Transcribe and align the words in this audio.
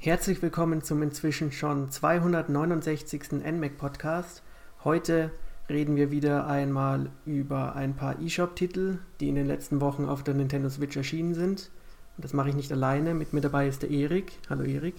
Herzlich 0.00 0.40
willkommen 0.42 0.84
zum 0.84 1.02
inzwischen 1.02 1.50
schon 1.50 1.90
269. 1.90 3.32
NMAC 3.32 3.76
Podcast. 3.78 4.44
Heute 4.84 5.32
reden 5.68 5.96
wir 5.96 6.12
wieder 6.12 6.46
einmal 6.46 7.10
über 7.26 7.74
ein 7.74 7.96
paar 7.96 8.20
eShop-Titel, 8.22 9.00
die 9.18 9.28
in 9.28 9.34
den 9.34 9.48
letzten 9.48 9.80
Wochen 9.80 10.04
auf 10.04 10.22
der 10.22 10.34
Nintendo 10.34 10.68
Switch 10.68 10.96
erschienen 10.96 11.34
sind. 11.34 11.72
Und 12.16 12.24
das 12.24 12.32
mache 12.32 12.50
ich 12.50 12.54
nicht 12.54 12.70
alleine. 12.70 13.12
Mit 13.12 13.32
mir 13.32 13.40
dabei 13.40 13.66
ist 13.66 13.82
der 13.82 13.90
Erik. 13.90 14.38
Hallo 14.48 14.62
Erik. 14.62 14.94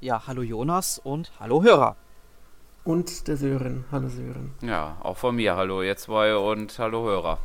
Ja, 0.00 0.26
hallo 0.26 0.42
Jonas 0.42 0.98
und 0.98 1.30
hallo 1.38 1.62
Hörer. 1.62 1.94
Und 2.82 3.28
der 3.28 3.36
Sören. 3.36 3.84
Hallo 3.92 4.08
Sören. 4.08 4.50
Ja, 4.62 4.96
auch 5.00 5.16
von 5.16 5.36
mir. 5.36 5.54
Hallo 5.54 5.80
ihr 5.80 5.96
zwei 5.96 6.34
und 6.34 6.76
hallo 6.76 7.04
Hörer. 7.04 7.38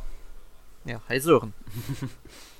Ja, 0.84 1.00
hi 1.08 1.20
Sören. 1.20 1.54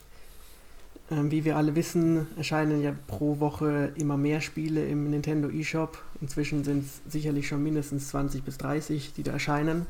Ähm, 1.11 1.31
wie 1.31 1.45
wir 1.45 1.57
alle 1.57 1.77
wissen, 1.77 2.27
erscheinen 2.37 2.83
ja 2.83 2.93
pro 3.07 3.39
Woche 3.39 3.93
immer 3.97 4.17
mehr 4.17 4.41
Spiele 4.41 4.85
im 4.87 5.11
Nintendo 5.11 5.49
eShop. 5.49 6.03
Inzwischen 6.21 6.65
sind 6.65 6.85
es 6.85 7.01
sicherlich 7.13 7.47
schon 7.47 7.63
mindestens 7.63 8.09
20 8.09 8.43
bis 8.43 8.59
30, 8.59 9.13
die 9.13 9.23
da 9.23 9.33
erscheinen. 9.33 9.87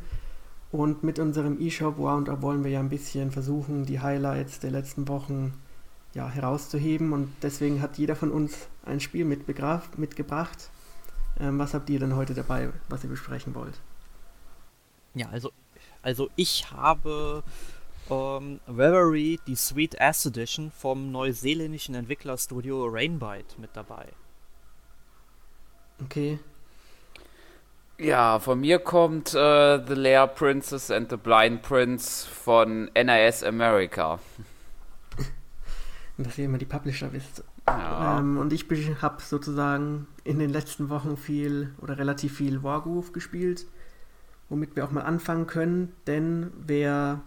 Und 0.73 1.03
mit 1.03 1.19
unserem 1.19 1.59
eShop 1.59 1.99
Roundup 1.99 2.43
wollen 2.43 2.65
wir 2.65 2.71
ja 2.71 2.81
ein 2.81 2.91
bisschen 2.91 3.31
versuchen, 3.31 3.87
die 3.87 4.01
Highlights 4.01 4.61
der 4.61 4.73
letzten 4.73 5.09
Wochen 5.09 5.55
ja, 6.13 6.29
herauszuheben. 6.29 7.13
Und 7.13 7.33
deswegen 7.41 7.81
hat 7.81 7.97
jeder 7.97 8.15
von 8.17 8.31
uns 8.31 8.69
ein 8.85 9.01
Spiel 9.01 9.25
mitgebracht. 9.25 10.71
Ähm, 11.41 11.59
was 11.59 11.73
habt 11.73 11.89
ihr 11.89 11.99
denn 11.99 12.15
heute 12.15 12.35
dabei, 12.35 12.71
was 12.91 13.05
ihr 13.05 13.11
besprechen 13.11 13.55
wollt? 13.55 13.81
Ja, 15.15 15.31
also, 15.31 15.51
also 16.03 16.29
ich 16.37 16.71
habe 16.73 17.43
ähm, 18.11 18.61
Reverie, 18.69 19.39
die 19.47 19.57
Sweet 19.57 20.01
Ass 20.01 20.27
Edition 20.27 20.71
vom 20.71 21.11
neuseeländischen 21.11 21.95
Entwicklerstudio 21.95 22.87
Rainbite 22.87 23.61
mit 23.61 23.71
dabei. 23.75 24.09
Okay. 26.05 26.39
Ja, 27.99 28.39
von 28.39 28.61
mir 28.61 28.79
kommt 28.79 29.35
äh, 29.35 29.85
The 29.87 29.95
Lair 29.95 30.27
Princess 30.27 30.91
and 30.91 31.09
the 31.11 31.17
Blind 31.17 31.63
Prince 31.63 32.27
von 32.29 32.91
NIS 32.95 33.43
America. 33.43 34.19
Dass 36.19 36.37
ihr 36.37 36.45
immer 36.45 36.59
die 36.59 36.67
Publisher 36.67 37.13
wisst. 37.13 37.43
Ja. 37.67 38.19
Ähm, 38.19 38.39
und 38.39 38.53
ich 38.53 38.67
habe 39.03 39.23
sozusagen 39.23 40.07
in 40.25 40.39
den 40.39 40.51
letzten 40.51 40.89
Wochen 40.91 41.17
viel 41.17 41.75
oder 41.81 41.99
relativ 41.99 42.37
viel 42.37 42.63
Wargroove 42.63 43.13
gespielt, 43.13 43.67
womit 44.49 44.77
wir 44.77 44.85
auch 44.85 44.93
mal 44.93 45.03
anfangen 45.03 45.47
können, 45.47 45.93
denn 46.07 46.53
wer 46.67 47.23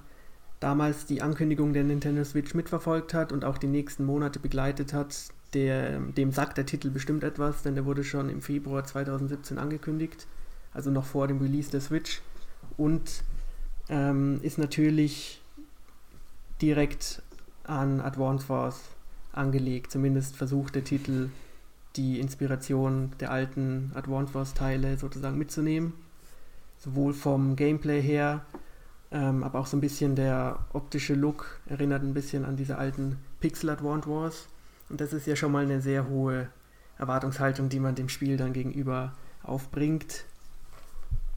damals 0.59 1.05
die 1.05 1.21
Ankündigung 1.21 1.73
der 1.73 1.83
Nintendo 1.83 2.23
Switch 2.23 2.53
mitverfolgt 2.53 3.13
hat 3.13 3.31
und 3.31 3.45
auch 3.45 3.57
die 3.57 3.67
nächsten 3.67 4.05
Monate 4.05 4.39
begleitet 4.39 4.93
hat, 4.93 5.15
der, 5.53 5.99
dem 5.99 6.31
sagt 6.31 6.57
der 6.57 6.65
Titel 6.65 6.89
bestimmt 6.89 7.23
etwas, 7.23 7.63
denn 7.63 7.75
der 7.75 7.85
wurde 7.85 8.03
schon 8.03 8.29
im 8.29 8.41
Februar 8.41 8.83
2017 8.83 9.57
angekündigt, 9.57 10.27
also 10.73 10.91
noch 10.91 11.05
vor 11.05 11.27
dem 11.27 11.39
Release 11.39 11.71
der 11.71 11.81
Switch 11.81 12.21
und 12.77 13.23
ähm, 13.89 14.39
ist 14.43 14.57
natürlich 14.57 15.41
direkt 16.61 17.21
an 17.63 18.01
Advance 18.01 18.49
Wars 18.49 18.81
angelegt. 19.31 19.91
Zumindest 19.91 20.35
versucht 20.35 20.75
der 20.75 20.83
Titel 20.83 21.29
die 21.95 22.19
Inspiration 22.19 23.11
der 23.19 23.31
alten 23.31 23.91
Advance 23.95 24.33
Wars 24.33 24.53
Teile 24.53 24.97
sozusagen 24.97 25.37
mitzunehmen. 25.37 25.93
Sowohl 26.77 27.13
vom 27.13 27.55
Gameplay 27.55 28.01
her, 28.01 28.45
ähm, 29.11 29.43
aber 29.43 29.59
auch 29.59 29.65
so 29.65 29.77
ein 29.77 29.81
bisschen 29.81 30.15
der 30.15 30.59
optische 30.73 31.15
Look 31.15 31.59
erinnert 31.65 32.03
ein 32.03 32.13
bisschen 32.13 32.45
an 32.45 32.55
diese 32.55 32.77
alten 32.77 33.17
Pixel 33.39 33.69
Advance 33.69 34.07
Wars. 34.09 34.47
Und 34.89 35.01
das 35.01 35.13
ist 35.13 35.27
ja 35.27 35.35
schon 35.35 35.51
mal 35.51 35.63
eine 35.63 35.81
sehr 35.81 36.07
hohe 36.07 36.47
Erwartungshaltung, 36.97 37.69
die 37.69 37.79
man 37.79 37.95
dem 37.95 38.09
Spiel 38.09 38.37
dann 38.37 38.53
gegenüber 38.53 39.13
aufbringt. 39.43 40.25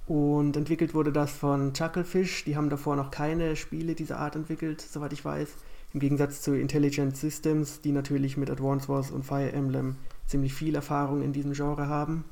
Und 0.07 0.57
entwickelt 0.57 0.95
wurde 0.95 1.13
das 1.13 1.31
von 1.33 1.73
Chucklefish. 1.73 2.45
Die 2.45 2.57
haben 2.57 2.69
davor 2.69 2.97
noch 2.97 3.11
keine 3.11 3.57
Spiele 3.57 3.95
dieser 3.95 4.19
Art 4.19 4.37
entwickelt, 4.37 4.81
soweit 4.81 5.13
ich 5.13 5.25
weiß. 5.25 5.49
Im 5.95 6.01
Gegensatz 6.01 6.41
zu 6.41 6.55
Intelligent 6.55 7.17
Systems, 7.17 7.81
die 7.81 7.93
natürlich 7.93 8.37
mit 8.37 8.51
Advance 8.51 8.89
Wars 8.89 9.11
und 9.11 9.25
Fire 9.25 9.53
Emblem 9.53 9.97
ziemlich 10.27 10.55
viel 10.55 10.75
Erfahrung 10.75 11.23
in 11.23 11.33
diesem 11.33 11.53
Genre 11.53 11.87
haben. 11.87 12.25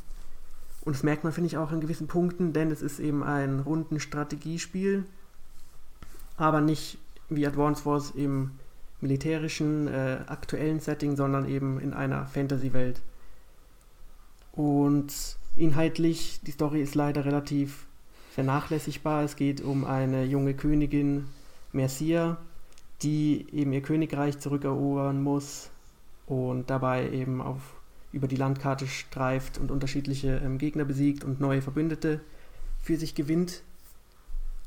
Und 0.83 0.97
das 0.97 1.03
merkt 1.03 1.25
man, 1.25 1.33
finde 1.33 1.49
ich, 1.49 1.59
auch 1.59 1.73
in 1.73 1.81
gewissen 1.81 2.09
Punkten, 2.09 2.53
denn 2.53 2.71
es 2.71 2.81
ist 2.83 2.99
eben 3.01 3.23
ein 3.23 3.61
runden 3.61 4.01
Strategiespiel, 4.01 5.05
aber 6.41 6.61
nicht 6.61 6.99
wie 7.29 7.47
Advance 7.47 7.85
Wars 7.85 8.11
im 8.11 8.53
militärischen, 9.01 9.89
äh, 9.89 10.19
aktuellen 10.27 10.81
Setting, 10.81 11.17
sondern 11.17 11.49
eben 11.49 11.79
in 11.81 11.95
einer 11.95 12.27
Fantasy-Welt. 12.27 13.01
Und 14.53 15.37
inhaltlich, 15.57 16.41
die 16.43 16.51
Story 16.51 16.83
ist 16.83 16.95
leider 16.95 17.25
relativ 17.25 17.87
vernachlässigbar. 18.33 19.23
Es 19.25 19.37
geht 19.37 19.61
um 19.61 19.85
eine 19.85 20.25
junge 20.25 20.55
Königin, 20.55 21.27
Mercia, 21.73 22.39
die 23.03 23.47
eben 23.53 23.73
ihr 23.73 23.83
Königreich 23.83 24.39
zurückerobern 24.39 25.23
muss 25.23 25.71
und 26.27 26.69
dabei 26.71 27.11
eben 27.11 27.41
auf, 27.41 27.61
über 28.13 28.29
die 28.29 28.37
Landkarte 28.37 28.87
streift 28.87 29.59
und 29.59 29.71
unterschiedliche 29.71 30.41
ähm, 30.45 30.59
Gegner 30.59 30.85
besiegt 30.85 31.23
und 31.23 31.41
neue 31.41 31.63
Verbündete 31.63 32.21
für 32.81 32.97
sich 32.97 33.15
gewinnt. 33.15 33.63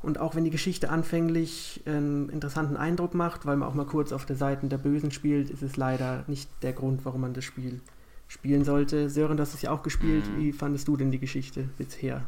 Und 0.03 0.19
auch 0.19 0.35
wenn 0.35 0.43
die 0.43 0.49
Geschichte 0.49 0.89
anfänglich 0.89 1.81
einen 1.85 2.27
interessanten 2.27 2.75
Eindruck 2.75 3.13
macht, 3.13 3.45
weil 3.45 3.55
man 3.55 3.69
auch 3.69 3.73
mal 3.73 3.85
kurz 3.85 4.11
auf 4.11 4.25
der 4.25 4.35
Seite 4.35 4.67
der 4.67 4.77
Bösen 4.77 5.11
spielt, 5.11 5.49
ist 5.49 5.63
es 5.63 5.77
leider 5.77 6.25
nicht 6.27 6.49
der 6.61 6.73
Grund, 6.73 7.05
warum 7.05 7.21
man 7.21 7.33
das 7.33 7.45
Spiel 7.45 7.79
spielen 8.27 8.65
sollte. 8.65 9.09
Sören, 9.09 9.37
du 9.37 9.41
hast 9.41 9.53
es 9.53 9.61
ja 9.61 9.71
auch 9.71 9.81
gespielt. 9.81 10.25
Mhm. 10.27 10.37
Wie 10.37 10.51
fandest 10.51 10.89
du 10.89 10.97
denn 10.97 11.09
die 11.09 11.19
Geschichte 11.19 11.69
bisher? 11.77 12.21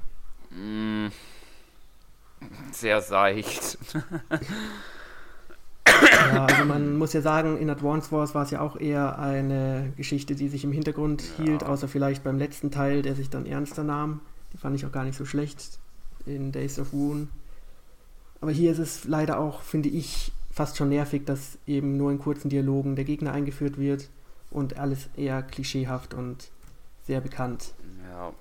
Mm, 0.52 1.08
sehr 2.72 3.02
seicht. 3.02 3.78
Ja, 6.34 6.46
also 6.46 6.66
man 6.66 6.98
muss 6.98 7.14
ja 7.14 7.22
sagen, 7.22 7.58
in 7.58 7.70
Advance 7.70 8.12
Wars 8.12 8.34
war 8.34 8.44
es 8.44 8.52
ja 8.52 8.62
auch 8.62 8.78
eher 8.78 9.20
eine 9.20 9.94
Geschichte, 9.98 10.36
die 10.36 10.48
sich 10.48 10.64
im 10.64 10.72
Hintergrund 10.72 11.24
ja. 11.38 11.44
hielt, 11.44 11.64
außer 11.64 11.88
vielleicht 11.88 12.24
beim 12.24 12.38
letzten 12.38 12.72
Teil, 12.72 13.02
der 13.02 13.16
sich 13.16 13.30
dann 13.30 13.46
ernster 13.46 13.84
nahm. 13.84 14.22
Die 14.54 14.58
fand 14.58 14.76
ich 14.76 14.86
auch 14.86 14.92
gar 14.92 15.04
nicht 15.04 15.18
so 15.18 15.26
schlecht 15.26 15.80
in 16.26 16.52
Days 16.52 16.80
of 16.80 16.94
Woon. 16.94 17.30
Aber 18.46 18.52
hier 18.52 18.72
ist 18.72 18.78
es 18.78 19.06
leider 19.06 19.40
auch, 19.40 19.64
finde 19.64 19.90
ich, 19.90 20.32
fast 20.52 20.78
schon 20.78 20.90
nervig, 20.90 21.26
dass 21.26 21.58
eben 21.66 21.98
nur 21.98 22.12
in 22.12 22.20
kurzen 22.20 22.48
Dialogen 22.48 22.96
der 22.96 23.04
Gegner 23.04 23.34
eingeführt 23.34 23.80
wird 23.80 24.08
und 24.52 24.78
alles 24.78 25.10
eher 25.18 25.42
klischeehaft 25.42 26.14
und 26.14 26.52
sehr 27.08 27.22
bekannt. 27.22 27.74
Ja. 28.08 28.32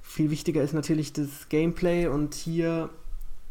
Viel 0.00 0.30
wichtiger 0.30 0.62
ist 0.62 0.74
natürlich 0.74 1.12
das 1.12 1.48
Gameplay 1.48 2.06
und 2.06 2.34
hier 2.34 2.88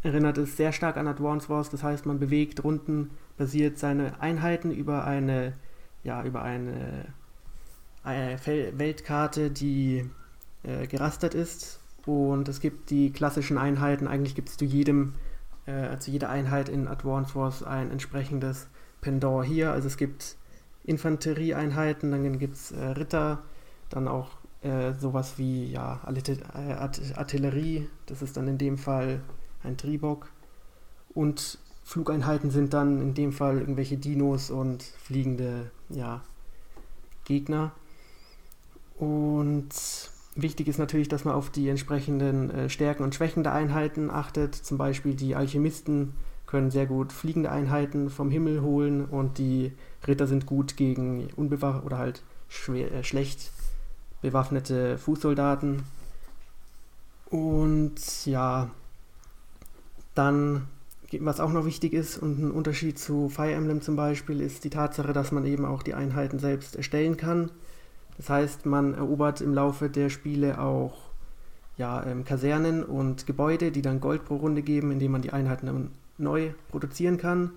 erinnert 0.02 0.38
es 0.38 0.56
sehr 0.56 0.72
stark 0.72 0.96
an 0.96 1.10
Advance 1.10 1.50
Wars. 1.50 1.70
Das 1.70 1.84
heißt, 1.84 2.06
man 2.06 2.20
bewegt 2.20 2.64
rundenbasiert 2.64 3.78
seine 3.78 4.22
Einheiten 4.22 4.72
über 4.72 5.04
eine, 5.04 5.52
ja, 6.06 6.24
über 6.24 6.42
eine, 6.42 7.08
eine 8.02 8.40
Weltkarte, 8.46 9.50
die 9.50 10.10
äh, 10.64 10.88
gerastert 10.88 11.34
ist. 11.36 11.82
Und 12.06 12.48
es 12.48 12.62
gibt 12.62 12.92
die 12.92 13.12
klassischen 13.12 13.58
Einheiten. 13.58 14.08
Eigentlich 14.08 14.36
gibt 14.36 14.48
es 14.48 14.56
zu 14.56 14.64
jedem, 14.64 15.16
äh, 15.66 15.98
zu 15.98 16.12
jeder 16.12 16.30
Einheit 16.30 16.70
in 16.70 16.88
Advance 16.88 17.36
Wars 17.36 17.64
ein 17.64 17.92
entsprechendes 17.92 18.68
Pendant 19.02 19.46
hier. 19.46 19.72
Also 19.72 19.88
es 19.88 19.98
gibt 19.98 20.38
Infanterieeinheiten, 20.84 22.12
dann 22.12 22.40
gibt 22.40 22.56
es 22.56 22.72
äh, 22.72 22.84
Ritter, 22.84 23.44
dann 23.90 24.08
auch 24.08 24.30
äh, 24.62 24.94
sowas 24.94 25.38
wie 25.38 25.72
ja, 25.72 26.02
Artillerie. 26.06 27.90
Das 28.06 28.22
ist 28.22 28.38
dann 28.38 28.48
in 28.48 28.58
dem 28.58 28.78
Fall 28.78 29.22
ein 29.64 29.78
Tribok. 29.78 30.30
Und 31.14 31.60
Flugeinheiten 31.84 32.50
sind 32.50 32.74
dann 32.74 33.02
in 33.02 33.14
dem 33.14 33.34
Fall 33.34 33.60
irgendwelche 33.60 33.98
Dinos 33.98 34.50
und 34.50 34.84
fliegende 34.84 35.72
ja, 35.90 36.22
Gegner. 37.26 37.74
Und 38.98 39.74
wichtig 40.36 40.68
ist 40.68 40.80
natürlich, 40.80 41.08
dass 41.08 41.26
man 41.26 41.36
auf 41.36 41.50
die 41.50 41.70
entsprechenden 41.70 42.50
äh, 42.52 42.70
Stärken 42.70 43.04
und 43.04 43.16
Schwächen 43.16 43.44
der 43.44 43.54
Einheiten 43.54 44.10
achtet. 44.10 44.56
Zum 44.56 44.78
Beispiel 44.78 45.16
die 45.16 45.36
Alchemisten 45.36 46.14
können 46.48 46.72
sehr 46.72 46.86
gut 46.86 47.12
fliegende 47.12 47.52
Einheiten 47.52 48.10
vom 48.10 48.30
Himmel 48.30 48.62
holen 48.62 49.06
und 49.06 49.38
die 49.38 49.72
Ritter 50.08 50.28
sind 50.28 50.46
gut 50.46 50.78
gegen 50.78 51.28
unbewaffnete 51.36 51.86
oder 51.86 51.98
halt 51.98 52.24
schwer, 52.48 52.92
äh, 52.92 53.04
schlecht 53.04 53.52
bewaffnete 54.22 54.98
Fußsoldaten. 54.98 55.84
Und 57.30 58.26
ja, 58.26 58.70
dann, 60.14 60.68
was 61.20 61.40
auch 61.40 61.52
noch 61.52 61.66
wichtig 61.66 61.94
ist 61.94 62.18
und 62.18 62.40
ein 62.40 62.52
Unterschied 62.52 63.00
zu 63.00 63.30
Fire 63.30 63.52
Emblem 63.52 63.82
zum 63.82 63.96
Beispiel, 63.96 64.40
ist 64.40 64.64
die 64.64 64.70
Tatsache, 64.70 65.14
dass 65.14 65.32
man 65.32 65.46
eben 65.46 65.66
auch 65.66 65.84
die 65.84 65.96
Einheiten 65.96 66.40
selbst 66.40 66.76
erstellen 66.76 67.18
kann. 67.18 67.50
Das 68.18 68.30
heißt, 68.30 68.66
man 68.66 68.94
erobert 68.94 69.42
im 69.42 69.54
Laufe 69.54 69.90
der 69.90 70.10
Spiele 70.10 70.60
auch 70.60 70.98
ja, 71.78 72.06
ähm, 72.06 72.24
Kasernen 72.24 72.84
und 72.84 73.26
Gebäude, 73.26 73.72
die 73.72 73.82
dann 73.82 74.00
Gold 74.00 74.26
pro 74.26 74.36
Runde 74.36 74.62
geben, 74.62 74.92
indem 74.92 75.12
man 75.12 75.22
die 75.22 75.34
Einheiten 75.34 75.92
neu 76.18 76.52
produzieren 76.70 77.18
kann. 77.18 77.52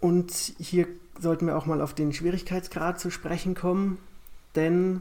Und 0.00 0.32
hier 0.58 0.86
sollten 1.20 1.46
wir 1.46 1.56
auch 1.56 1.66
mal 1.66 1.80
auf 1.80 1.94
den 1.94 2.12
Schwierigkeitsgrad 2.12 2.98
zu 2.98 3.10
sprechen 3.10 3.54
kommen, 3.54 3.98
denn 4.54 5.00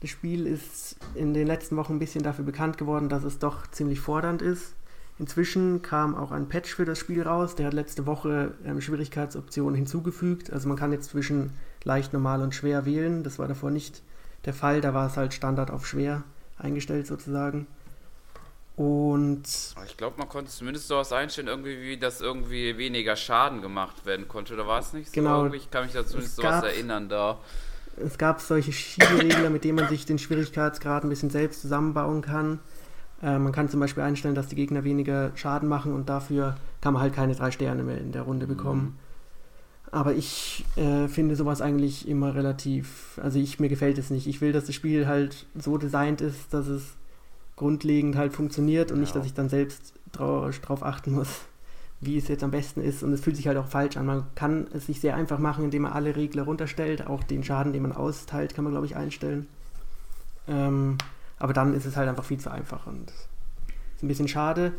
das 0.00 0.10
Spiel 0.10 0.46
ist 0.46 0.96
in 1.14 1.32
den 1.32 1.46
letzten 1.46 1.76
Wochen 1.76 1.94
ein 1.94 1.98
bisschen 1.98 2.22
dafür 2.22 2.44
bekannt 2.44 2.76
geworden, 2.76 3.08
dass 3.08 3.24
es 3.24 3.38
doch 3.38 3.66
ziemlich 3.68 4.00
fordernd 4.00 4.42
ist. 4.42 4.74
Inzwischen 5.18 5.80
kam 5.80 6.14
auch 6.14 6.32
ein 6.32 6.48
Patch 6.48 6.74
für 6.74 6.84
das 6.84 6.98
Spiel 6.98 7.22
raus, 7.22 7.54
der 7.54 7.66
hat 7.66 7.74
letzte 7.74 8.04
Woche 8.04 8.52
ähm, 8.66 8.80
Schwierigkeitsoptionen 8.80 9.76
hinzugefügt. 9.76 10.52
Also 10.52 10.68
man 10.68 10.76
kann 10.76 10.92
jetzt 10.92 11.10
zwischen 11.10 11.50
leicht, 11.84 12.12
normal 12.12 12.42
und 12.42 12.54
schwer 12.54 12.84
wählen. 12.84 13.22
Das 13.22 13.38
war 13.38 13.48
davor 13.48 13.70
nicht 13.70 14.02
der 14.44 14.54
Fall, 14.54 14.80
da 14.80 14.92
war 14.94 15.06
es 15.06 15.16
halt 15.16 15.32
Standard 15.32 15.70
auf 15.70 15.86
schwer 15.86 16.22
eingestellt 16.58 17.06
sozusagen. 17.06 17.66
Und. 18.76 19.44
Ich 19.86 19.96
glaube, 19.96 20.18
man 20.18 20.28
konnte 20.28 20.50
zumindest 20.50 20.88
sowas 20.88 21.12
einstellen, 21.12 21.46
irgendwie, 21.46 21.80
wie 21.80 21.96
das 21.96 22.20
irgendwie 22.20 22.76
weniger 22.76 23.14
Schaden 23.14 23.62
gemacht 23.62 24.04
werden 24.04 24.26
konnte, 24.26 24.54
oder 24.54 24.66
war 24.66 24.80
es 24.80 24.92
nicht 24.92 25.08
so? 25.08 25.12
Genau. 25.14 25.46
Ich 25.52 25.70
kann 25.70 25.84
mich 25.84 25.92
da 25.92 26.04
zumindest 26.04 26.36
sowas 26.36 26.64
erinnern 26.64 27.08
da 27.08 27.38
es 27.96 28.18
gab 28.18 28.40
solche 28.40 28.72
Schieberegler, 28.72 29.50
mit 29.50 29.64
denen 29.64 29.76
man 29.76 29.88
sich 29.88 30.06
den 30.06 30.18
Schwierigkeitsgrad 30.18 31.04
ein 31.04 31.08
bisschen 31.08 31.30
selbst 31.30 31.62
zusammenbauen 31.62 32.22
kann. 32.22 32.60
Äh, 33.22 33.38
man 33.38 33.52
kann 33.52 33.68
zum 33.68 33.80
Beispiel 33.80 34.02
einstellen, 34.02 34.34
dass 34.34 34.48
die 34.48 34.56
Gegner 34.56 34.84
weniger 34.84 35.32
Schaden 35.36 35.68
machen 35.68 35.94
und 35.94 36.08
dafür 36.08 36.56
kann 36.80 36.94
man 36.94 37.02
halt 37.02 37.14
keine 37.14 37.34
drei 37.34 37.50
Sterne 37.50 37.82
mehr 37.82 37.98
in 37.98 38.12
der 38.12 38.22
Runde 38.22 38.46
bekommen. 38.46 38.82
Mhm. 38.82 39.03
Aber 39.94 40.12
ich 40.12 40.64
äh, 40.74 41.06
finde 41.06 41.36
sowas 41.36 41.60
eigentlich 41.60 42.08
immer 42.08 42.34
relativ, 42.34 43.20
also 43.22 43.38
ich 43.38 43.60
mir 43.60 43.68
gefällt 43.68 43.96
es 43.96 44.10
nicht. 44.10 44.26
Ich 44.26 44.40
will, 44.40 44.50
dass 44.50 44.64
das 44.64 44.74
Spiel 44.74 45.06
halt 45.06 45.46
so 45.54 45.78
designt 45.78 46.20
ist, 46.20 46.52
dass 46.52 46.66
es 46.66 46.82
grundlegend 47.54 48.16
halt 48.16 48.32
funktioniert 48.32 48.90
und 48.90 48.96
ja. 48.96 49.02
nicht, 49.02 49.14
dass 49.14 49.24
ich 49.24 49.34
dann 49.34 49.48
selbst 49.48 49.94
drauf, 50.10 50.58
drauf 50.58 50.82
achten 50.82 51.12
muss 51.12 51.42
wie 52.00 52.18
es 52.18 52.28
jetzt 52.28 52.42
am 52.42 52.50
besten 52.50 52.82
ist. 52.82 53.02
Und 53.02 53.12
es 53.12 53.20
fühlt 53.20 53.36
sich 53.36 53.46
halt 53.46 53.56
auch 53.56 53.68
falsch 53.68 53.96
an. 53.96 54.04
Man 54.04 54.24
kann 54.34 54.66
es 54.74 54.86
sich 54.86 55.00
sehr 55.00 55.16
einfach 55.16 55.38
machen, 55.38 55.64
indem 55.64 55.82
man 55.82 55.92
alle 55.92 56.16
Regler 56.16 56.42
runterstellt. 56.42 57.06
Auch 57.06 57.22
den 57.22 57.44
Schaden, 57.44 57.72
den 57.72 57.82
man 57.82 57.92
austeilt, 57.92 58.54
kann 58.54 58.64
man, 58.64 58.72
glaube 58.72 58.86
ich, 58.86 58.96
einstellen. 58.96 59.46
Ähm, 60.48 60.98
aber 61.38 61.52
dann 61.52 61.72
ist 61.72 61.86
es 61.86 61.96
halt 61.96 62.08
einfach 62.08 62.24
viel 62.24 62.38
zu 62.38 62.50
einfach 62.50 62.86
und 62.86 63.10
ist 63.96 64.02
ein 64.02 64.08
bisschen 64.08 64.28
schade. 64.28 64.72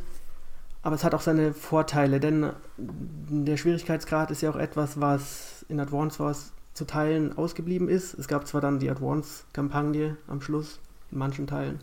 Aber 0.86 0.94
es 0.94 1.04
hat 1.04 1.16
auch 1.16 1.22
seine 1.22 1.52
Vorteile, 1.56 2.20
denn 2.20 2.52
der 2.78 3.58
Schwierigkeitsgrad 3.58 4.30
ist 4.30 4.44
ja 4.44 4.52
auch 4.52 4.56
etwas, 4.56 5.02
was 5.02 5.66
in 5.68 5.80
Advance 5.80 6.20
Wars 6.20 6.54
zu 6.74 6.86
Teilen 6.86 7.36
ausgeblieben 7.36 7.90
ist. 7.90 8.14
Es 8.14 8.28
gab 8.28 8.46
zwar 8.46 8.62
dann 8.62 8.78
die 8.78 8.92
Advance-Kampagne 8.92 10.18
am 10.28 10.42
Schluss, 10.42 10.80
in 11.10 11.18
manchen 11.18 11.48
Teilen. 11.48 11.80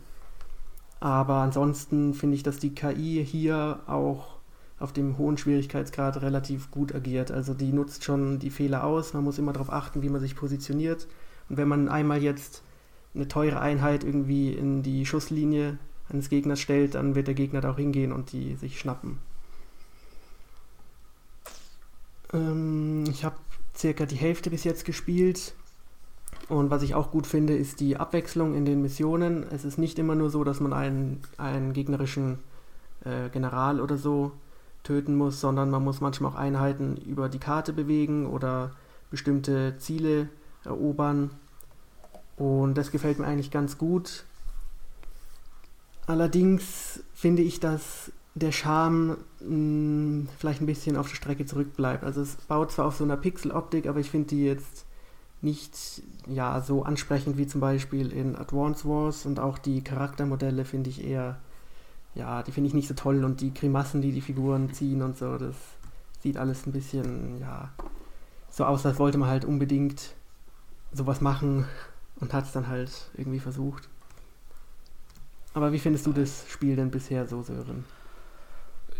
Aber 1.01 1.35
ansonsten 1.35 2.13
finde 2.13 2.37
ich, 2.37 2.43
dass 2.43 2.59
die 2.59 2.73
KI 2.73 3.25
hier 3.29 3.81
auch 3.87 4.37
auf 4.79 4.93
dem 4.93 5.17
hohen 5.17 5.37
Schwierigkeitsgrad 5.37 6.21
relativ 6.21 6.71
gut 6.71 6.95
agiert. 6.95 7.29
Also 7.29 7.53
die 7.53 7.73
nutzt 7.73 8.05
schon 8.05 8.39
die 8.39 8.51
Fehler 8.51 8.85
aus. 8.85 9.13
Man 9.13 9.25
muss 9.25 9.37
immer 9.37 9.51
darauf 9.51 9.73
achten, 9.73 10.01
wie 10.01 10.09
man 10.09 10.21
sich 10.21 10.37
positioniert. 10.37 11.09
Und 11.49 11.57
wenn 11.57 11.67
man 11.67 11.89
einmal 11.89 12.23
jetzt 12.23 12.63
eine 13.13 13.27
teure 13.27 13.59
Einheit 13.59 14.05
irgendwie 14.05 14.53
in 14.53 14.81
die 14.81 15.05
Schusslinie 15.05 15.77
eines 16.13 16.29
Gegners 16.29 16.59
stellt, 16.59 16.95
dann 16.95 17.15
wird 17.15 17.27
der 17.27 17.33
Gegner 17.33 17.61
da 17.61 17.71
auch 17.71 17.77
hingehen 17.77 18.11
und 18.11 18.31
die 18.31 18.55
sich 18.55 18.79
schnappen. 18.79 19.19
Ähm, 22.33 23.05
ich 23.09 23.23
habe 23.23 23.35
circa 23.75 24.05
die 24.05 24.15
Hälfte 24.15 24.49
bis 24.49 24.63
jetzt 24.63 24.85
gespielt. 24.85 25.53
Und 26.49 26.69
was 26.69 26.83
ich 26.83 26.93
auch 26.93 27.11
gut 27.11 27.25
finde, 27.25 27.55
ist 27.55 27.79
die 27.79 27.97
Abwechslung 27.97 28.53
in 28.53 28.65
den 28.65 28.81
Missionen. 28.81 29.45
Es 29.51 29.63
ist 29.63 29.77
nicht 29.77 29.97
immer 29.97 30.15
nur 30.15 30.29
so, 30.29 30.43
dass 30.43 30.59
man 30.59 30.73
einen, 30.73 31.21
einen 31.37 31.73
gegnerischen 31.73 32.39
äh, 33.05 33.29
General 33.29 33.79
oder 33.79 33.97
so 33.97 34.31
töten 34.83 35.15
muss, 35.15 35.39
sondern 35.39 35.69
man 35.69 35.83
muss 35.83 36.01
manchmal 36.01 36.31
auch 36.31 36.35
Einheiten 36.35 36.97
über 36.97 37.29
die 37.29 37.39
Karte 37.39 37.71
bewegen 37.71 38.27
oder 38.27 38.71
bestimmte 39.09 39.77
Ziele 39.77 40.27
erobern. 40.65 41.31
Und 42.35 42.75
das 42.75 42.91
gefällt 42.91 43.19
mir 43.19 43.25
eigentlich 43.25 43.51
ganz 43.51 43.77
gut. 43.77 44.25
Allerdings 46.05 47.01
finde 47.13 47.41
ich, 47.41 47.59
dass 47.59 48.11
der 48.35 48.51
Charme 48.51 49.17
mh, 49.39 49.47
hm, 49.47 50.29
vielleicht 50.37 50.61
ein 50.61 50.65
bisschen 50.65 50.97
auf 50.97 51.07
der 51.07 51.15
Strecke 51.15 51.45
zurückbleibt. 51.45 52.03
Also 52.03 52.21
es 52.21 52.35
baut 52.35 52.71
zwar 52.71 52.85
auf 52.85 52.95
so 52.95 53.03
einer 53.03 53.17
Pixel-Optik, 53.17 53.87
aber 53.87 53.99
ich 53.99 54.09
finde 54.09 54.29
die 54.29 54.43
jetzt 54.43 54.85
nicht 55.41 56.01
ja, 56.27 56.61
so 56.61 56.83
ansprechend 56.83 57.37
wie 57.37 57.47
zum 57.47 57.61
Beispiel 57.61 58.11
in 58.11 58.35
Advance 58.35 58.87
Wars 58.87 59.25
und 59.25 59.39
auch 59.39 59.57
die 59.57 59.83
Charaktermodelle 59.83 60.65
finde 60.65 60.89
ich 60.89 61.03
eher 61.03 61.37
ja, 62.15 62.43
die 62.43 62.51
finde 62.51 62.67
ich 62.67 62.73
nicht 62.73 62.87
so 62.87 62.93
toll 62.93 63.23
und 63.23 63.41
die 63.41 63.53
Grimassen, 63.53 64.01
die 64.01 64.11
die 64.11 64.21
Figuren 64.21 64.73
ziehen 64.73 65.01
und 65.01 65.17
so, 65.17 65.37
das 65.37 65.55
sieht 66.21 66.37
alles 66.37 66.65
ein 66.65 66.71
bisschen, 66.71 67.39
ja, 67.39 67.71
so 68.49 68.65
aus, 68.65 68.85
als 68.85 68.99
wollte 68.99 69.17
man 69.17 69.29
halt 69.29 69.45
unbedingt 69.45 70.13
sowas 70.91 71.21
machen 71.21 71.65
und 72.19 72.33
hat 72.33 72.45
es 72.45 72.51
dann 72.51 72.67
halt 72.67 72.91
irgendwie 73.17 73.39
versucht. 73.39 73.89
Aber 75.53 75.71
wie 75.71 75.79
findest 75.79 76.05
du 76.05 76.13
das 76.13 76.45
Spiel 76.49 76.75
denn 76.75 76.91
bisher 76.91 77.27
so, 77.27 77.41
Sören? 77.41 77.85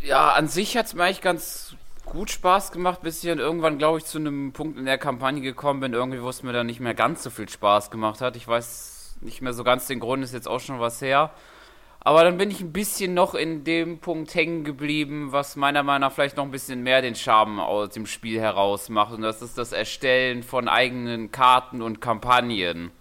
Ja, 0.03 0.31
an 0.31 0.47
sich 0.47 0.77
hat 0.77 0.87
es 0.87 0.93
mir 0.93 1.03
eigentlich 1.03 1.21
ganz 1.21 1.75
gut 2.05 2.29
Spaß 2.29 2.71
gemacht, 2.71 3.01
bis 3.01 3.23
ich 3.23 3.29
dann 3.29 3.39
irgendwann, 3.39 3.77
glaube 3.77 3.99
ich, 3.99 4.05
zu 4.05 4.17
einem 4.17 4.51
Punkt 4.51 4.77
in 4.77 4.85
der 4.85 4.97
Kampagne 4.97 5.41
gekommen 5.41 5.79
bin, 5.79 5.93
irgendwie, 5.93 6.21
wo 6.21 6.29
es 6.29 6.43
mir 6.43 6.53
dann 6.53 6.67
nicht 6.67 6.79
mehr 6.79 6.93
ganz 6.93 7.23
so 7.23 7.29
viel 7.29 7.49
Spaß 7.49 7.89
gemacht 7.89 8.21
hat. 8.21 8.35
Ich 8.35 8.47
weiß 8.47 9.17
nicht 9.21 9.41
mehr 9.41 9.53
so 9.53 9.63
ganz 9.63 9.87
den 9.87 9.99
Grund, 9.99 10.23
ist 10.23 10.33
jetzt 10.33 10.47
auch 10.47 10.59
schon 10.59 10.79
was 10.79 11.01
her. 11.01 11.31
Aber 12.01 12.25
dann 12.25 12.37
bin 12.37 12.51
ich 12.51 12.59
ein 12.59 12.73
bisschen 12.73 13.13
noch 13.13 13.33
in 13.33 13.63
dem 13.63 13.99
Punkt 13.99 14.35
hängen 14.35 14.65
geblieben, 14.65 15.31
was 15.31 15.55
meiner 15.55 15.83
Meinung 15.83 16.01
nach 16.01 16.11
vielleicht 16.11 16.35
noch 16.35 16.43
ein 16.43 16.51
bisschen 16.51 16.83
mehr 16.83 17.01
den 17.01 17.15
Charme 17.15 17.61
aus 17.61 17.91
dem 17.91 18.05
Spiel 18.05 18.41
heraus 18.41 18.89
macht. 18.89 19.13
Und 19.13 19.21
das 19.21 19.41
ist 19.41 19.57
das 19.57 19.71
Erstellen 19.71 20.43
von 20.43 20.67
eigenen 20.67 21.31
Karten 21.31 21.81
und 21.81 22.01
Kampagnen. 22.01 22.91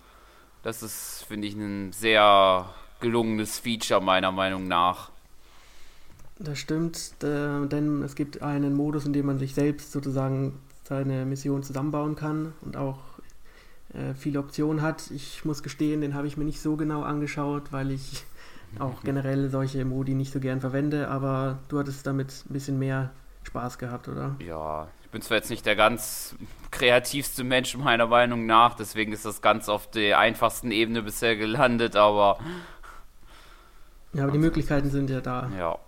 Das 0.62 0.84
ist, 0.84 1.24
finde 1.26 1.48
ich, 1.48 1.54
ein 1.54 1.92
sehr 1.92 2.72
gelungenes 3.02 3.58
Feature 3.58 4.00
meiner 4.00 4.32
Meinung 4.32 4.66
nach. 4.66 5.10
Das 6.38 6.58
stimmt, 6.58 7.22
denn 7.22 8.02
es 8.02 8.14
gibt 8.14 8.42
einen 8.42 8.74
Modus, 8.74 9.04
in 9.04 9.12
dem 9.12 9.26
man 9.26 9.38
sich 9.38 9.54
selbst 9.54 9.92
sozusagen 9.92 10.58
seine 10.84 11.24
Mission 11.24 11.62
zusammenbauen 11.62 12.16
kann 12.16 12.54
und 12.62 12.76
auch 12.76 12.98
äh, 13.92 14.14
viele 14.14 14.40
Optionen 14.40 14.82
hat. 14.82 15.10
Ich 15.10 15.44
muss 15.44 15.62
gestehen, 15.62 16.00
den 16.00 16.14
habe 16.14 16.26
ich 16.26 16.36
mir 16.36 16.44
nicht 16.44 16.60
so 16.60 16.76
genau 16.76 17.02
angeschaut, 17.02 17.72
weil 17.72 17.90
ich 17.90 18.24
auch 18.78 19.02
generell 19.02 19.50
solche 19.50 19.84
Modi 19.84 20.14
nicht 20.14 20.32
so 20.32 20.40
gern 20.40 20.60
verwende, 20.60 21.08
aber 21.08 21.58
du 21.68 21.78
hattest 21.78 22.06
damit 22.06 22.44
ein 22.48 22.52
bisschen 22.52 22.78
mehr 22.78 23.10
Spaß 23.44 23.78
gehabt, 23.78 24.08
oder? 24.08 24.36
Ja, 24.44 24.88
ich 25.02 25.10
bin 25.10 25.20
zwar 25.20 25.36
jetzt 25.36 25.50
nicht 25.50 25.66
der 25.66 25.76
ganz 25.76 26.34
kreativste 26.70 27.44
Mensch 27.44 27.76
meiner 27.76 28.06
Meinung 28.06 28.46
nach, 28.46 28.74
deswegen 28.74 29.12
ist 29.12 29.24
das 29.24 29.42
ganz 29.42 29.68
auf 29.68 29.90
der 29.90 30.18
einfachsten 30.18 30.70
Ebene 30.70 31.02
bisher 31.02 31.36
gelandet, 31.36 31.96
aber. 31.96 32.38
Ja, 34.14 34.24
aber 34.24 34.32
die 34.32 34.38
Möglichkeiten 34.38 34.90
sind 34.90 35.10
ja 35.10 35.20
da. 35.20 35.50
Ja. 35.56 35.78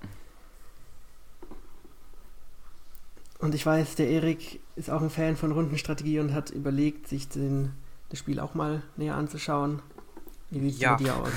Und 3.39 3.55
ich 3.55 3.67
weiß, 3.67 3.97
der 3.97 4.09
Erik 4.09 4.61
ist 4.77 4.91
auch 4.91 5.03
ein 5.03 5.11
Fan 5.11 5.37
von 5.37 5.53
Rundenstrategie 5.53 6.19
und 6.21 6.33
hat 6.33 6.51
überlegt, 6.51 7.09
sich 7.09 7.29
den, 7.29 7.73
das 8.09 8.19
Spiel 8.19 8.41
auch 8.41 8.55
mal 8.55 8.83
näher 8.97 9.17
anzuschauen. 9.17 9.83
Wie 10.51 10.71
sieht 10.71 10.83
ja. 10.83 10.97
dir 10.97 11.17
aus? 11.17 11.29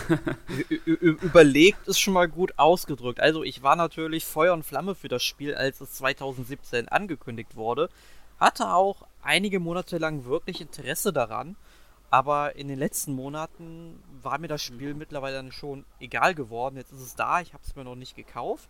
Überlegt 0.86 1.88
ist 1.88 2.00
schon 2.00 2.14
mal 2.14 2.28
gut 2.28 2.54
ausgedrückt. 2.58 3.20
Also 3.20 3.44
ich 3.44 3.64
war 3.64 3.76
natürlich 3.76 4.26
Feuer 4.26 4.54
und 4.54 4.64
Flamme 4.64 4.96
für 4.96 5.08
das 5.08 5.24
Spiel, 5.24 5.56
als 5.56 5.82
es 5.82 5.94
2017 5.94 6.88
angekündigt 6.88 7.56
wurde. 7.56 7.90
Hatte 8.40 8.72
auch 8.72 9.08
einige 9.24 9.60
Monate 9.60 9.98
lang 9.98 10.26
wirklich 10.26 10.62
Interesse 10.62 11.12
daran. 11.12 11.56
Aber 12.10 12.56
in 12.56 12.68
den 12.68 12.80
letzten 12.80 13.14
Monaten 13.14 14.02
war 14.24 14.38
mir 14.38 14.48
das 14.48 14.64
Spiel 14.64 14.94
mhm. 14.94 15.00
mittlerweile 15.00 15.36
dann 15.36 15.52
schon 15.52 15.86
egal 16.00 16.36
geworden. 16.36 16.78
Jetzt 16.78 16.94
ist 16.94 17.02
es 17.02 17.16
da, 17.16 17.42
ich 17.42 17.54
habe 17.54 17.64
es 17.66 17.76
mir 17.76 17.84
noch 17.84 17.96
nicht 17.96 18.16
gekauft. 18.16 18.70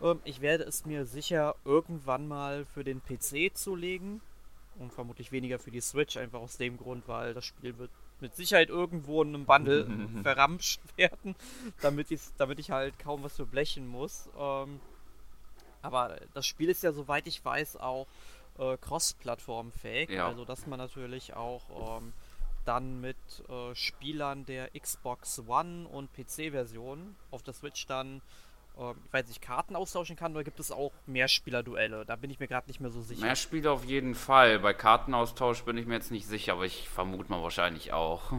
Ähm, 0.00 0.20
ich 0.24 0.40
werde 0.40 0.64
es 0.64 0.86
mir 0.86 1.04
sicher 1.04 1.54
irgendwann 1.64 2.26
mal 2.26 2.64
für 2.64 2.84
den 2.84 3.02
PC 3.02 3.56
zulegen. 3.56 4.20
Und 4.78 4.90
vermutlich 4.90 5.32
weniger 5.32 5.58
für 5.58 5.70
die 5.70 5.82
Switch, 5.82 6.16
einfach 6.16 6.40
aus 6.40 6.56
dem 6.56 6.78
Grund, 6.78 7.06
weil 7.06 7.34
das 7.34 7.44
Spiel 7.44 7.76
wird 7.76 7.90
mit 8.20 8.34
Sicherheit 8.34 8.70
irgendwo 8.70 9.22
in 9.22 9.34
einem 9.34 9.44
Bundle 9.44 9.86
verramscht 10.22 10.80
werden, 10.96 11.34
damit, 11.82 12.06
damit 12.38 12.58
ich 12.58 12.70
halt 12.70 12.98
kaum 12.98 13.22
was 13.22 13.36
verblechen 13.36 13.86
muss. 13.86 14.30
Ähm, 14.38 14.80
aber 15.82 16.16
das 16.32 16.46
Spiel 16.46 16.70
ist 16.70 16.82
ja, 16.82 16.92
soweit 16.92 17.26
ich 17.26 17.44
weiß, 17.44 17.76
auch 17.76 18.06
äh, 18.58 18.78
cross-plattformfähig. 18.78 20.10
Ja. 20.10 20.28
Also, 20.28 20.44
dass 20.44 20.66
man 20.66 20.78
natürlich 20.78 21.34
auch 21.34 21.98
ähm, 21.98 22.12
dann 22.64 23.00
mit 23.00 23.16
äh, 23.48 23.74
Spielern 23.74 24.44
der 24.44 24.70
Xbox 24.78 25.42
One 25.46 25.88
und 25.88 26.12
PC-Version 26.12 27.16
auf 27.30 27.42
der 27.42 27.54
Switch 27.54 27.86
dann 27.86 28.22
ähm, 28.78 28.94
ich 29.06 29.12
weiß 29.12 29.28
nicht, 29.28 29.42
Karten 29.42 29.76
austauschen 29.76 30.16
kann 30.16 30.32
oder 30.32 30.44
gibt 30.44 30.60
es 30.60 30.70
auch 30.70 30.92
Mehrspieler-Duelle? 31.06 32.04
Da 32.06 32.16
bin 32.16 32.30
ich 32.30 32.40
mir 32.40 32.48
gerade 32.48 32.68
nicht 32.68 32.80
mehr 32.80 32.90
so 32.90 33.02
sicher. 33.02 33.24
Mehrspieler 33.24 33.72
auf 33.72 33.84
jeden 33.84 34.14
Fall. 34.14 34.58
Bei 34.58 34.72
Kartenaustausch 34.72 35.62
bin 35.64 35.76
ich 35.76 35.86
mir 35.86 35.94
jetzt 35.94 36.10
nicht 36.10 36.26
sicher, 36.26 36.52
aber 36.52 36.64
ich 36.64 36.88
vermute 36.88 37.30
mal 37.30 37.42
wahrscheinlich 37.42 37.92
auch. 37.92 38.32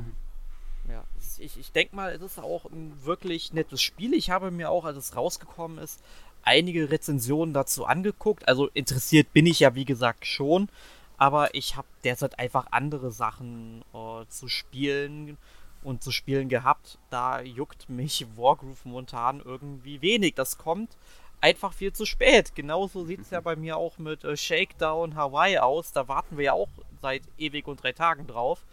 Ja, 0.89 1.03
ich, 1.37 1.57
ich 1.57 1.71
denke 1.71 1.95
mal, 1.95 2.11
es 2.11 2.21
ist 2.21 2.39
auch 2.39 2.65
ein 2.65 2.93
wirklich 3.03 3.53
nettes 3.53 3.81
Spiel. 3.81 4.13
Ich 4.13 4.29
habe 4.31 4.51
mir 4.51 4.69
auch, 4.69 4.85
als 4.85 4.97
es 4.97 5.15
rausgekommen 5.15 5.77
ist, 5.77 6.03
einige 6.41 6.91
Rezensionen 6.91 7.53
dazu 7.53 7.85
angeguckt. 7.85 8.47
Also 8.47 8.69
interessiert 8.73 9.31
bin 9.33 9.45
ich 9.45 9.61
ja, 9.61 9.75
wie 9.75 9.85
gesagt, 9.85 10.25
schon. 10.25 10.69
Aber 11.17 11.53
ich 11.55 11.75
habe 11.75 11.87
derzeit 12.03 12.39
einfach 12.39 12.67
andere 12.71 13.11
Sachen 13.11 13.83
äh, 13.93 14.25
zu 14.27 14.47
spielen 14.47 15.37
und 15.83 16.03
zu 16.03 16.11
spielen 16.11 16.49
gehabt. 16.49 16.97
Da 17.09 17.41
juckt 17.41 17.89
mich 17.89 18.25
Wargroove 18.35 18.85
momentan 18.85 19.41
irgendwie 19.41 20.01
wenig. 20.01 20.35
Das 20.35 20.57
kommt 20.57 20.97
einfach 21.41 21.73
viel 21.73 21.91
zu 21.93 22.05
spät. 22.05 22.55
Genauso 22.55 23.03
sieht 23.03 23.19
es 23.19 23.29
ja 23.29 23.41
bei 23.41 23.55
mir 23.55 23.77
auch 23.77 23.97
mit 23.97 24.23
äh, 24.23 24.37
Shakedown 24.37 25.15
Hawaii 25.15 25.57
aus. 25.57 25.91
Da 25.91 26.07
warten 26.07 26.37
wir 26.37 26.45
ja 26.45 26.53
auch 26.53 26.69
seit 27.01 27.23
ewig 27.37 27.67
und 27.67 27.83
drei 27.83 27.91
Tagen 27.91 28.27
drauf. 28.27 28.65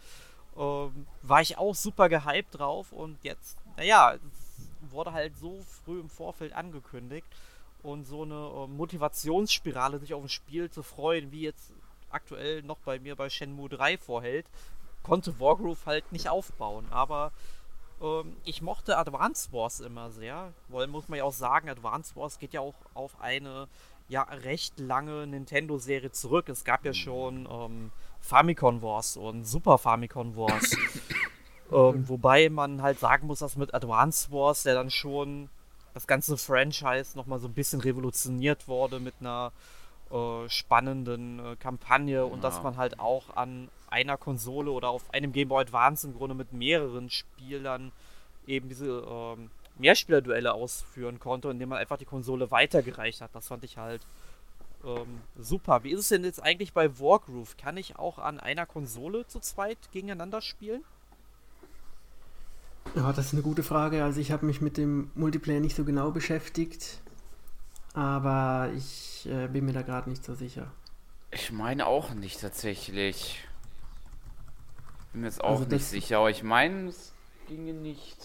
Ähm, 0.57 1.05
war 1.21 1.41
ich 1.41 1.57
auch 1.57 1.75
super 1.75 2.09
gehypt 2.09 2.59
drauf 2.59 2.91
und 2.91 3.17
jetzt, 3.23 3.57
naja, 3.77 4.15
es 4.15 4.91
wurde 4.91 5.13
halt 5.13 5.37
so 5.37 5.61
früh 5.83 5.99
im 5.99 6.09
Vorfeld 6.09 6.53
angekündigt 6.53 7.27
und 7.83 8.05
so 8.05 8.23
eine 8.23 8.33
äh, 8.35 8.67
Motivationsspirale, 8.67 9.99
sich 9.99 10.13
auf 10.13 10.23
ein 10.23 10.29
Spiel 10.29 10.69
zu 10.69 10.83
freuen, 10.83 11.31
wie 11.31 11.41
jetzt 11.41 11.73
aktuell 12.13 12.61
noch 12.63 12.77
bei 12.79 12.99
mir 12.99 13.15
bei 13.15 13.29
Shenmue 13.29 13.69
3 13.69 13.97
vorhält, 13.97 14.45
konnte 15.03 15.39
Wargroove 15.39 15.85
halt 15.85 16.11
nicht 16.11 16.29
aufbauen. 16.29 16.85
Aber 16.91 17.31
ähm, 18.01 18.35
ich 18.45 18.61
mochte 18.61 18.97
Advance 18.97 19.51
Wars 19.51 19.79
immer 19.79 20.11
sehr, 20.11 20.53
weil 20.69 20.87
muss 20.87 21.07
man 21.07 21.17
ja 21.17 21.23
auch 21.23 21.33
sagen, 21.33 21.69
Advance 21.69 22.15
Wars 22.15 22.39
geht 22.39 22.53
ja 22.53 22.61
auch 22.61 22.75
auf 22.93 23.19
eine 23.21 23.67
ja 24.07 24.23
recht 24.23 24.79
lange 24.79 25.25
Nintendo-Serie 25.27 26.11
zurück. 26.11 26.49
Es 26.49 26.63
gab 26.63 26.83
ja 26.83 26.93
schon 26.93 27.47
ähm, 27.49 27.91
Famicom 28.19 28.81
Wars 28.81 29.17
und 29.17 29.45
Super 29.45 29.77
Famicom 29.77 30.35
Wars. 30.35 30.75
ähm, 31.71 32.07
wobei 32.09 32.49
man 32.49 32.81
halt 32.81 32.99
sagen 32.99 33.27
muss, 33.27 33.39
dass 33.39 33.55
mit 33.55 33.73
Advance 33.73 34.31
Wars, 34.31 34.63
der 34.63 34.75
dann 34.75 34.91
schon 34.91 35.49
das 35.93 36.07
ganze 36.07 36.37
Franchise 36.37 37.17
nochmal 37.17 37.39
so 37.39 37.47
ein 37.47 37.53
bisschen 37.53 37.81
revolutioniert 37.81 38.67
wurde 38.67 38.99
mit 38.99 39.15
einer 39.19 39.51
äh, 40.11 40.49
spannenden 40.49 41.39
äh, 41.39 41.55
Kampagne 41.55 42.25
und 42.25 42.43
dass 42.43 42.61
man 42.63 42.77
halt 42.77 42.99
auch 42.99 43.35
an 43.35 43.69
einer 43.89 44.17
Konsole 44.17 44.71
oder 44.71 44.89
auf 44.89 45.13
einem 45.13 45.31
Game 45.31 45.49
Boy 45.49 45.61
Advance 45.61 46.07
im 46.07 46.13
Grunde 46.13 46.35
mit 46.35 46.53
mehreren 46.53 47.09
Spielern 47.09 47.91
eben 48.47 48.69
diese 48.69 49.05
ähm, 49.07 49.51
Mehrspielerduelle 49.77 50.53
ausführen 50.53 51.19
konnte, 51.19 51.49
indem 51.49 51.69
man 51.69 51.79
einfach 51.79 51.97
die 51.97 52.05
Konsole 52.05 52.51
weitergereicht 52.51 53.21
hat. 53.21 53.31
Das 53.33 53.47
fand 53.47 53.63
ich 53.63 53.77
halt 53.77 54.01
ähm, 54.83 55.21
super. 55.37 55.83
Wie 55.83 55.91
ist 55.91 55.99
es 56.01 56.09
denn 56.09 56.23
jetzt 56.23 56.41
eigentlich 56.41 56.73
bei 56.73 56.99
Wargroove? 56.99 57.57
Kann 57.57 57.77
ich 57.77 57.97
auch 57.97 58.19
an 58.19 58.39
einer 58.39 58.65
Konsole 58.65 59.27
zu 59.27 59.39
zweit 59.39 59.77
gegeneinander 59.91 60.41
spielen? 60.41 60.83
Ja, 62.95 63.13
das 63.13 63.27
ist 63.27 63.33
eine 63.33 63.43
gute 63.43 63.63
Frage. 63.63 64.03
Also 64.03 64.19
ich 64.19 64.31
habe 64.31 64.45
mich 64.45 64.61
mit 64.61 64.77
dem 64.77 65.11
Multiplayer 65.15 65.59
nicht 65.59 65.75
so 65.75 65.85
genau 65.85 66.11
beschäftigt, 66.11 66.99
aber 67.93 68.71
ich 68.75 69.10
äh, 69.25 69.47
bin 69.47 69.65
mir 69.65 69.73
da 69.73 69.81
gerade 69.81 70.09
nicht 70.09 70.23
so 70.23 70.33
sicher. 70.35 70.71
Ich 71.31 71.51
meine 71.51 71.87
auch 71.87 72.11
nicht 72.11 72.39
tatsächlich. 72.41 73.43
Bin 75.11 75.21
mir 75.21 75.27
jetzt 75.27 75.43
auch 75.43 75.59
also 75.59 75.65
nicht 75.65 75.85
sicher, 75.85 76.19
aber 76.19 76.29
ich 76.29 76.43
meine, 76.43 76.89
es 76.89 77.13
ginge 77.47 77.73
nicht. 77.73 78.17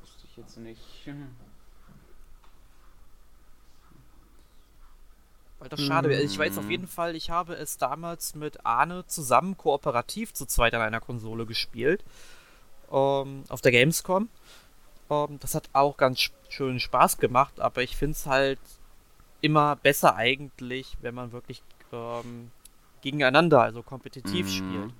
Wusste 0.00 0.26
ich 0.26 0.36
jetzt 0.36 0.56
nicht. 0.58 0.80
Weil 5.62 5.68
das 5.68 5.80
schade 5.80 6.08
wäre. 6.08 6.22
Ich 6.22 6.36
weiß 6.36 6.58
auf 6.58 6.68
jeden 6.68 6.88
Fall, 6.88 7.14
ich 7.14 7.30
habe 7.30 7.54
es 7.54 7.78
damals 7.78 8.34
mit 8.34 8.66
Arne 8.66 9.06
zusammen 9.06 9.56
kooperativ 9.56 10.34
zu 10.34 10.44
zweit 10.44 10.74
an 10.74 10.80
einer 10.80 11.00
Konsole 11.00 11.46
gespielt. 11.46 12.04
Ähm, 12.90 13.44
auf 13.48 13.60
der 13.60 13.70
Gamescom. 13.70 14.28
Ähm, 15.08 15.38
das 15.38 15.54
hat 15.54 15.70
auch 15.72 15.96
ganz 15.96 16.30
schön 16.48 16.80
Spaß 16.80 17.18
gemacht, 17.18 17.60
aber 17.60 17.82
ich 17.82 17.96
finde 17.96 18.16
es 18.16 18.26
halt 18.26 18.58
immer 19.42 19.76
besser 19.76 20.16
eigentlich, 20.16 20.96
wenn 21.02 21.14
man 21.14 21.32
wirklich 21.32 21.62
ähm, 21.92 22.50
gegeneinander, 23.02 23.60
also 23.60 23.82
kompetitiv 23.82 24.46
mhm. 24.46 24.50
spielt. 24.50 24.92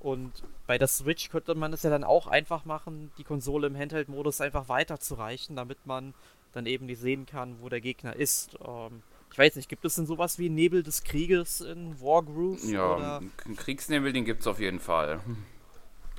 Und 0.00 0.32
bei 0.66 0.78
der 0.78 0.88
Switch 0.88 1.30
könnte 1.30 1.54
man 1.54 1.72
es 1.72 1.82
ja 1.82 1.90
dann 1.90 2.04
auch 2.04 2.26
einfach 2.26 2.64
machen, 2.64 3.10
die 3.18 3.24
Konsole 3.24 3.66
im 3.68 3.76
Handheld-Modus 3.76 4.40
einfach 4.40 4.68
weiterzureichen, 4.68 5.56
damit 5.56 5.78
man 5.86 6.14
dann 6.52 6.66
eben 6.66 6.86
nicht 6.86 7.00
sehen 7.00 7.24
kann, 7.24 7.56
wo 7.60 7.68
der 7.68 7.80
Gegner 7.80 8.14
ist. 8.14 8.58
Ähm, 8.66 9.02
ich 9.32 9.38
weiß 9.38 9.56
nicht, 9.56 9.68
gibt 9.68 9.84
es 9.84 9.94
denn 9.94 10.06
sowas 10.06 10.38
wie 10.38 10.50
Nebel 10.50 10.82
des 10.82 11.04
Krieges 11.04 11.62
in 11.62 11.98
Wargroove? 12.00 12.64
Ja, 12.64 12.94
oder? 12.94 13.22
einen 13.46 13.56
Kriegsnebel, 13.56 14.12
den 14.12 14.24
gibt 14.24 14.42
es 14.42 14.46
auf 14.46 14.60
jeden 14.60 14.80
Fall. 14.80 15.20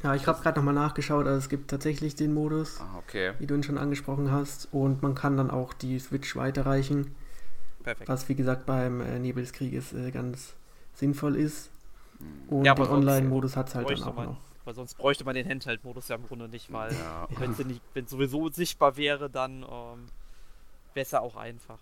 Ja, 0.02 0.16
ich 0.16 0.26
habe 0.28 0.42
gerade 0.42 0.60
nochmal 0.60 0.74
nachgeschaut, 0.74 1.28
also 1.28 1.38
es 1.38 1.48
gibt 1.48 1.70
tatsächlich 1.70 2.16
den 2.16 2.34
Modus, 2.34 2.82
ah, 2.82 2.98
okay. 2.98 3.34
wie 3.40 3.46
du 3.46 3.54
ihn 3.54 3.64
schon 3.64 3.78
angesprochen 3.78 4.32
hast, 4.32 4.68
und 4.74 5.04
man 5.04 5.14
kann 5.14 5.38
dann 5.38 5.52
auch 5.52 5.74
die 5.74 6.00
Switch 6.00 6.36
weiterreichen. 6.36 7.16
Perfekt. 7.84 8.10
Was 8.10 8.30
wie 8.30 8.36
gesagt 8.36 8.66
beim 8.66 9.02
äh, 9.02 9.20
Nebel 9.20 9.44
des 9.44 9.54
Krieges 9.54 9.94
äh, 9.94 10.12
ganz 10.12 10.54
sinnvoll 10.94 11.36
ist. 11.36 11.70
Hm. 12.20 12.58
Und 12.58 12.66
ja, 12.66 12.74
den 12.74 12.88
Online-Modus 12.88 13.56
hat 13.56 13.70
es 13.70 13.76
halt 13.76 13.90
dann 13.90 14.04
auch 14.04 14.16
man, 14.16 14.26
noch. 14.28 14.38
Weil 14.66 14.74
sonst 14.76 14.98
bräuchte 14.98 15.26
man 15.26 15.36
den 15.36 15.48
Handheld-Modus 15.48 16.08
ja 16.08 16.16
im 16.16 16.26
Grunde 16.26 16.48
nicht, 16.48 16.72
weil 16.72 16.94
ja. 16.94 17.28
wenn 17.38 17.52
es 18.06 18.10
sowieso 18.10 18.50
sichtbar 18.50 18.96
wäre, 18.98 19.30
dann 19.30 19.64
ähm, 19.64 20.10
ja 20.96 21.20
auch 21.20 21.36
einfach. 21.36 21.80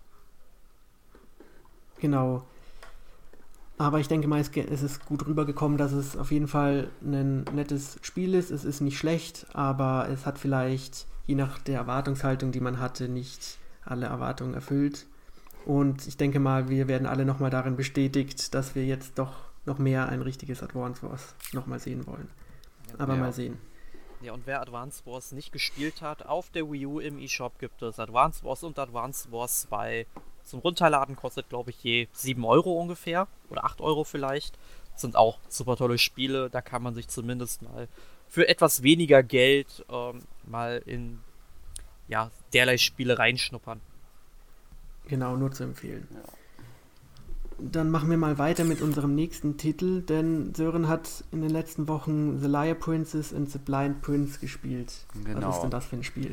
Genau. 2.00 2.42
Aber 3.78 4.00
ich 4.00 4.08
denke 4.08 4.28
mal, 4.28 4.40
es 4.40 4.82
ist 4.82 5.06
gut 5.06 5.26
rübergekommen, 5.26 5.78
dass 5.78 5.92
es 5.92 6.16
auf 6.16 6.30
jeden 6.30 6.48
Fall 6.48 6.90
ein 7.00 7.44
nettes 7.52 7.98
Spiel 8.02 8.34
ist. 8.34 8.50
Es 8.50 8.64
ist 8.64 8.80
nicht 8.80 8.98
schlecht, 8.98 9.46
aber 9.54 10.08
es 10.08 10.26
hat 10.26 10.38
vielleicht, 10.38 11.06
je 11.26 11.34
nach 11.34 11.58
der 11.58 11.78
Erwartungshaltung, 11.78 12.52
die 12.52 12.60
man 12.60 12.80
hatte, 12.80 13.08
nicht 13.08 13.58
alle 13.84 14.06
Erwartungen 14.06 14.54
erfüllt. 14.54 15.06
Und 15.64 16.06
ich 16.06 16.16
denke 16.16 16.40
mal, 16.40 16.68
wir 16.68 16.88
werden 16.88 17.06
alle 17.06 17.24
nochmal 17.24 17.50
darin 17.50 17.76
bestätigt, 17.76 18.54
dass 18.54 18.74
wir 18.74 18.84
jetzt 18.84 19.18
doch 19.18 19.34
noch 19.64 19.78
mehr 19.78 20.08
ein 20.08 20.22
richtiges 20.22 20.62
Advance 20.62 21.02
Wars 21.08 21.34
nochmal 21.52 21.78
sehen 21.78 22.06
wollen. 22.06 22.28
Aber 22.98 23.14
ja. 23.14 23.20
mal 23.20 23.32
sehen. 23.32 23.58
Ja, 24.20 24.32
und 24.32 24.46
wer 24.46 24.60
Advance 24.60 25.04
Wars 25.04 25.32
nicht 25.32 25.52
gespielt 25.52 26.00
hat, 26.00 26.26
auf 26.26 26.50
der 26.50 26.70
Wii 26.70 26.86
U 26.86 27.00
im 27.00 27.18
eShop 27.18 27.58
gibt 27.58 27.82
es 27.82 27.98
Advance 27.98 28.44
Wars 28.44 28.62
und 28.62 28.78
Advance 28.78 29.30
Wars 29.32 29.62
2 29.62 30.06
zum 30.44 30.60
Runterladen 30.60 31.16
kostet, 31.16 31.48
glaube 31.48 31.70
ich, 31.70 31.82
je 31.82 32.08
7 32.12 32.44
Euro 32.44 32.72
ungefähr 32.80 33.28
oder 33.48 33.64
8 33.64 33.80
Euro 33.80 34.04
vielleicht. 34.04 34.58
Das 34.92 35.00
sind 35.00 35.16
auch 35.16 35.38
super 35.48 35.76
tolle 35.76 35.98
Spiele. 35.98 36.50
Da 36.50 36.60
kann 36.60 36.82
man 36.82 36.94
sich 36.94 37.08
zumindest 37.08 37.62
mal 37.62 37.88
für 38.28 38.48
etwas 38.48 38.82
weniger 38.82 39.22
Geld 39.22 39.84
ähm, 39.90 40.22
mal 40.44 40.82
in 40.86 41.20
ja, 42.08 42.30
derlei 42.52 42.76
Spiele 42.78 43.18
reinschnuppern. 43.18 43.80
Genau, 45.08 45.36
nur 45.36 45.52
zu 45.52 45.64
empfehlen. 45.64 46.06
Ja. 46.12 46.20
Dann 47.58 47.90
machen 47.90 48.10
wir 48.10 48.16
mal 48.16 48.38
weiter 48.38 48.64
mit 48.64 48.82
unserem 48.82 49.14
nächsten 49.14 49.56
Titel, 49.56 50.02
denn 50.02 50.54
Sören 50.54 50.88
hat 50.88 51.24
in 51.30 51.42
den 51.42 51.50
letzten 51.50 51.86
Wochen 51.86 52.40
The 52.40 52.48
Liar 52.48 52.74
Princess 52.74 53.32
and 53.32 53.50
The 53.50 53.58
Blind 53.58 54.02
Prince 54.02 54.40
gespielt. 54.40 54.92
Genau. 55.24 55.48
Was 55.48 55.56
ist 55.56 55.62
denn 55.62 55.70
das 55.70 55.84
für 55.84 55.96
ein 55.96 56.04
Spiel? 56.04 56.32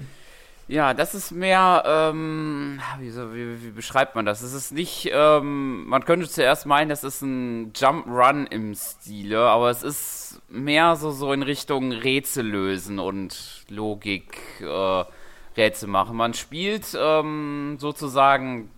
Ja, 0.69 0.93
das 0.93 1.15
ist 1.15 1.31
mehr, 1.31 1.83
ähm, 1.83 2.79
wie, 2.99 3.11
wie, 3.11 3.63
wie, 3.63 3.71
beschreibt 3.71 4.13
man 4.13 4.27
das? 4.27 4.43
Es 4.43 4.53
ist 4.53 4.71
nicht, 4.71 5.09
ähm, 5.11 5.87
man 5.87 6.05
könnte 6.05 6.29
zuerst 6.29 6.67
meinen, 6.67 6.89
das 6.89 7.03
ist 7.03 7.23
ein 7.23 7.73
Jump 7.75 8.05
Run 8.05 8.45
im 8.45 8.75
Stile, 8.75 9.39
aber 9.39 9.71
es 9.71 9.81
ist 9.81 10.39
mehr 10.47 10.95
so, 10.95 11.09
so 11.09 11.33
in 11.33 11.41
Richtung 11.41 11.91
Rätsel 11.91 12.45
lösen 12.45 12.99
und 12.99 13.65
Logik 13.69 14.37
äh, 14.61 15.05
Rätsel 15.59 15.89
machen. 15.89 16.17
Man 16.17 16.33
spielt 16.33 16.97
ähm, 16.99 17.77
sozusagen 17.79 18.71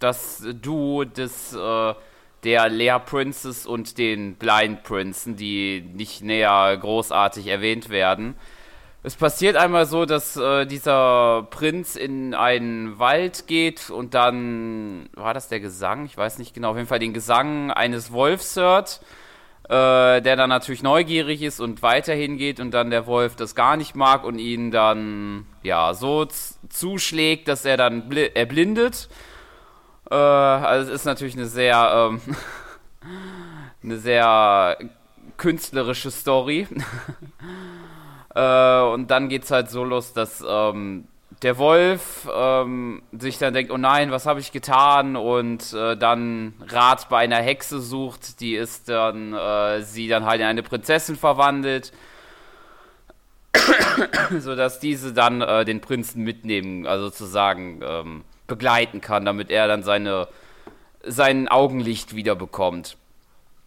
das 0.00 0.44
Duo 0.60 1.04
des 1.04 1.54
äh, 1.54 1.94
der 2.44 2.68
Lear 2.68 3.00
Princess 3.00 3.66
und 3.66 3.98
den 3.98 4.36
Blind 4.36 4.82
Prinzen, 4.84 5.36
die 5.36 5.80
nicht 5.94 6.22
näher 6.22 6.76
großartig 6.76 7.46
erwähnt 7.48 7.88
werden. 7.88 8.36
Es 9.02 9.14
passiert 9.14 9.56
einmal 9.56 9.86
so, 9.86 10.04
dass 10.04 10.36
äh, 10.36 10.66
dieser 10.66 11.46
Prinz 11.50 11.94
in 11.96 12.34
einen 12.34 12.98
Wald 12.98 13.46
geht 13.46 13.90
und 13.90 14.14
dann 14.14 15.08
war 15.14 15.34
das 15.34 15.48
der 15.48 15.60
Gesang, 15.60 16.04
ich 16.04 16.16
weiß 16.16 16.38
nicht 16.38 16.52
genau, 16.52 16.70
auf 16.70 16.76
jeden 16.76 16.88
Fall 16.88 16.98
den 16.98 17.12
Gesang 17.12 17.70
eines 17.70 18.12
Wolfs 18.12 18.56
hört, 18.56 19.00
äh, 19.68 20.22
der 20.22 20.36
dann 20.36 20.48
natürlich 20.48 20.82
neugierig 20.82 21.42
ist 21.42 21.60
und 21.60 21.82
weiterhin 21.82 22.38
geht 22.38 22.58
und 22.58 22.70
dann 22.72 22.90
der 22.90 23.06
Wolf 23.06 23.36
das 23.36 23.54
gar 23.54 23.76
nicht 23.76 23.94
mag 23.94 24.24
und 24.24 24.38
ihn 24.38 24.70
dann 24.70 25.46
ja 25.62 25.92
so 25.92 26.26
zuschlägt, 26.70 27.48
dass 27.48 27.64
er 27.64 27.76
dann 27.76 28.10
erblindet. 28.10 29.08
Äh, 30.10 30.14
also 30.14 30.90
es 30.90 31.00
ist 31.00 31.04
natürlich 31.04 31.34
eine 31.36 31.46
sehr 31.46 32.10
ähm, 32.10 32.20
eine 33.82 33.98
sehr 33.98 34.78
künstlerische 35.36 36.10
Story. 36.10 36.66
Äh, 38.34 38.82
und 38.82 39.10
dann 39.10 39.30
geht 39.30 39.44
es 39.44 39.50
halt 39.50 39.70
so 39.70 39.82
los, 39.82 40.12
dass 40.12 40.44
ähm, 40.46 41.08
der 41.42 41.58
Wolf 41.58 42.28
ähm, 42.34 43.02
sich 43.12 43.38
dann 43.38 43.54
denkt, 43.54 43.70
oh 43.70 43.76
nein, 43.76 44.10
was 44.10 44.26
habe 44.26 44.40
ich 44.40 44.52
getan? 44.52 45.16
Und 45.16 45.72
äh, 45.72 45.96
dann 45.96 46.54
Rat 46.68 47.08
bei 47.08 47.18
einer 47.18 47.36
Hexe 47.40 47.80
sucht, 47.80 48.40
die 48.40 48.54
ist 48.54 48.88
dann, 48.88 49.34
äh, 49.34 49.82
sie 49.82 50.08
dann 50.08 50.24
halt 50.24 50.40
in 50.40 50.46
eine 50.46 50.62
Prinzessin 50.62 51.16
verwandelt. 51.16 51.92
sodass 54.38 54.80
diese 54.80 55.12
dann 55.12 55.40
äh, 55.40 55.64
den 55.64 55.80
Prinzen 55.80 56.22
mitnehmen, 56.22 56.86
also 56.86 57.06
sozusagen 57.06 57.80
ähm, 57.82 58.24
begleiten 58.46 59.00
kann, 59.00 59.24
damit 59.24 59.50
er 59.50 59.68
dann 59.68 59.82
seine, 59.82 60.28
sein 61.04 61.48
Augenlicht 61.48 62.14
wieder 62.14 62.34
bekommt. 62.34 62.96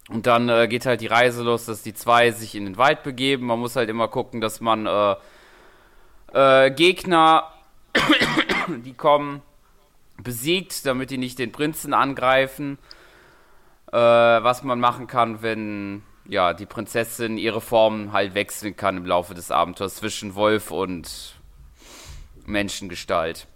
Und 0.10 0.28
dann 0.28 0.50
äh, 0.50 0.68
geht 0.68 0.86
halt 0.86 1.02
die 1.02 1.08
Reise 1.08 1.44
los, 1.44 1.66
dass 1.66 1.84
die 1.84 1.94
zwei 1.94 2.32
sich 2.32 2.56
in 2.56 2.66
den 2.66 2.78
Wald 2.78 3.04
begeben. 3.04 3.48
Man 3.48 3.60
muss 3.60 3.76
halt 3.76 3.90
immer 3.90 4.08
gucken, 4.08 4.42
dass 4.42 4.60
man 4.60 4.86
äh, 4.86 5.16
äh, 6.34 6.72
Gegner, 6.72 7.44
die 8.86 8.94
kommen, 8.94 9.42
besiegt, 10.18 10.86
damit 10.86 11.10
die 11.10 11.18
nicht 11.18 11.40
den 11.40 11.52
Prinzen 11.52 11.94
angreifen. 11.94 12.78
Äh, 13.92 13.98
was 13.98 14.64
man 14.64 14.80
machen 14.80 15.08
kann, 15.08 15.42
wenn 15.42 16.04
ja, 16.26 16.54
die 16.54 16.66
Prinzessin 16.66 17.38
ihre 17.38 17.62
Form 17.62 18.14
halt 18.14 18.36
wechseln 18.36 18.76
kann 18.76 18.98
im 18.98 19.06
Laufe 19.06 19.34
des 19.34 19.52
Abenteuers 19.52 19.96
zwischen 19.96 20.36
Wolf 20.36 20.72
und 20.72 21.36
Menschengestalt. 22.46 23.48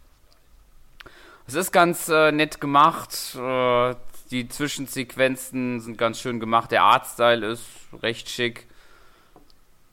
Es 1.48 1.54
ist 1.54 1.72
ganz 1.72 2.10
äh, 2.10 2.32
nett 2.32 2.60
gemacht. 2.60 3.36
Äh, 3.36 3.96
die 4.32 4.50
Zwischensequenzen 4.50 5.80
sind 5.80 5.98
ganz 5.98 6.20
schön 6.20 6.40
gemacht. 6.40 6.72
Der 6.72 6.84
Artstyle 6.84 7.46
ist 7.46 7.66
recht 8.02 8.30
schick. 8.30 8.68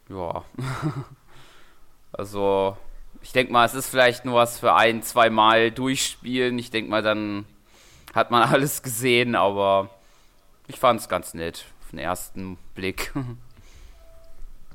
Ja. 0.08 0.44
also, 2.12 2.76
ich 3.22 3.32
denke 3.32 3.52
mal, 3.52 3.64
es 3.64 3.74
ist 3.74 3.88
vielleicht 3.88 4.24
nur 4.24 4.34
was 4.34 4.58
für 4.58 4.74
ein, 4.74 5.02
zwei 5.02 5.30
Mal 5.30 5.70
durchspielen. 5.70 6.58
Ich 6.58 6.70
denke 6.70 6.90
mal, 6.90 7.02
dann 7.02 7.46
hat 8.14 8.30
man 8.30 8.42
alles 8.48 8.82
gesehen, 8.82 9.34
aber 9.34 9.90
ich 10.68 10.78
fand 10.78 11.00
es 11.00 11.08
ganz 11.08 11.34
nett 11.34 11.66
auf 11.82 11.90
den 11.90 11.98
ersten 11.98 12.58
Blick. 12.74 13.12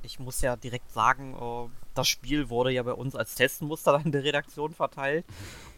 Ich 0.03 0.19
muss 0.19 0.39
ja 0.39 0.55
direkt 0.55 0.89
sagen, 0.93 1.33
äh, 1.33 1.69
das 1.93 2.07
Spiel 2.07 2.49
wurde 2.49 2.71
ja 2.71 2.81
bei 2.83 2.93
uns 2.93 3.13
als 3.13 3.35
Testmuster 3.35 3.91
dann 3.91 4.03
in 4.03 4.11
der 4.13 4.23
Redaktion 4.23 4.73
verteilt. 4.73 5.25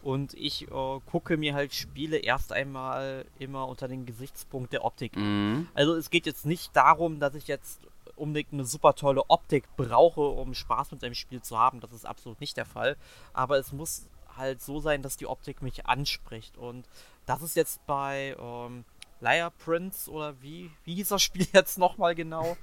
Und 0.04 0.36
ich 0.36 0.68
äh, 0.68 1.00
gucke 1.10 1.36
mir 1.36 1.56
halt 1.56 1.74
Spiele 1.74 2.18
erst 2.18 2.54
einmal 2.54 3.26
immer 3.40 3.68
unter 3.68 3.88
den 3.88 4.06
Gesichtspunkt 4.06 4.72
der 4.72 4.86
Optik 4.86 5.16
Mhm. 5.16 5.68
Also 5.74 5.96
es 5.96 6.12
geht 6.12 6.28
jetzt 6.28 6.46
nicht 6.46 6.76
darum, 6.76 7.20
dass 7.20 7.34
ich 7.34 7.48
jetzt 7.48 7.80
unbedingt 8.20 8.54
eine 8.54 8.66
super 8.66 8.96
tolle 8.96 9.24
Optik 9.30 9.66
brauche, 9.78 10.22
um 10.22 10.54
Spaß 10.54 10.92
mit 10.92 11.04
einem 11.04 11.16
Spiel 11.16 11.42
zu 11.42 11.58
haben. 11.58 11.80
Das 11.80 11.92
ist 11.92 12.06
absolut 12.06 12.40
nicht 12.42 12.58
der 12.58 12.66
Fall. 12.66 12.98
Aber 13.34 13.58
es 13.58 13.72
muss 13.72 14.08
halt 14.36 14.62
so 14.62 14.80
sein, 14.80 15.02
dass 15.02 15.18
die 15.18 15.28
Optik 15.28 15.62
mich 15.62 15.86
anspricht. 15.86 16.58
Und 16.58 16.88
das 17.26 17.42
ist 17.42 17.56
jetzt 17.56 17.86
bei 17.86 18.36
ähm, 18.40 18.86
Liar 19.22 19.52
Prince 19.52 20.10
oder 20.10 20.42
wie, 20.42 20.72
wie 20.84 20.96
hieß 20.96 21.10
das 21.10 21.22
Spiel 21.22 21.48
jetzt 21.54 21.78
nochmal 21.78 22.16
genau? 22.16 22.56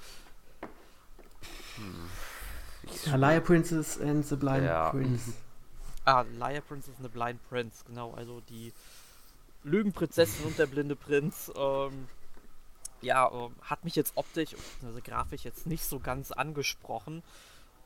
Ja, 3.04 3.16
Liar 3.16 3.40
Princess 3.40 4.00
and 4.00 4.25
the 4.26 4.36
Blind 4.36 4.64
Ja. 4.64 4.90
Prince. 4.90 5.32
Ah, 6.04 6.22
Liar 6.38 6.60
Princess 6.60 6.94
and 6.96 7.02
the 7.04 7.08
Blind 7.08 7.40
Prince, 7.48 7.84
genau. 7.86 8.12
Also 8.14 8.40
die 8.48 8.72
Lügenprinzessin 9.64 10.46
und 10.46 10.58
der 10.58 10.66
blinde 10.66 10.94
Prinz. 10.96 11.50
Ähm, 11.56 12.06
ja, 13.02 13.30
ähm, 13.32 13.54
hat 13.62 13.84
mich 13.84 13.96
jetzt 13.96 14.16
optisch, 14.16 14.54
also 14.82 15.00
grafisch 15.02 15.44
jetzt 15.44 15.66
nicht 15.66 15.84
so 15.84 15.98
ganz 15.98 16.30
angesprochen. 16.30 17.22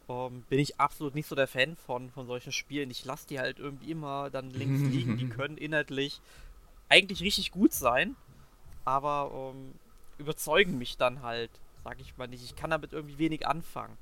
Ähm, 0.09 0.43
bin 0.49 0.59
ich 0.59 0.81
absolut 0.81 1.15
nicht 1.15 1.27
so 1.27 1.35
der 1.35 1.47
Fan 1.47 1.77
von, 1.77 2.11
von 2.11 2.27
solchen 2.27 2.53
Spielen. 2.53 2.91
Ich 2.91 3.05
lasse 3.05 3.29
die 3.29 3.39
halt 3.39 3.59
irgendwie 3.59 3.91
immer 3.91 4.31
dann 4.31 4.51
links 4.51 4.83
liegen. 4.83 5.17
Die 5.17 5.29
können 5.29 5.57
inhaltlich 5.57 6.21
eigentlich 6.89 7.23
richtig 7.23 7.53
gut 7.53 7.73
sein, 7.73 8.17
aber 8.85 9.53
ähm, 9.55 9.75
überzeugen 10.19 10.79
mich 10.79 10.97
dann 10.97 11.23
halt, 11.23 11.51
sag 11.85 12.01
ich 12.01 12.17
mal 12.17 12.29
nicht. 12.29 12.45
Ich 12.45 12.57
kann 12.57 12.71
damit 12.71 12.93
irgendwie 12.93 13.19
wenig 13.19 13.47
anfangen. 13.47 13.97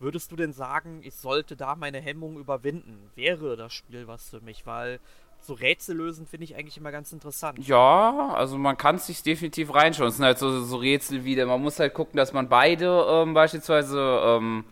Würdest 0.00 0.32
du 0.32 0.36
denn 0.36 0.52
sagen, 0.52 1.00
ich 1.02 1.14
sollte 1.14 1.56
da 1.56 1.76
meine 1.76 2.00
Hemmungen 2.00 2.38
überwinden? 2.38 3.10
Wäre 3.14 3.56
das 3.56 3.72
Spiel 3.72 4.06
was 4.06 4.28
für 4.28 4.40
mich? 4.40 4.66
Weil 4.66 5.00
so 5.44 5.54
Rätsel 5.54 5.96
lösen 5.96 6.26
finde 6.26 6.44
ich 6.44 6.56
eigentlich 6.56 6.78
immer 6.78 6.90
ganz 6.90 7.12
interessant. 7.12 7.58
Ja, 7.66 8.30
also 8.34 8.56
man 8.56 8.76
kann 8.76 8.96
es 8.96 9.06
sich 9.06 9.22
definitiv 9.22 9.74
reinschauen. 9.74 10.08
Es 10.08 10.16
sind 10.16 10.24
halt 10.24 10.38
so, 10.38 10.62
so 10.62 10.76
Rätsel 10.76 11.24
wieder. 11.24 11.44
Man 11.46 11.60
muss 11.60 11.78
halt 11.78 11.92
gucken, 11.92 12.16
dass 12.16 12.32
man 12.32 12.48
beide 12.48 13.06
ähm, 13.08 13.34
beispielsweise 13.34 13.98
ähm, 14.24 14.64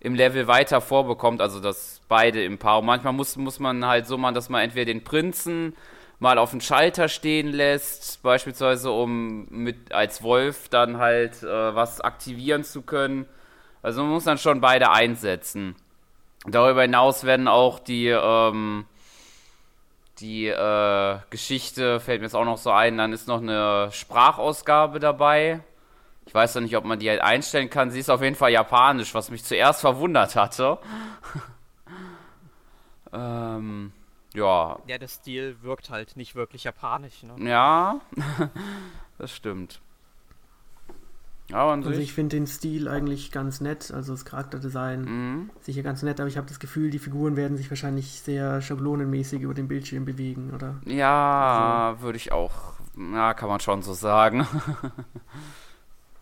im 0.00 0.14
Level 0.14 0.46
weiter 0.46 0.80
vorbekommt, 0.80 1.40
also 1.40 1.60
dass 1.60 2.00
beide 2.08 2.44
im 2.44 2.58
Paar. 2.58 2.80
Und 2.80 2.86
manchmal 2.86 3.14
muss, 3.14 3.36
muss 3.36 3.58
man 3.58 3.84
halt 3.86 4.06
so 4.06 4.18
machen, 4.18 4.34
dass 4.34 4.48
man 4.48 4.62
entweder 4.62 4.92
den 4.92 5.02
Prinzen 5.02 5.74
mal 6.18 6.38
auf 6.38 6.50
den 6.50 6.60
Schalter 6.60 7.08
stehen 7.08 7.48
lässt, 7.48 8.22
beispielsweise 8.22 8.90
um 8.90 9.46
mit 9.50 9.92
als 9.92 10.22
Wolf 10.22 10.68
dann 10.68 10.98
halt 10.98 11.42
äh, 11.42 11.74
was 11.74 12.00
aktivieren 12.00 12.64
zu 12.64 12.82
können. 12.82 13.26
Also 13.82 14.02
man 14.02 14.10
muss 14.10 14.24
dann 14.24 14.38
schon 14.38 14.60
beide 14.60 14.90
einsetzen. 14.90 15.76
Darüber 16.46 16.82
hinaus 16.82 17.24
werden 17.24 17.48
auch 17.48 17.78
die 17.78 18.08
ähm, 18.08 18.84
die 20.20 20.46
äh, 20.46 21.18
Geschichte 21.30 22.00
fällt 22.00 22.20
mir 22.20 22.26
jetzt 22.26 22.34
auch 22.34 22.44
noch 22.44 22.58
so 22.58 22.70
ein. 22.70 22.96
Dann 22.98 23.12
ist 23.12 23.28
noch 23.28 23.40
eine 23.40 23.90
Sprachausgabe 23.92 24.98
dabei. 24.98 25.60
Ich 26.26 26.34
weiß 26.34 26.56
noch 26.56 26.62
nicht, 26.62 26.76
ob 26.76 26.84
man 26.84 26.98
die 26.98 27.08
halt 27.08 27.20
einstellen 27.20 27.70
kann. 27.70 27.90
Sie 27.90 28.00
ist 28.00 28.10
auf 28.10 28.22
jeden 28.22 28.36
Fall 28.36 28.50
japanisch, 28.50 29.14
was 29.14 29.30
mich 29.30 29.44
zuerst 29.44 29.80
verwundert 29.80 30.36
hatte. 30.36 30.78
ähm, 33.12 33.92
ja, 34.34 34.78
Ja, 34.86 34.98
der 34.98 35.08
Stil 35.08 35.56
wirkt 35.62 35.90
halt 35.90 36.16
nicht 36.16 36.34
wirklich 36.34 36.64
japanisch. 36.64 37.22
Ne? 37.22 37.48
ja, 37.48 38.00
das 39.18 39.32
stimmt. 39.32 39.80
Aber 41.50 41.72
an 41.72 41.80
Also 41.80 41.94
sich. 41.94 42.04
ich 42.04 42.12
finde 42.12 42.36
den 42.36 42.46
Stil 42.46 42.88
eigentlich 42.88 43.32
ganz 43.32 43.60
nett, 43.62 43.90
also 43.90 44.12
das 44.12 44.24
Charakterdesign 44.26 45.00
Mhm. 45.04 45.50
sicher 45.62 45.82
ganz 45.82 46.02
nett, 46.02 46.20
aber 46.20 46.28
ich 46.28 46.36
habe 46.36 46.46
das 46.46 46.58
Gefühl, 46.60 46.90
die 46.90 46.98
Figuren 46.98 47.36
werden 47.36 47.56
sich 47.56 47.70
wahrscheinlich 47.70 48.20
sehr 48.20 48.60
schablonenmäßig 48.60 49.40
über 49.42 49.54
den 49.54 49.66
Bildschirm 49.68 50.04
bewegen, 50.04 50.52
oder? 50.54 50.74
Ja, 50.84 51.96
würde 52.00 52.16
ich 52.18 52.32
auch. 52.32 52.74
Ja, 53.14 53.32
kann 53.34 53.48
man 53.48 53.60
schon 53.60 53.82
so 53.82 53.94
sagen. 53.94 54.46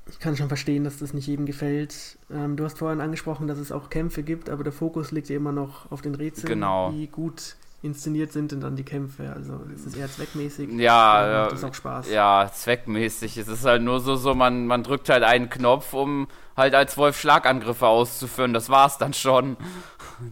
Ich 0.08 0.20
kann 0.20 0.36
schon 0.36 0.46
verstehen, 0.46 0.84
dass 0.84 0.98
das 0.98 1.12
nicht 1.14 1.26
jedem 1.26 1.46
gefällt. 1.46 2.16
Ähm, 2.30 2.54
du 2.56 2.62
hast 2.64 2.78
vorhin 2.78 3.00
angesprochen, 3.00 3.48
dass 3.48 3.58
es 3.58 3.72
auch 3.72 3.90
Kämpfe 3.90 4.22
gibt, 4.22 4.48
aber 4.48 4.62
der 4.62 4.72
Fokus 4.72 5.10
liegt 5.10 5.28
ja 5.28 5.34
immer 5.36 5.50
noch 5.50 5.90
auf 5.90 6.00
den 6.00 6.14
Rätseln. 6.14 6.46
Genau. 6.48 6.92
Wie 6.92 7.08
gut 7.08 7.56
inszeniert 7.82 8.32
sind 8.32 8.52
denn 8.52 8.60
dann 8.60 8.76
die 8.76 8.84
Kämpfe? 8.84 9.32
Also 9.32 9.60
ist 9.74 9.86
es 9.86 9.96
eher 9.96 10.10
zweckmäßig? 10.10 10.70
Ja, 10.72 11.44
macht 11.44 11.52
das 11.52 11.64
auch 11.64 11.74
Spaß? 11.74 12.10
Ja, 12.10 12.50
zweckmäßig. 12.52 13.36
Es 13.36 13.48
ist 13.48 13.64
halt 13.64 13.82
nur 13.82 14.00
so, 14.00 14.16
so 14.16 14.34
man, 14.34 14.66
man 14.66 14.82
drückt 14.82 15.08
halt 15.08 15.22
einen 15.22 15.50
Knopf, 15.50 15.92
um 15.92 16.28
halt 16.56 16.74
als 16.74 16.96
Wolf 16.96 17.20
Schlagangriffe 17.20 17.86
auszuführen. 17.86 18.52
Das 18.52 18.70
war's 18.70 18.98
dann 18.98 19.12
schon. 19.12 19.56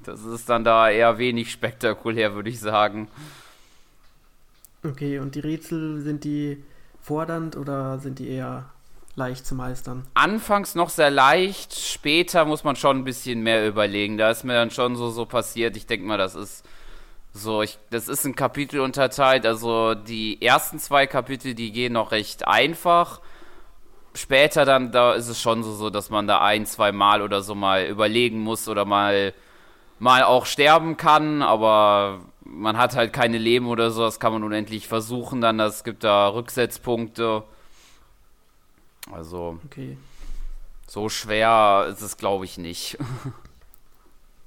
Das 0.05 0.25
ist 0.25 0.49
dann 0.49 0.65
da 0.65 0.89
eher 0.89 1.19
wenig 1.19 1.53
spektakulär, 1.53 2.35
würde 2.35 2.49
ich 2.49 2.61
sagen. 2.61 3.09
Okay, 4.83 5.19
und 5.19 5.35
die 5.35 5.41
Rätsel, 5.41 6.01
sind 6.01 6.25
die 6.25 6.63
fordernd 7.01 7.57
oder 7.57 7.99
sind 7.99 8.19
die 8.19 8.29
eher 8.29 8.67
leicht 9.17 9.47
zu 9.47 9.55
meistern? 9.55 10.07
Anfangs 10.15 10.75
noch 10.75 10.91
sehr 10.91 11.11
leicht, 11.11 11.75
später 11.75 12.45
muss 12.45 12.65
man 12.65 12.77
schon 12.77 12.99
ein 12.99 13.05
bisschen 13.05 13.43
mehr 13.43 13.67
überlegen. 13.67 14.19
Da 14.19 14.31
ist 14.31 14.45
mir 14.45 14.55
dann 14.55 14.71
schon 14.71 14.97
so, 14.97 15.11
so 15.11 15.27
passiert. 15.27 15.77
Ich 15.77 15.87
denke 15.87 16.07
mal, 16.07 16.19
das 16.19 16.35
ist 16.35 16.65
so, 17.37 17.63
ich, 17.63 17.79
das 17.91 18.07
ist 18.09 18.25
ein 18.25 18.37
Kapitel 18.37 18.79
unterteilt. 18.81 19.45
Also 19.45 19.95
die 19.95 20.41
ersten 20.41 20.79
zwei 20.79 21.09
Kapitel, 21.09 21.55
die 21.55 21.73
gehen 21.73 21.93
noch 21.93 22.13
recht 22.13 22.47
einfach. 22.47 23.21
Später 24.15 24.65
dann, 24.65 24.93
da 24.93 25.15
ist 25.15 25.27
es 25.27 25.41
schon 25.43 25.65
so, 25.65 25.73
so, 25.75 25.91
dass 25.91 26.11
man 26.11 26.29
da 26.29 26.41
ein, 26.41 26.65
zwei 26.65 26.93
Mal 26.93 27.21
oder 27.23 27.43
so 27.43 27.57
mal 27.57 27.87
überlegen 27.87 28.39
muss 28.39 28.69
oder 28.69 28.85
mal, 28.85 29.35
mal 29.99 30.23
auch 30.23 30.47
sterben 30.47 30.97
kann, 30.97 31.43
aber 31.43 32.21
man 32.45 32.79
hat 32.79 32.95
halt 32.95 33.13
keine 33.13 33.39
Leben 33.39 33.67
oder 33.67 33.91
so, 33.91 34.03
das 34.03 34.21
kann 34.21 34.33
man 34.33 34.45
unendlich 34.45 34.87
versuchen 34.87 35.41
dann, 35.41 35.59
es 35.59 35.83
gibt 35.83 36.05
da 36.05 36.29
Rücksetzpunkte. 36.29 37.43
Also, 39.11 39.59
Okay. 39.65 39.99
so 40.87 41.09
schwer 41.09 41.89
ist 41.91 42.01
es, 42.01 42.17
glaube 42.17 42.45
ich, 42.45 42.59
nicht. 42.59 42.97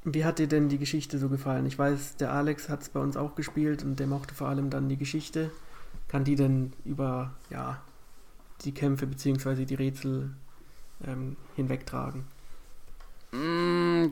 Wie 0.09 0.23
hat 0.23 0.39
dir 0.39 0.47
denn 0.47 0.69
die 0.69 0.77
Geschichte 0.77 1.17
so 1.17 1.27
gefallen? 1.27 1.65
Ich 1.65 1.77
weiß, 1.77 2.15
der 2.15 2.31
Alex 2.31 2.69
hat 2.69 2.81
es 2.81 2.87
bei 2.87 3.01
uns 3.01 3.17
auch 3.17 3.35
gespielt 3.35 3.83
und 3.83 3.99
der 3.99 4.07
mochte 4.07 4.33
vor 4.33 4.47
allem 4.47 4.69
dann 4.69 4.87
die 4.87 4.95
Geschichte. 4.95 5.51
Kann 6.07 6.23
die 6.23 6.37
denn 6.37 6.71
über 6.85 7.33
ja, 7.49 7.81
die 8.63 8.73
Kämpfe 8.73 9.05
bzw. 9.05 9.65
die 9.65 9.75
Rätsel 9.75 10.29
ähm, 11.05 11.35
hinwegtragen? 11.57 12.23
Mm, 13.33 14.05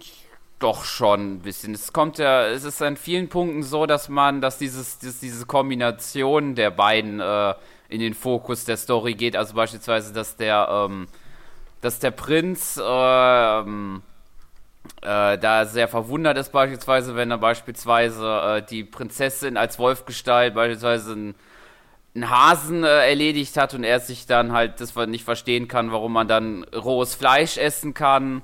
doch 0.59 0.83
schon 0.83 1.35
ein 1.35 1.39
bisschen. 1.39 1.73
Es 1.73 1.93
kommt 1.93 2.17
ja, 2.17 2.45
es 2.45 2.65
ist 2.65 2.81
an 2.81 2.97
vielen 2.97 3.29
Punkten 3.29 3.63
so, 3.63 3.85
dass 3.85 4.09
man, 4.09 4.41
dass 4.41 4.57
dieses, 4.57 4.99
dieses 4.99 5.21
diese 5.21 5.45
Kombination 5.45 6.55
der 6.55 6.71
beiden 6.71 7.21
äh, 7.21 7.53
in 7.87 8.01
den 8.01 8.15
Fokus 8.15 8.65
der 8.65 8.75
Story 8.75 9.13
geht. 9.13 9.37
Also 9.37 9.53
beispielsweise, 9.53 10.11
dass 10.11 10.35
der, 10.35 10.67
ähm, 10.69 11.07
dass 11.79 11.99
der 11.99 12.11
Prinz 12.11 12.77
ähm, 12.83 14.01
äh, 15.01 15.37
da 15.37 15.65
sehr 15.65 15.87
verwundert 15.87 16.37
ist, 16.37 16.51
beispielsweise, 16.51 17.15
wenn 17.15 17.31
er 17.31 17.37
beispielsweise 17.37 18.41
äh, 18.57 18.61
die 18.61 18.83
Prinzessin 18.83 19.57
als 19.57 19.79
Wolfgestalt 19.79 20.55
beispielsweise 20.55 21.13
ein 21.13 21.35
einen 22.15 22.29
Hasen 22.29 22.83
äh, 22.83 23.09
erledigt 23.09 23.57
hat 23.57 23.73
und 23.73 23.83
er 23.83 23.99
sich 23.99 24.25
dann 24.25 24.53
halt 24.53 24.79
das 24.79 24.95
nicht 24.95 25.25
verstehen 25.25 25.67
kann, 25.67 25.91
warum 25.91 26.13
man 26.13 26.27
dann 26.27 26.63
rohes 26.63 27.13
Fleisch 27.13 27.57
essen 27.57 27.93
kann. 27.93 28.41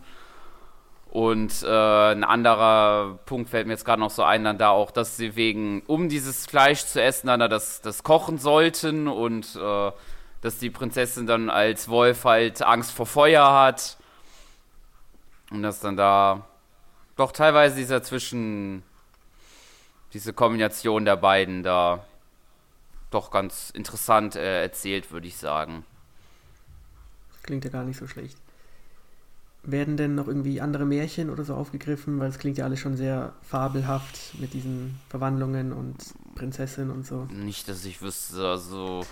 Und 1.10 1.64
äh, 1.64 2.12
ein 2.12 2.24
anderer 2.24 3.20
Punkt 3.26 3.50
fällt 3.50 3.68
mir 3.68 3.74
jetzt 3.74 3.84
gerade 3.84 4.00
noch 4.00 4.12
so 4.12 4.24
ein, 4.24 4.44
dann 4.46 4.58
da 4.58 4.70
auch, 4.70 4.92
dass 4.92 5.18
sie 5.18 5.36
wegen, 5.36 5.82
um 5.88 6.08
dieses 6.08 6.46
Fleisch 6.46 6.86
zu 6.86 7.02
essen, 7.02 7.28
dann 7.28 7.42
da 7.42 7.48
das, 7.50 7.82
das 7.82 8.04
kochen 8.04 8.38
sollten 8.38 9.08
und 9.08 9.56
äh, 9.56 9.92
dass 10.42 10.58
die 10.58 10.70
Prinzessin 10.70 11.28
dann 11.28 11.50
als 11.50 11.90
Wolf 11.90 12.24
halt 12.24 12.62
Angst 12.62 12.92
vor 12.92 13.06
Feuer 13.06 13.54
hat. 13.54 13.98
Und 15.52 15.64
dass 15.64 15.80
dann 15.80 15.98
da 15.98 16.48
doch 17.16 17.32
teilweise 17.32 17.76
dieser 17.76 18.02
zwischen 18.02 18.84
diese 20.14 20.34
Kombination 20.34 21.06
der 21.06 21.18
beiden 21.18 21.64
da 21.64 22.06
doch 23.12 23.32
ganz 23.32 23.70
interessant 23.72 24.36
äh, 24.36 24.62
erzählt, 24.62 25.12
würde 25.12 25.28
ich 25.28 25.38
sagen. 25.38 25.86
Klingt 27.44 27.66
ja 27.66 27.72
gar 27.72 27.84
nicht 27.84 27.98
so 27.98 28.08
schlecht. 28.08 28.38
Werden 29.64 29.96
denn 29.96 30.16
noch 30.16 30.28
irgendwie 30.28 30.60
andere 30.60 30.86
Märchen 30.86 31.30
oder 31.30 31.44
so 31.44 31.54
aufgegriffen? 31.54 32.20
Weil 32.20 32.30
es 32.30 32.40
klingt 32.40 32.58
ja 32.58 32.66
alles 32.66 32.80
schon 32.80 32.98
sehr 32.98 33.34
fabelhaft 33.44 34.40
mit 34.40 34.54
diesen 34.54 35.00
Verwandlungen 35.10 35.72
und 35.72 35.98
Prinzessin 36.36 36.90
und 36.90 37.06
so. 37.06 37.28
Nicht, 37.32 37.68
dass 37.68 37.86
ich 37.86 38.02
wüsste, 38.02 38.48
also 38.48 39.06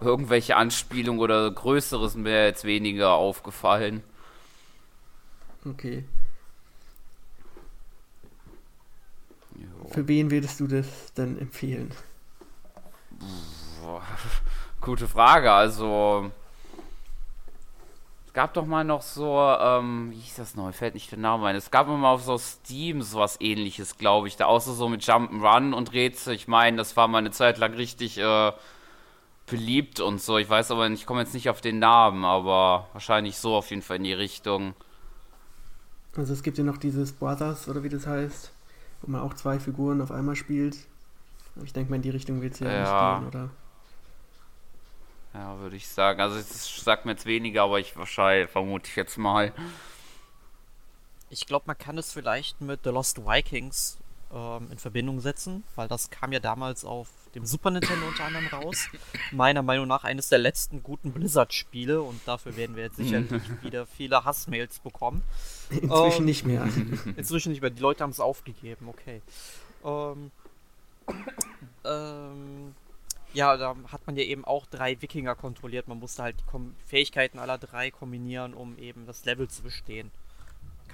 irgendwelche 0.00 0.56
Anspielungen 0.56 1.20
oder 1.20 1.50
Größeres 1.50 2.14
mir 2.14 2.44
jetzt 2.44 2.64
weniger 2.64 3.14
aufgefallen. 3.14 4.02
Okay. 5.68 6.04
Jo. 9.56 9.88
Für 9.90 10.06
wen 10.06 10.30
würdest 10.30 10.60
du 10.60 10.66
das 10.66 11.12
denn 11.14 11.38
empfehlen? 11.38 11.90
Gute 14.80 15.08
Frage. 15.08 15.50
Also 15.50 16.30
es 18.26 18.32
gab 18.32 18.54
doch 18.54 18.66
mal 18.66 18.84
noch 18.84 19.02
so, 19.02 19.40
ähm, 19.40 20.10
wie 20.12 20.20
hieß 20.20 20.36
das 20.36 20.54
noch? 20.54 20.66
Mir 20.66 20.72
fällt 20.72 20.94
nicht 20.94 21.10
der 21.10 21.18
Name 21.18 21.46
ein. 21.46 21.56
Es 21.56 21.70
gab 21.70 21.88
mal 21.88 22.12
auf 22.12 22.22
so 22.22 22.36
Steam 22.36 23.02
sowas 23.02 23.38
ähnliches, 23.40 23.96
glaube 23.96 24.28
ich. 24.28 24.36
Da 24.36 24.44
außer 24.44 24.74
so 24.74 24.88
mit 24.88 25.02
Jump'n'Run 25.02 25.72
und 25.72 25.92
Rätsel. 25.92 26.34
Ich 26.34 26.46
meine, 26.46 26.76
das 26.76 26.96
war 26.96 27.08
mal 27.08 27.18
eine 27.18 27.30
Zeit 27.30 27.58
lang 27.58 27.74
richtig 27.74 28.18
äh, 28.18 28.52
beliebt 29.46 30.00
und 30.00 30.20
so. 30.20 30.38
Ich 30.38 30.50
weiß 30.50 30.70
aber 30.70 30.88
nicht, 30.88 31.00
ich 31.00 31.06
komme 31.06 31.20
jetzt 31.22 31.34
nicht 31.34 31.48
auf 31.48 31.60
den 31.60 31.78
Namen, 31.78 32.24
aber 32.24 32.88
wahrscheinlich 32.92 33.38
so 33.38 33.56
auf 33.56 33.70
jeden 33.70 33.82
Fall 33.82 33.96
in 33.96 34.04
die 34.04 34.12
Richtung. 34.12 34.74
Also 36.16 36.32
es 36.32 36.42
gibt 36.42 36.58
ja 36.58 36.64
noch 36.64 36.78
dieses 36.78 37.12
Brothers 37.12 37.68
oder 37.68 37.82
wie 37.82 37.88
das 37.88 38.06
heißt, 38.06 38.50
wo 39.02 39.10
man 39.10 39.20
auch 39.20 39.34
zwei 39.34 39.58
Figuren 39.58 40.00
auf 40.00 40.10
einmal 40.10 40.36
spielt. 40.36 40.76
Ich 41.64 41.72
denke 41.72 41.90
mal, 41.90 41.96
in 41.96 42.02
die 42.02 42.10
Richtung 42.10 42.42
wird 42.42 42.54
es 42.54 42.60
ja, 42.60 42.70
ja, 42.70 43.20
nicht 43.20 43.32
gehen, 43.32 43.40
oder? 43.40 43.50
Ja, 45.34 45.58
würde 45.58 45.76
ich 45.76 45.88
sagen. 45.88 46.20
Also 46.20 46.36
es 46.36 46.76
sagt 46.76 47.04
mir 47.04 47.12
jetzt 47.12 47.26
weniger, 47.26 47.64
aber 47.64 47.78
ich 47.78 47.96
wahrscheinlich 47.96 48.50
vermute 48.50 48.88
ich 48.88 48.96
jetzt 48.96 49.18
mal. 49.18 49.52
Ich 51.28 51.46
glaube, 51.46 51.64
man 51.66 51.76
kann 51.76 51.98
es 51.98 52.12
vielleicht 52.12 52.60
mit 52.60 52.80
The 52.84 52.90
Lost 52.90 53.26
Vikings 53.26 53.98
ähm, 54.32 54.68
in 54.70 54.78
Verbindung 54.78 55.20
setzen, 55.20 55.64
weil 55.74 55.88
das 55.88 56.10
kam 56.10 56.32
ja 56.32 56.40
damals 56.40 56.84
auf 56.84 57.08
dem 57.34 57.44
Super 57.44 57.70
Nintendo 57.70 58.06
unter 58.06 58.24
anderem 58.24 58.46
raus. 58.46 58.88
Meiner 59.30 59.62
Meinung 59.62 59.86
nach 59.86 60.04
eines 60.04 60.28
der 60.28 60.38
letzten 60.38 60.82
guten 60.82 61.12
Blizzard-Spiele 61.12 62.00
und 62.00 62.20
dafür 62.26 62.56
werden 62.56 62.76
wir 62.76 62.84
jetzt 62.84 62.96
sicherlich 62.96 63.42
wieder 63.62 63.86
viele 63.86 64.24
Hassmails 64.24 64.78
bekommen. 64.78 65.22
Inzwischen 65.70 66.20
ähm, 66.20 66.24
nicht 66.24 66.44
mehr. 66.46 66.66
Inzwischen 67.16 67.50
nicht 67.50 67.60
mehr. 67.60 67.70
Die 67.70 67.82
Leute 67.82 68.02
haben 68.02 68.10
es 68.10 68.20
aufgegeben, 68.20 68.88
okay. 68.88 69.20
Ähm, 69.84 70.30
ähm, 71.84 72.74
ja, 73.34 73.56
da 73.56 73.76
hat 73.92 74.06
man 74.06 74.16
ja 74.16 74.24
eben 74.24 74.44
auch 74.44 74.66
drei 74.66 75.00
Wikinger 75.02 75.34
kontrolliert. 75.34 75.88
Man 75.88 75.98
musste 75.98 76.22
halt 76.22 76.36
die 76.40 76.86
Fähigkeiten 76.86 77.38
aller 77.38 77.58
drei 77.58 77.90
kombinieren, 77.90 78.54
um 78.54 78.78
eben 78.78 79.06
das 79.06 79.24
Level 79.24 79.48
zu 79.48 79.62
bestehen. 79.62 80.10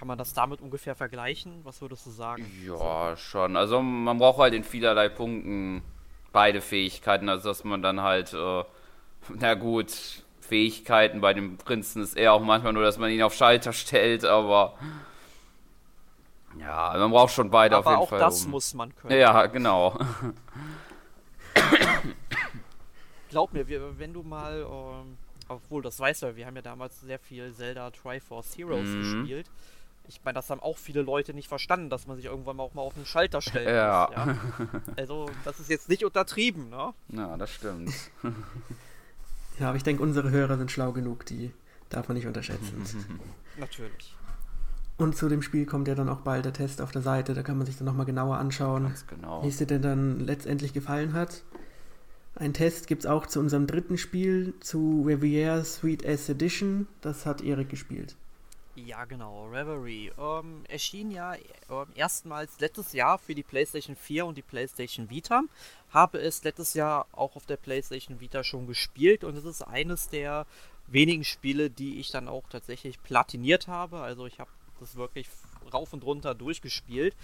Kann 0.02 0.08
man 0.08 0.18
das 0.18 0.34
damit 0.34 0.60
ungefähr 0.60 0.96
vergleichen? 0.96 1.60
Was 1.62 1.80
würdest 1.80 2.04
du 2.06 2.10
sagen? 2.10 2.44
Ja, 2.66 3.16
schon. 3.16 3.56
Also 3.56 3.80
man 3.80 4.18
braucht 4.18 4.38
halt 4.38 4.52
in 4.52 4.64
vielerlei 4.64 5.08
Punkten 5.08 5.80
beide 6.32 6.60
Fähigkeiten. 6.60 7.28
Also 7.28 7.50
dass 7.50 7.62
man 7.62 7.82
dann 7.82 8.00
halt, 8.00 8.32
äh, 8.32 8.64
na 9.28 9.54
gut, 9.54 9.92
Fähigkeiten 10.40 11.20
bei 11.20 11.34
dem 11.34 11.56
Prinzen 11.56 12.02
ist 12.02 12.14
eher 12.14 12.32
auch 12.32 12.40
manchmal 12.40 12.72
nur, 12.72 12.82
dass 12.82 12.98
man 12.98 13.12
ihn 13.12 13.22
auf 13.22 13.32
Schalter 13.32 13.72
stellt, 13.72 14.24
aber 14.24 14.74
ja, 16.58 16.96
man 16.98 17.12
braucht 17.12 17.32
schon 17.32 17.50
beide 17.50 17.76
aber 17.76 17.86
auf 17.86 17.92
jeden 17.92 18.02
auch 18.02 18.08
Fall. 18.08 18.22
auch 18.22 18.24
das 18.24 18.44
um. 18.46 18.50
muss 18.50 18.74
man 18.74 18.96
können. 18.96 19.16
Ja, 19.16 19.46
genau. 19.46 19.96
Glaub 23.30 23.52
mir, 23.52 23.68
wenn 23.68 24.12
du 24.12 24.24
mal, 24.24 24.66
ähm, 24.68 25.16
obwohl 25.46 25.80
das 25.80 26.00
weißt 26.00 26.24
du, 26.24 26.34
wir 26.34 26.44
haben 26.44 26.56
ja 26.56 26.62
damals 26.62 27.00
sehr 27.02 27.20
viel 27.20 27.54
Zelda 27.54 27.92
Triforce 27.92 28.58
Heroes 28.58 28.88
mhm. 28.88 28.98
gespielt 28.98 29.46
ich 30.12 30.24
meine, 30.24 30.34
das 30.34 30.50
haben 30.50 30.60
auch 30.60 30.76
viele 30.76 31.02
Leute 31.02 31.32
nicht 31.32 31.48
verstanden, 31.48 31.88
dass 31.88 32.06
man 32.06 32.16
sich 32.16 32.26
irgendwann 32.26 32.56
mal 32.56 32.62
auch 32.62 32.74
mal 32.74 32.82
auf 32.82 32.94
den 32.94 33.06
Schalter 33.06 33.40
stellt. 33.40 33.68
Ja. 33.68 34.10
Muss, 34.14 34.36
ja. 34.36 34.80
Also, 34.96 35.30
das 35.44 35.58
ist 35.58 35.70
jetzt 35.70 35.88
nicht 35.88 36.04
untertrieben, 36.04 36.68
ne? 36.68 36.92
Ja, 37.08 37.36
das 37.36 37.50
stimmt. 37.50 37.92
ja, 39.58 39.68
aber 39.68 39.76
ich 39.76 39.82
denke, 39.82 40.02
unsere 40.02 40.30
Hörer 40.30 40.58
sind 40.58 40.70
schlau 40.70 40.92
genug, 40.92 41.24
die 41.26 41.52
darf 41.88 42.08
man 42.08 42.16
nicht 42.16 42.26
unterschätzen. 42.26 42.84
Natürlich. 43.58 44.14
Und 44.98 45.16
zu 45.16 45.28
dem 45.28 45.42
Spiel 45.42 45.64
kommt 45.64 45.88
ja 45.88 45.94
dann 45.94 46.10
auch 46.10 46.20
bald 46.20 46.44
der 46.44 46.52
Test 46.52 46.82
auf 46.82 46.92
der 46.92 47.02
Seite, 47.02 47.32
da 47.32 47.42
kann 47.42 47.56
man 47.56 47.66
sich 47.66 47.76
dann 47.76 47.86
nochmal 47.86 48.06
genauer 48.06 48.36
anschauen, 48.36 48.84
Ganz 48.84 49.06
genau. 49.06 49.42
wie 49.42 49.48
es 49.48 49.56
dir 49.56 49.66
denn 49.66 49.82
dann 49.82 50.20
letztendlich 50.20 50.74
gefallen 50.74 51.14
hat. 51.14 51.42
Ein 52.34 52.52
Test 52.52 52.86
gibt 52.86 53.04
es 53.04 53.10
auch 53.10 53.26
zu 53.26 53.40
unserem 53.40 53.66
dritten 53.66 53.98
Spiel, 53.98 54.54
zu 54.60 55.04
Riviera 55.06 55.64
Sweet 55.64 56.02
S 56.02 56.28
Edition. 56.28 56.86
Das 57.00 57.26
hat 57.26 57.42
Erik 57.42 57.68
gespielt. 57.68 58.16
Ja, 58.74 59.04
genau, 59.04 59.48
Reverie. 59.48 60.12
Ähm, 60.18 60.64
erschien 60.66 61.10
ja 61.10 61.34
äh, 61.34 61.40
erstmals 61.94 62.58
letztes 62.58 62.94
Jahr 62.94 63.18
für 63.18 63.34
die 63.34 63.42
PlayStation 63.42 63.96
4 63.96 64.24
und 64.24 64.38
die 64.38 64.42
PlayStation 64.42 65.10
Vita. 65.10 65.42
Habe 65.90 66.18
es 66.18 66.42
letztes 66.42 66.72
Jahr 66.72 67.06
auch 67.12 67.36
auf 67.36 67.44
der 67.44 67.58
PlayStation 67.58 68.20
Vita 68.20 68.42
schon 68.44 68.66
gespielt 68.66 69.24
und 69.24 69.36
es 69.36 69.44
ist 69.44 69.60
eines 69.60 70.08
der 70.08 70.46
wenigen 70.86 71.22
Spiele, 71.22 71.68
die 71.68 72.00
ich 72.00 72.10
dann 72.12 72.28
auch 72.28 72.48
tatsächlich 72.48 73.02
platiniert 73.02 73.68
habe. 73.68 74.00
Also 74.00 74.24
ich 74.24 74.40
habe 74.40 74.50
das 74.80 74.96
wirklich 74.96 75.28
rauf 75.70 75.92
und 75.92 76.02
runter 76.04 76.34
durchgespielt. 76.34 77.14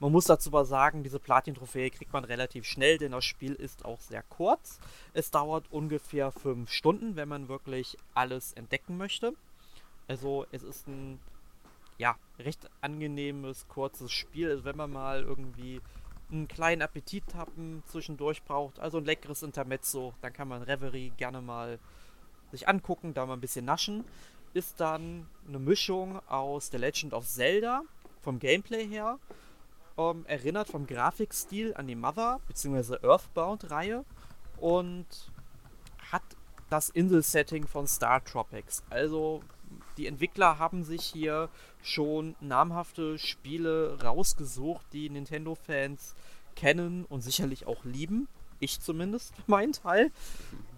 Man 0.00 0.12
muss 0.12 0.26
dazu 0.26 0.50
aber 0.50 0.66
sagen, 0.66 1.02
diese 1.02 1.18
Platin-Trophäe 1.18 1.90
kriegt 1.90 2.12
man 2.12 2.24
relativ 2.24 2.66
schnell, 2.66 2.98
denn 2.98 3.12
das 3.12 3.24
Spiel 3.24 3.54
ist 3.54 3.86
auch 3.86 3.98
sehr 4.00 4.22
kurz. 4.22 4.78
Es 5.14 5.30
dauert 5.30 5.64
ungefähr 5.70 6.30
5 6.32 6.70
Stunden, 6.70 7.16
wenn 7.16 7.28
man 7.28 7.48
wirklich 7.48 7.96
alles 8.12 8.52
entdecken 8.52 8.98
möchte. 8.98 9.32
Also 10.08 10.46
es 10.50 10.62
ist 10.62 10.88
ein 10.88 11.20
ja, 11.98 12.16
recht 12.38 12.70
angenehmes, 12.80 13.68
kurzes 13.68 14.10
Spiel. 14.10 14.50
Also 14.50 14.64
wenn 14.64 14.76
man 14.76 14.90
mal 14.90 15.22
irgendwie 15.22 15.80
einen 16.30 16.48
kleinen 16.48 16.82
Appetit 16.82 17.34
haben 17.34 17.82
zwischendurch 17.86 18.42
braucht, 18.44 18.78
also 18.80 18.98
ein 18.98 19.04
leckeres 19.04 19.42
Intermezzo, 19.42 20.14
dann 20.20 20.32
kann 20.32 20.48
man 20.48 20.62
Reverie 20.62 21.10
gerne 21.16 21.40
mal 21.40 21.78
sich 22.50 22.68
angucken, 22.68 23.14
da 23.14 23.26
mal 23.26 23.34
ein 23.34 23.40
bisschen 23.40 23.64
naschen. 23.64 24.04
Ist 24.54 24.80
dann 24.80 25.26
eine 25.46 25.58
Mischung 25.58 26.20
aus 26.28 26.70
The 26.70 26.78
Legend 26.78 27.12
of 27.12 27.26
Zelda 27.26 27.82
vom 28.22 28.38
Gameplay 28.38 28.86
her. 28.86 29.18
Ähm, 29.98 30.24
erinnert 30.26 30.68
vom 30.68 30.86
Grafikstil 30.86 31.74
an 31.74 31.86
die 31.86 31.96
Mother 31.96 32.40
bzw. 32.46 32.98
Earthbound-Reihe 33.02 34.04
und 34.58 35.06
hat 36.12 36.22
das 36.70 36.88
Inselsetting 36.88 37.66
von 37.66 37.86
Star 37.86 38.24
Tropics. 38.24 38.84
Also 38.90 39.42
die 39.98 40.06
Entwickler 40.06 40.58
haben 40.58 40.84
sich 40.84 41.02
hier 41.02 41.48
schon 41.82 42.36
namhafte 42.40 43.18
Spiele 43.18 43.98
rausgesucht, 44.02 44.86
die 44.92 45.10
Nintendo-Fans 45.10 46.14
kennen 46.56 47.04
und 47.08 47.20
sicherlich 47.20 47.66
auch 47.66 47.84
lieben. 47.84 48.28
Ich 48.60 48.80
zumindest, 48.80 49.34
mein 49.46 49.72
Teil. 49.72 50.10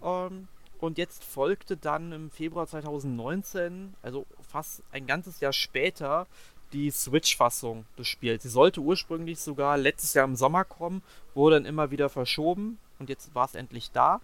Ähm, 0.03 0.49
und 0.79 0.99
jetzt 0.99 1.25
folgte 1.25 1.77
dann 1.77 2.13
im 2.13 2.31
Februar 2.31 2.67
2019, 2.67 3.95
also 4.03 4.27
fast 4.41 4.83
ein 4.93 5.07
ganzes 5.07 5.41
Jahr 5.41 5.53
später, 5.53 6.27
die 6.73 6.91
Switch-Fassung 6.91 7.85
des 7.99 8.09
Spiels. 8.09 8.45
Sie 8.45 8.49
sollte 8.49 8.81
ursprünglich 8.81 9.41
sogar 9.41 9.77
letztes 9.77 10.15
Jahr 10.15 10.25
im 10.25 10.37
Sommer 10.37 10.65
kommen, 10.65 11.03
wurde 11.35 11.57
dann 11.57 11.67
immer 11.67 11.91
wieder 11.91 12.09
verschoben 12.09 12.79
und 12.99 13.09
jetzt 13.09 13.35
war 13.35 13.45
es 13.45 13.55
endlich 13.55 13.91
da 13.91 14.21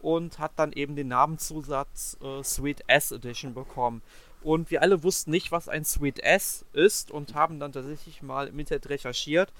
und 0.00 0.38
hat 0.38 0.52
dann 0.56 0.72
eben 0.72 0.96
den 0.96 1.08
Namenszusatz 1.08 2.16
äh, 2.22 2.42
Sweet 2.42 2.84
S 2.86 3.12
Edition 3.12 3.54
bekommen. 3.54 4.02
Und 4.42 4.70
wir 4.70 4.82
alle 4.82 5.02
wussten 5.02 5.30
nicht, 5.30 5.50
was 5.50 5.68
ein 5.68 5.84
Sweet 5.84 6.20
S 6.20 6.64
ist 6.72 7.10
und 7.10 7.34
haben 7.34 7.58
dann 7.58 7.72
tatsächlich 7.72 8.22
mal 8.22 8.48
im 8.48 8.58
Internet 8.58 8.88
recherchiert. 8.88 9.52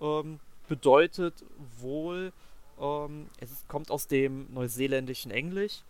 Ähm, 0.00 0.38
bedeutet 0.68 1.34
wohl, 1.80 2.32
ähm, 2.80 3.26
es 3.40 3.50
kommt 3.68 3.90
aus 3.90 4.06
dem 4.06 4.46
neuseeländischen 4.52 5.30
Englisch, 5.30 5.82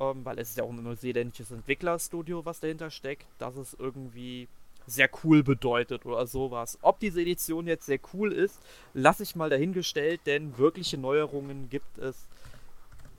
ähm, 0.00 0.24
weil 0.24 0.38
es 0.38 0.50
ist 0.50 0.58
ja 0.58 0.64
auch 0.64 0.70
ein 0.70 0.82
neuseeländisches 0.82 1.50
Entwicklerstudio, 1.50 2.44
was 2.44 2.60
dahinter 2.60 2.90
steckt, 2.90 3.26
dass 3.38 3.56
es 3.56 3.74
irgendwie 3.78 4.48
sehr 4.86 5.08
cool 5.22 5.42
bedeutet 5.42 6.04
oder 6.04 6.26
sowas. 6.26 6.78
Ob 6.82 7.00
diese 7.00 7.20
Edition 7.20 7.66
jetzt 7.66 7.86
sehr 7.86 8.00
cool 8.12 8.32
ist, 8.32 8.58
lasse 8.92 9.22
ich 9.22 9.36
mal 9.36 9.50
dahingestellt, 9.50 10.20
denn 10.26 10.58
wirkliche 10.58 10.98
Neuerungen 10.98 11.70
gibt 11.70 11.98
es 11.98 12.26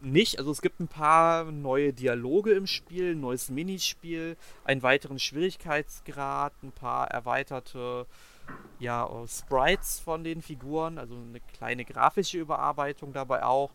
nicht. 0.05 0.39
Also 0.39 0.51
es 0.51 0.61
gibt 0.61 0.79
ein 0.79 0.87
paar 0.87 1.45
neue 1.45 1.93
Dialoge 1.93 2.53
im 2.53 2.67
Spiel, 2.67 3.11
ein 3.11 3.21
neues 3.21 3.49
Minispiel, 3.49 4.37
einen 4.63 4.83
weiteren 4.83 5.19
Schwierigkeitsgrad, 5.19 6.53
ein 6.63 6.71
paar 6.71 7.09
erweiterte 7.09 8.05
ja, 8.79 9.09
Sprites 9.27 9.99
von 9.99 10.23
den 10.23 10.41
Figuren, 10.41 10.97
also 10.97 11.15
eine 11.15 11.39
kleine 11.39 11.83
grafische 11.83 12.37
Überarbeitung 12.37 13.13
dabei 13.13 13.43
auch. 13.43 13.71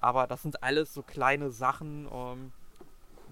Aber 0.00 0.26
das 0.26 0.42
sind 0.42 0.62
alles 0.62 0.94
so 0.94 1.02
kleine 1.02 1.50
Sachen. 1.50 2.08
Ähm, 2.12 2.52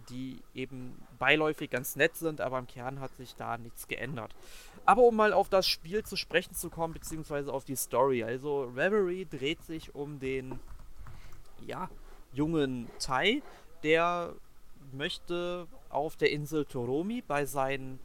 die 0.08 0.42
eben 0.54 1.00
beiläufig 1.18 1.70
ganz 1.70 1.96
nett 1.96 2.16
sind, 2.16 2.40
aber 2.40 2.58
im 2.58 2.66
Kern 2.66 3.00
hat 3.00 3.14
sich 3.16 3.34
da 3.36 3.58
nichts 3.58 3.88
geändert. 3.88 4.34
Aber 4.84 5.02
um 5.02 5.16
mal 5.16 5.32
auf 5.32 5.48
das 5.48 5.68
Spiel 5.68 6.04
zu 6.04 6.16
sprechen 6.16 6.54
zu 6.54 6.70
kommen, 6.70 6.94
beziehungsweise 6.94 7.52
auf 7.52 7.64
die 7.64 7.76
Story. 7.76 8.24
Also 8.24 8.64
Reverie 8.74 9.26
dreht 9.26 9.62
sich 9.62 9.94
um 9.94 10.18
den, 10.18 10.58
ja, 11.66 11.88
jungen 12.32 12.88
Tai, 12.98 13.42
der 13.82 14.34
möchte 14.92 15.66
auf 15.88 16.16
der 16.16 16.30
Insel 16.30 16.64
Toromi 16.64 17.22
bei 17.26 17.44
seinen 17.44 17.98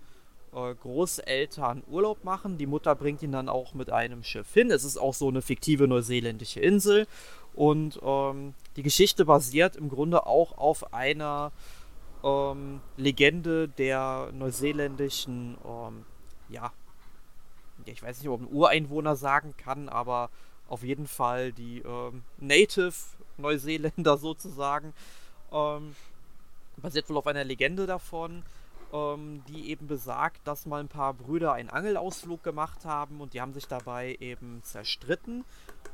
äh, 0.53 0.73
Großeltern 0.73 1.83
Urlaub 1.88 2.23
machen. 2.23 2.57
Die 2.57 2.65
Mutter 2.65 2.95
bringt 2.95 3.21
ihn 3.21 3.31
dann 3.31 3.49
auch 3.49 3.73
mit 3.73 3.89
einem 3.91 4.23
Schiff 4.23 4.53
hin. 4.53 4.71
Es 4.71 4.83
ist 4.83 4.97
auch 4.97 5.13
so 5.13 5.27
eine 5.27 5.41
fiktive 5.41 5.88
neuseeländische 5.88 6.59
Insel. 6.59 7.07
Und 7.53 7.99
ähm, 8.03 8.53
die 8.75 8.83
Geschichte 8.83 9.25
basiert 9.25 9.75
im 9.75 9.89
Grunde 9.89 10.25
auch 10.25 10.57
auf 10.57 10.93
einer 10.93 11.51
ähm, 12.23 12.81
Legende 12.97 13.67
der 13.69 14.29
neuseeländischen, 14.33 15.57
ähm, 15.65 16.05
ja, 16.49 16.71
ich 17.85 18.01
weiß 18.01 18.19
nicht, 18.19 18.29
ob 18.29 18.41
ein 18.41 18.51
Ureinwohner 18.51 19.15
sagen 19.15 19.53
kann, 19.57 19.89
aber 19.89 20.29
auf 20.67 20.83
jeden 20.83 21.07
Fall 21.07 21.53
die 21.53 21.79
ähm, 21.79 22.23
Native 22.39 22.93
Neuseeländer 23.38 24.17
sozusagen. 24.19 24.93
Ähm, 25.52 25.95
basiert 26.78 27.10
wohl 27.10 27.17
auf 27.17 27.28
einer 27.28 27.43
Legende 27.43 27.86
davon, 27.86 28.43
ähm, 28.93 29.43
die 29.48 29.69
eben 29.69 29.88
besagt, 29.88 30.48
dass 30.48 30.65
mal 30.65 30.80
ein 30.80 30.88
paar 30.88 31.13
Brüder 31.13 31.54
einen 31.54 31.69
Angelausflug 31.69 32.43
gemacht 32.43 32.86
haben 32.86 33.21
und 33.21 33.34
die 33.34 33.41
haben 33.41 33.54
sich 33.54 33.67
dabei 33.67 34.17
eben 34.19 34.62
zerstritten, 34.63 35.43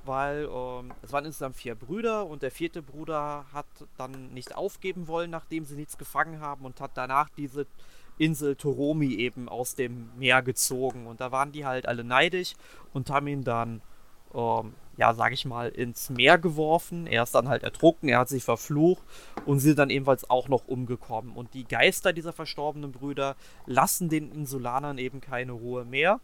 weil 0.06 0.50
ähm, 0.52 0.94
es 1.02 1.12
waren 1.12 1.26
insgesamt 1.26 1.56
vier 1.56 1.76
Brüder 1.76 2.26
und 2.26 2.42
der 2.42 2.52
vierte 2.52 2.82
Bruder 2.82 3.46
hat 3.54 3.68
dann 3.98 4.34
nicht 4.34 4.56
aufgeben 4.56 5.08
wollen, 5.08 5.32
nachdem 5.32 5.66
sie 5.66 5.76
nichts 5.76 5.98
gefangen 5.98 6.40
haben 6.40 6.66
und 6.66 6.82
hat 6.82 6.92
danach 6.96 7.30
diese 7.30 7.66
Insel 8.18 8.56
Toromi 8.56 9.16
eben 9.16 9.50
aus 9.50 9.76
dem 9.76 10.12
Meer 10.18 10.42
gezogen 10.42 11.08
und 11.08 11.22
da 11.22 11.32
waren 11.32 11.52
die 11.52 11.66
halt 11.66 11.88
alle 11.88 12.04
neidisch 12.04 12.54
und 12.94 13.10
haben 13.10 13.28
ihn 13.28 13.44
dann 13.44 13.82
ähm, 14.34 14.74
ja, 14.98 15.14
sag 15.14 15.34
ich 15.34 15.46
mal, 15.46 15.70
ins 15.70 16.10
Meer 16.10 16.38
geworfen. 16.38 17.08
Er 17.08 17.24
ist 17.24 17.34
dann 17.34 17.50
halt 17.50 17.64
ertrunken, 17.64 18.10
er 18.10 18.20
hat 18.20 18.30
sich 18.30 18.44
verflucht 18.44 19.04
und 19.46 19.60
sie 19.60 19.70
sind 19.70 19.80
dann 19.80 19.90
ebenfalls 19.90 20.30
auch 20.30 20.48
noch 20.48 20.68
umgekommen. 20.68 21.34
Und 21.34 21.54
die 21.54 21.64
Geister 21.64 22.14
dieser 22.14 22.34
verstorbenen 22.34 22.92
Brüder 22.92 23.36
lassen 23.66 24.10
den 24.10 24.32
Insulanern 24.32 24.98
eben 24.98 25.22
keine 25.22 25.54
Ruhe 25.54 25.86
mehr. 25.86 26.20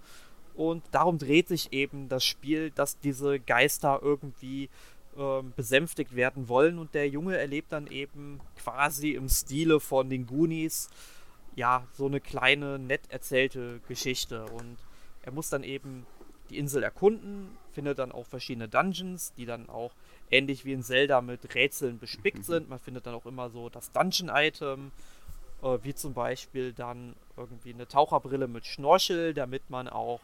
Und 0.53 0.83
darum 0.91 1.17
dreht 1.17 1.47
sich 1.47 1.71
eben 1.71 2.09
das 2.09 2.25
Spiel, 2.25 2.71
dass 2.71 2.99
diese 2.99 3.39
Geister 3.39 3.99
irgendwie 4.01 4.69
äh, 5.17 5.43
besänftigt 5.55 6.15
werden 6.15 6.49
wollen. 6.49 6.79
Und 6.79 6.93
der 6.93 7.07
Junge 7.07 7.37
erlebt 7.37 7.71
dann 7.71 7.87
eben 7.87 8.39
quasi 8.57 9.11
im 9.11 9.29
Stile 9.29 9.79
von 9.79 10.09
den 10.09 10.27
Goonies, 10.27 10.89
ja, 11.55 11.83
so 11.93 12.05
eine 12.05 12.19
kleine, 12.19 12.77
nett 12.77 13.01
erzählte 13.09 13.79
Geschichte. 13.87 14.45
Und 14.45 14.77
er 15.23 15.31
muss 15.31 15.49
dann 15.49 15.63
eben 15.63 16.05
die 16.49 16.57
Insel 16.57 16.83
erkunden, 16.83 17.57
findet 17.71 17.99
dann 17.99 18.12
auch 18.12 18.25
verschiedene 18.25 18.67
Dungeons, 18.67 19.33
die 19.33 19.45
dann 19.45 19.69
auch 19.69 19.91
ähnlich 20.29 20.65
wie 20.65 20.73
in 20.73 20.83
Zelda 20.83 21.21
mit 21.21 21.55
Rätseln 21.55 21.99
bespickt 21.99 22.45
sind. 22.45 22.69
Man 22.69 22.79
findet 22.79 23.05
dann 23.05 23.15
auch 23.15 23.25
immer 23.25 23.49
so 23.49 23.69
das 23.69 23.91
Dungeon-Item, 23.91 24.91
äh, 25.62 25.77
wie 25.83 25.93
zum 25.93 26.13
Beispiel 26.13 26.73
dann 26.73 27.15
irgendwie 27.36 27.73
eine 27.73 27.88
Taucherbrille 27.88 28.47
mit 28.47 28.65
Schnorchel, 28.65 29.33
damit 29.33 29.69
man 29.69 29.88
auch 29.88 30.21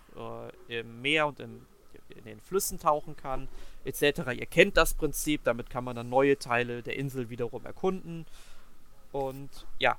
äh, 0.69 0.79
im 0.79 1.01
Meer 1.01 1.27
und 1.27 1.39
im, 1.39 1.65
in 2.09 2.25
den 2.25 2.39
Flüssen 2.41 2.79
tauchen 2.79 3.15
kann, 3.15 3.47
etc. 3.85 4.31
Ihr 4.37 4.45
kennt 4.45 4.77
das 4.77 4.93
Prinzip, 4.93 5.43
damit 5.43 5.69
kann 5.69 5.83
man 5.83 5.95
dann 5.95 6.09
neue 6.09 6.37
Teile 6.37 6.83
der 6.83 6.97
Insel 6.97 7.29
wiederum 7.29 7.65
erkunden. 7.65 8.25
Und 9.11 9.67
ja, 9.79 9.97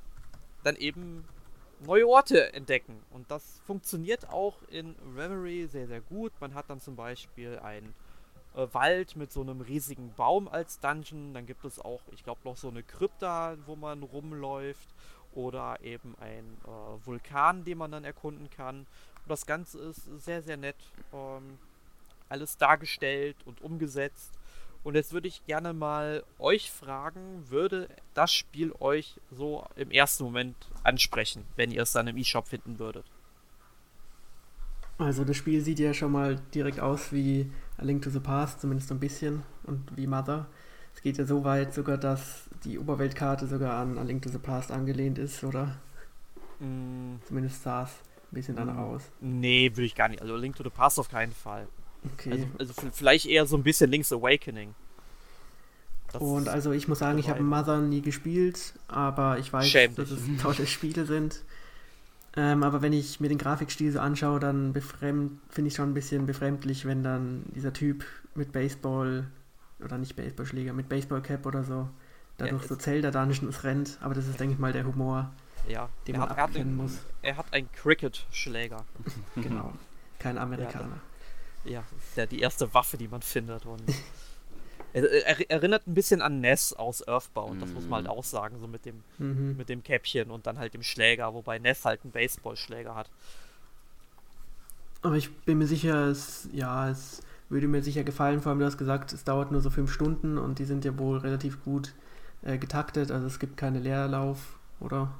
dann 0.64 0.76
eben 0.76 1.24
neue 1.80 2.08
Orte 2.08 2.52
entdecken. 2.52 3.02
Und 3.10 3.30
das 3.30 3.60
funktioniert 3.66 4.28
auch 4.30 4.56
in 4.70 4.94
Reverie 5.16 5.66
sehr, 5.66 5.86
sehr 5.86 6.00
gut. 6.00 6.32
Man 6.40 6.54
hat 6.54 6.68
dann 6.68 6.80
zum 6.80 6.96
Beispiel 6.96 7.58
einen 7.58 7.94
äh, 8.54 8.66
Wald 8.72 9.16
mit 9.16 9.32
so 9.32 9.40
einem 9.40 9.60
riesigen 9.60 10.12
Baum 10.14 10.48
als 10.48 10.80
Dungeon. 10.80 11.34
Dann 11.34 11.46
gibt 11.46 11.64
es 11.64 11.78
auch, 11.78 12.00
ich 12.12 12.24
glaube, 12.24 12.40
noch 12.44 12.56
so 12.56 12.68
eine 12.68 12.82
Krypta, 12.82 13.56
wo 13.66 13.76
man 13.76 14.02
rumläuft. 14.02 14.88
Oder 15.34 15.78
eben 15.82 16.14
ein 16.20 16.58
äh, 16.64 17.06
Vulkan, 17.06 17.64
den 17.64 17.78
man 17.78 17.90
dann 17.90 18.04
erkunden 18.04 18.48
kann. 18.50 18.78
Und 18.78 19.28
das 19.28 19.46
Ganze 19.46 19.80
ist 19.80 20.02
sehr, 20.24 20.42
sehr 20.42 20.56
nett. 20.56 20.76
Ähm, 21.12 21.58
alles 22.28 22.56
dargestellt 22.56 23.36
und 23.44 23.62
umgesetzt. 23.62 24.32
Und 24.84 24.94
jetzt 24.94 25.12
würde 25.12 25.28
ich 25.28 25.44
gerne 25.46 25.72
mal 25.72 26.22
euch 26.38 26.70
fragen, 26.70 27.42
würde 27.48 27.88
das 28.12 28.32
Spiel 28.32 28.70
euch 28.80 29.18
so 29.30 29.66
im 29.76 29.90
ersten 29.90 30.24
Moment 30.24 30.56
ansprechen, 30.82 31.44
wenn 31.56 31.70
ihr 31.70 31.82
es 31.82 31.92
dann 31.92 32.06
im 32.06 32.18
eShop 32.18 32.46
finden 32.46 32.78
würdet? 32.78 33.06
Also 34.98 35.24
das 35.24 35.38
Spiel 35.38 35.62
sieht 35.62 35.80
ja 35.80 35.94
schon 35.94 36.12
mal 36.12 36.36
direkt 36.54 36.80
aus 36.80 37.12
wie 37.12 37.50
A 37.78 37.82
Link 37.82 38.02
to 38.02 38.10
the 38.10 38.20
Past, 38.20 38.60
zumindest 38.60 38.92
ein 38.92 39.00
bisschen, 39.00 39.42
und 39.64 39.96
wie 39.96 40.06
Mother. 40.06 40.46
Es 40.94 41.02
geht 41.02 41.16
ja 41.16 41.24
so 41.24 41.42
weit 41.44 41.74
sogar, 41.74 41.96
dass 41.96 42.44
die 42.64 42.78
Oberweltkarte 42.78 43.46
sogar 43.46 43.80
an 43.80 43.98
A 43.98 44.02
Link 44.02 44.22
to 44.22 44.28
the 44.28 44.38
Past 44.38 44.70
angelehnt 44.70 45.18
ist, 45.18 45.42
oder? 45.42 45.80
Mm. 46.60 47.16
Zumindest 47.26 47.62
sah 47.62 47.84
es 47.84 47.90
ein 47.90 48.34
bisschen 48.34 48.54
danach 48.54 48.76
mm. 48.76 48.78
aus. 48.78 49.02
Nee, 49.20 49.70
würde 49.72 49.86
ich 49.86 49.94
gar 49.94 50.08
nicht. 50.08 50.22
Also 50.22 50.34
A 50.34 50.38
Link 50.38 50.54
to 50.54 50.62
the 50.62 50.70
Past 50.70 51.00
auf 51.00 51.08
keinen 51.08 51.32
Fall. 51.32 51.66
Okay. 52.12 52.46
Also, 52.58 52.74
also 52.76 52.90
vielleicht 52.92 53.26
eher 53.26 53.46
so 53.46 53.56
ein 53.56 53.62
bisschen 53.62 53.90
Link's 53.90 54.12
Awakening. 54.12 54.74
Das 56.12 56.22
und 56.22 56.48
also 56.48 56.70
ich 56.72 56.86
muss 56.86 57.00
sagen, 57.00 57.18
ich 57.18 57.28
habe 57.28 57.42
Mother 57.42 57.80
nie 57.80 58.00
gespielt, 58.00 58.74
aber 58.86 59.38
ich 59.38 59.52
weiß, 59.52 59.68
Schäm 59.68 59.94
dass 59.96 60.10
es 60.10 60.20
tolle 60.40 60.66
Spiele 60.66 61.06
sind. 61.06 61.42
Ähm, 62.36 62.62
aber 62.62 62.82
wenn 62.82 62.92
ich 62.92 63.20
mir 63.20 63.28
den 63.28 63.38
Grafikstil 63.38 63.92
so 63.92 64.00
anschaue, 64.00 64.40
dann 64.40 64.74
finde 64.74 65.68
ich 65.68 65.74
schon 65.74 65.90
ein 65.90 65.94
bisschen 65.94 66.26
befremdlich, 66.26 66.84
wenn 66.84 67.02
dann 67.02 67.44
dieser 67.54 67.72
Typ 67.72 68.04
mit 68.34 68.52
Baseball, 68.52 69.26
oder 69.80 69.98
nicht 69.98 70.16
Baseballschläger, 70.16 70.72
mit 70.72 70.88
Baseballcap 70.88 71.46
oder 71.46 71.62
so, 71.62 71.88
dadurch 72.38 72.62
ja, 72.62 72.68
so 72.68 72.76
Zelda-Dungeons 72.76 73.62
rennt. 73.62 73.98
Aber 74.00 74.14
das 74.14 74.26
ist, 74.26 74.40
denke 74.40 74.54
ich 74.54 74.58
mal, 74.58 74.72
der 74.72 74.84
Humor, 74.84 75.30
ja, 75.68 75.88
den 76.06 76.18
man 76.18 76.28
hat, 76.28 76.38
abkennen 76.38 76.76
muss. 76.76 76.98
Er 77.22 77.36
hat 77.36 77.46
einen 77.52 77.70
Cricket-Schläger. 77.72 78.84
genau, 79.36 79.72
kein 80.18 80.36
Amerikaner. 80.38 80.96
Ja, 80.96 81.13
ja, 81.64 81.84
ja 82.16 82.26
die 82.26 82.40
erste 82.40 82.72
Waffe, 82.74 82.96
die 82.96 83.08
man 83.08 83.22
findet. 83.22 83.66
Und 83.66 83.82
er, 84.92 85.50
erinnert 85.50 85.86
ein 85.86 85.94
bisschen 85.94 86.22
an 86.22 86.40
Ness 86.40 86.72
aus 86.72 87.06
Earthbound, 87.06 87.60
das 87.60 87.70
muss 87.70 87.84
man 87.84 88.04
halt 88.04 88.06
mhm. 88.06 88.18
auch 88.18 88.24
sagen, 88.24 88.58
so 88.60 88.66
mit 88.66 88.84
dem, 88.84 89.02
mhm. 89.18 89.56
mit 89.56 89.68
dem 89.68 89.82
Käppchen 89.82 90.30
und 90.30 90.46
dann 90.46 90.58
halt 90.58 90.74
dem 90.74 90.82
Schläger, 90.82 91.34
wobei 91.34 91.58
Ness 91.58 91.84
halt 91.84 92.00
einen 92.04 92.12
Baseballschläger 92.12 92.94
hat. 92.94 93.10
Aber 95.02 95.16
ich 95.16 95.34
bin 95.38 95.58
mir 95.58 95.66
sicher, 95.66 96.06
es, 96.06 96.48
ja, 96.52 96.88
es 96.88 97.22
würde 97.50 97.68
mir 97.68 97.82
sicher 97.82 98.04
gefallen, 98.04 98.40
vor 98.40 98.50
allem 98.50 98.60
du 98.60 98.64
hast 98.64 98.78
gesagt, 98.78 99.12
es 99.12 99.24
dauert 99.24 99.52
nur 99.52 99.60
so 99.60 99.68
fünf 99.68 99.92
Stunden 99.92 100.38
und 100.38 100.58
die 100.58 100.64
sind 100.64 100.84
ja 100.84 100.96
wohl 100.98 101.18
relativ 101.18 101.62
gut 101.62 101.92
äh, 102.42 102.56
getaktet, 102.56 103.10
also 103.10 103.26
es 103.26 103.38
gibt 103.38 103.56
keine 103.56 103.80
Leerlauf, 103.80 104.58
oder? 104.80 105.12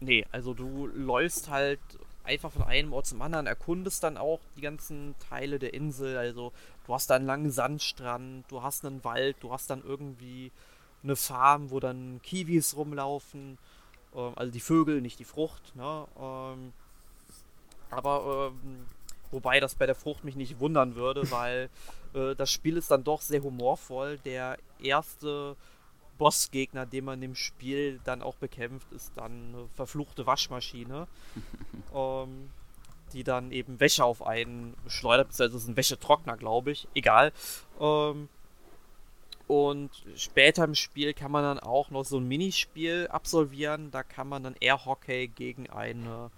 Nee, 0.00 0.26
also 0.32 0.52
du 0.52 0.88
läufst 0.88 1.50
halt 1.50 1.80
einfach 2.24 2.50
von 2.50 2.62
einem 2.62 2.92
Ort 2.92 3.06
zum 3.06 3.22
anderen, 3.22 3.46
erkundest 3.46 4.02
dann 4.02 4.16
auch 4.16 4.40
die 4.56 4.62
ganzen 4.62 5.14
Teile 5.28 5.58
der 5.58 5.74
Insel. 5.74 6.16
Also 6.16 6.52
du 6.86 6.94
hast 6.94 7.10
da 7.10 7.16
einen 7.16 7.26
langen 7.26 7.50
Sandstrand, 7.50 8.50
du 8.50 8.62
hast 8.62 8.84
einen 8.84 9.04
Wald, 9.04 9.36
du 9.40 9.52
hast 9.52 9.70
dann 9.70 9.82
irgendwie 9.84 10.50
eine 11.02 11.16
Farm, 11.16 11.70
wo 11.70 11.80
dann 11.80 12.20
Kiwis 12.22 12.76
rumlaufen. 12.76 13.58
Ähm, 14.14 14.32
also 14.36 14.52
die 14.52 14.60
Vögel, 14.60 15.00
nicht 15.00 15.18
die 15.18 15.24
Frucht. 15.24 15.76
Ne? 15.76 16.06
Ähm, 16.18 16.72
aber 17.90 18.52
ähm, 18.52 18.86
wobei 19.30 19.60
das 19.60 19.74
bei 19.74 19.86
der 19.86 19.94
Frucht 19.94 20.24
mich 20.24 20.36
nicht 20.36 20.58
wundern 20.60 20.96
würde, 20.96 21.30
weil 21.30 21.68
äh, 22.14 22.34
das 22.34 22.50
Spiel 22.50 22.76
ist 22.76 22.90
dann 22.90 23.04
doch 23.04 23.20
sehr 23.20 23.42
humorvoll. 23.42 24.18
Der 24.24 24.56
erste 24.80 25.56
Bossgegner, 26.18 26.86
den 26.86 27.04
man 27.04 27.22
im 27.22 27.34
Spiel 27.34 28.00
dann 28.04 28.22
auch 28.22 28.36
bekämpft, 28.36 28.92
ist 28.92 29.12
dann 29.16 29.54
eine 29.54 29.68
verfluchte 29.74 30.26
Waschmaschine, 30.26 31.06
ähm, 31.94 32.50
die 33.12 33.24
dann 33.24 33.52
eben 33.52 33.80
Wäsche 33.80 34.04
auf 34.04 34.26
einen 34.26 34.74
schleudert, 34.86 35.28
beziehungsweise 35.28 35.58
ist 35.58 35.68
ein 35.68 35.76
Wäschetrockner, 35.76 36.36
glaube 36.36 36.72
ich, 36.72 36.88
egal. 36.94 37.32
Ähm, 37.80 38.28
und 39.46 39.90
später 40.16 40.64
im 40.64 40.74
Spiel 40.74 41.12
kann 41.12 41.30
man 41.30 41.44
dann 41.44 41.60
auch 41.60 41.90
noch 41.90 42.04
so 42.04 42.18
ein 42.18 42.26
Minispiel 42.26 43.08
absolvieren. 43.08 43.90
Da 43.90 44.02
kann 44.02 44.28
man 44.28 44.42
dann 44.42 44.56
Airhockey 44.58 45.28
gegen 45.28 45.68
eine 45.68 46.30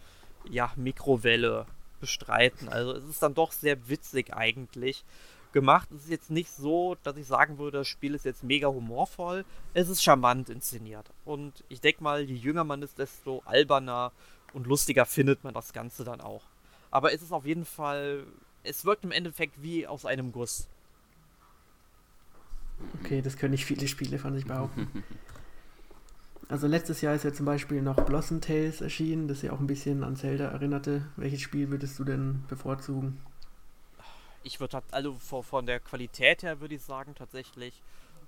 ja, 0.50 0.72
Mikrowelle 0.76 1.66
bestreiten. 2.00 2.68
Also 2.68 2.92
es 2.92 3.04
ist 3.04 3.22
dann 3.22 3.34
doch 3.34 3.52
sehr 3.52 3.88
witzig 3.88 4.34
eigentlich 4.34 5.04
gemacht. 5.52 5.88
Es 5.92 6.04
ist 6.04 6.10
jetzt 6.10 6.30
nicht 6.30 6.50
so, 6.50 6.96
dass 7.02 7.16
ich 7.16 7.26
sagen 7.26 7.58
würde, 7.58 7.78
das 7.78 7.88
Spiel 7.88 8.14
ist 8.14 8.24
jetzt 8.24 8.44
mega 8.44 8.68
humorvoll. 8.68 9.44
Es 9.74 9.88
ist 9.88 10.02
charmant 10.02 10.48
inszeniert. 10.48 11.10
Und 11.24 11.64
ich 11.68 11.80
denke 11.80 12.02
mal, 12.02 12.22
je 12.22 12.34
jünger 12.34 12.64
man 12.64 12.82
ist, 12.82 12.98
desto 12.98 13.42
alberner 13.44 14.12
und 14.52 14.66
lustiger 14.66 15.06
findet 15.06 15.44
man 15.44 15.54
das 15.54 15.72
Ganze 15.72 16.04
dann 16.04 16.20
auch. 16.20 16.42
Aber 16.90 17.12
es 17.12 17.22
ist 17.22 17.32
auf 17.32 17.44
jeden 17.44 17.64
Fall, 17.64 18.24
es 18.62 18.84
wirkt 18.84 19.04
im 19.04 19.12
Endeffekt 19.12 19.62
wie 19.62 19.86
aus 19.86 20.06
einem 20.06 20.32
Guss. 20.32 20.68
Okay, 23.00 23.22
das 23.22 23.36
können 23.36 23.52
nicht 23.52 23.64
viele 23.64 23.88
Spiele 23.88 24.18
von 24.18 24.34
sich 24.34 24.46
behaupten. 24.46 25.04
Also 26.48 26.68
letztes 26.68 27.00
Jahr 27.00 27.14
ist 27.14 27.24
ja 27.24 27.32
zum 27.32 27.44
Beispiel 27.44 27.82
noch 27.82 27.96
Blossom 27.96 28.40
Tales 28.40 28.80
erschienen, 28.80 29.26
das 29.26 29.42
ja 29.42 29.50
auch 29.50 29.58
ein 29.58 29.66
bisschen 29.66 30.04
an 30.04 30.14
Zelda 30.14 30.44
erinnerte. 30.44 31.02
Welches 31.16 31.40
Spiel 31.40 31.70
würdest 31.70 31.98
du 31.98 32.04
denn 32.04 32.44
bevorzugen? 32.48 33.18
Ich 34.46 34.60
würde 34.60 34.80
also 34.92 35.18
von 35.18 35.66
der 35.66 35.80
Qualität 35.80 36.44
her 36.44 36.60
würde 36.60 36.76
ich 36.76 36.82
sagen 36.82 37.16
tatsächlich 37.16 37.82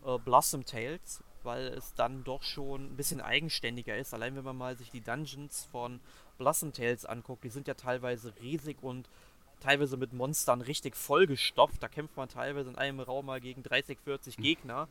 äh, 0.04 0.18
Blossom 0.18 0.64
Tales, 0.64 1.22
weil 1.44 1.68
es 1.68 1.94
dann 1.94 2.24
doch 2.24 2.42
schon 2.42 2.86
ein 2.86 2.96
bisschen 2.96 3.20
eigenständiger 3.20 3.96
ist. 3.96 4.12
Allein 4.12 4.34
wenn 4.34 4.42
man 4.42 4.56
mal 4.56 4.76
sich 4.76 4.90
die 4.90 5.00
Dungeons 5.00 5.68
von 5.70 6.00
Blossom 6.36 6.72
Tales 6.72 7.04
anguckt, 7.04 7.44
die 7.44 7.50
sind 7.50 7.68
ja 7.68 7.74
teilweise 7.74 8.34
riesig 8.42 8.78
und 8.82 9.08
teilweise 9.60 9.96
mit 9.96 10.12
Monstern 10.12 10.60
richtig 10.60 10.96
vollgestopft. 10.96 11.80
Da 11.80 11.86
kämpft 11.86 12.16
man 12.16 12.28
teilweise 12.28 12.70
in 12.70 12.76
einem 12.76 12.98
Raum 12.98 13.26
mal 13.26 13.40
gegen 13.40 13.62
30, 13.62 14.00
40 14.00 14.38
hm. 14.38 14.42
Gegner. 14.42 14.88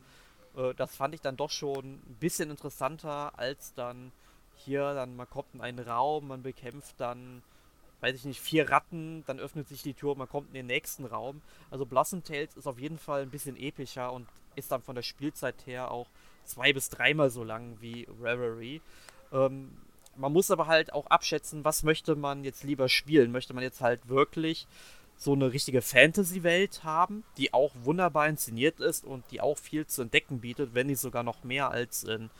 Äh, 0.56 0.72
das 0.76 0.96
fand 0.96 1.14
ich 1.14 1.20
dann 1.20 1.36
doch 1.36 1.50
schon 1.50 1.96
ein 1.96 2.16
bisschen 2.18 2.48
interessanter 2.48 3.38
als 3.38 3.74
dann 3.74 4.12
hier, 4.54 4.94
dann 4.94 5.14
man 5.14 5.28
kommt 5.28 5.52
in 5.52 5.60
einen 5.60 5.78
Raum, 5.78 6.28
man 6.28 6.42
bekämpft 6.42 6.94
dann, 6.98 7.42
weiß 8.00 8.14
ich 8.14 8.24
nicht, 8.24 8.40
vier 8.40 8.70
Ratten, 8.70 9.24
dann 9.26 9.40
öffnet 9.40 9.68
sich 9.68 9.82
die 9.82 9.94
Tür, 9.94 10.14
man 10.14 10.28
kommt 10.28 10.48
in 10.48 10.54
den 10.54 10.66
nächsten 10.66 11.04
Raum. 11.04 11.42
Also 11.70 11.84
Blossom 11.86 12.22
Tales 12.22 12.56
ist 12.56 12.66
auf 12.66 12.78
jeden 12.78 12.98
Fall 12.98 13.22
ein 13.22 13.30
bisschen 13.30 13.56
epischer 13.56 14.12
und 14.12 14.28
ist 14.56 14.70
dann 14.72 14.82
von 14.82 14.94
der 14.94 15.02
Spielzeit 15.02 15.66
her 15.66 15.90
auch 15.90 16.08
zwei 16.44 16.72
bis 16.72 16.88
dreimal 16.88 17.30
so 17.30 17.44
lang 17.44 17.76
wie 17.80 18.06
Reverie. 18.20 18.80
Ähm, 19.32 19.76
man 20.16 20.32
muss 20.32 20.50
aber 20.50 20.66
halt 20.66 20.92
auch 20.92 21.06
abschätzen, 21.06 21.64
was 21.64 21.82
möchte 21.82 22.16
man 22.16 22.44
jetzt 22.44 22.64
lieber 22.64 22.88
spielen. 22.88 23.30
Möchte 23.30 23.54
man 23.54 23.62
jetzt 23.62 23.80
halt 23.80 24.08
wirklich 24.08 24.66
so 25.16 25.32
eine 25.32 25.52
richtige 25.52 25.82
Fantasy-Welt 25.82 26.84
haben, 26.84 27.24
die 27.36 27.52
auch 27.52 27.72
wunderbar 27.82 28.28
inszeniert 28.28 28.80
ist 28.80 29.04
und 29.04 29.24
die 29.30 29.40
auch 29.40 29.58
viel 29.58 29.86
zu 29.86 30.02
entdecken 30.02 30.40
bietet, 30.40 30.74
wenn 30.74 30.86
nicht 30.86 31.00
sogar 31.00 31.24
noch 31.24 31.44
mehr 31.44 31.70
als 31.70 32.04
in 32.04 32.30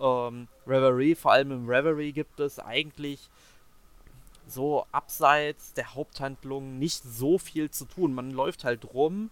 ähm, 0.00 0.48
Reverie. 0.66 1.14
Vor 1.14 1.32
allem 1.32 1.52
im 1.52 1.68
Reverie 1.68 2.12
gibt 2.12 2.40
es 2.40 2.58
eigentlich 2.58 3.28
so 4.46 4.86
abseits 4.92 5.72
der 5.74 5.94
Haupthandlung 5.94 6.78
nicht 6.78 7.02
so 7.02 7.38
viel 7.38 7.70
zu 7.70 7.84
tun. 7.84 8.14
Man 8.14 8.30
läuft 8.30 8.64
halt 8.64 8.94
rum, 8.94 9.30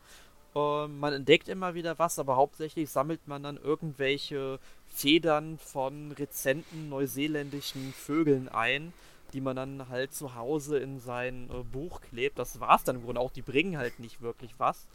äh, 0.54 0.86
man 0.88 1.12
entdeckt 1.12 1.48
immer 1.48 1.74
wieder 1.74 1.98
was, 1.98 2.18
aber 2.18 2.36
hauptsächlich 2.36 2.90
sammelt 2.90 3.26
man 3.26 3.42
dann 3.42 3.56
irgendwelche 3.56 4.58
Federn 4.88 5.58
von 5.58 6.12
rezenten 6.12 6.88
neuseeländischen 6.88 7.92
Vögeln 7.92 8.48
ein, 8.48 8.92
die 9.32 9.40
man 9.40 9.56
dann 9.56 9.88
halt 9.88 10.14
zu 10.14 10.34
Hause 10.36 10.78
in 10.78 11.00
sein 11.00 11.50
äh, 11.50 11.62
Buch 11.64 12.00
klebt. 12.00 12.38
Das 12.38 12.60
war's 12.60 12.84
dann 12.84 12.96
im 12.96 13.02
Grunde 13.02 13.20
auch. 13.20 13.32
Die 13.32 13.42
bringen 13.42 13.76
halt 13.76 13.98
nicht 13.98 14.20
wirklich 14.20 14.54
was. 14.58 14.86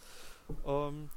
Ähm, 0.65 1.09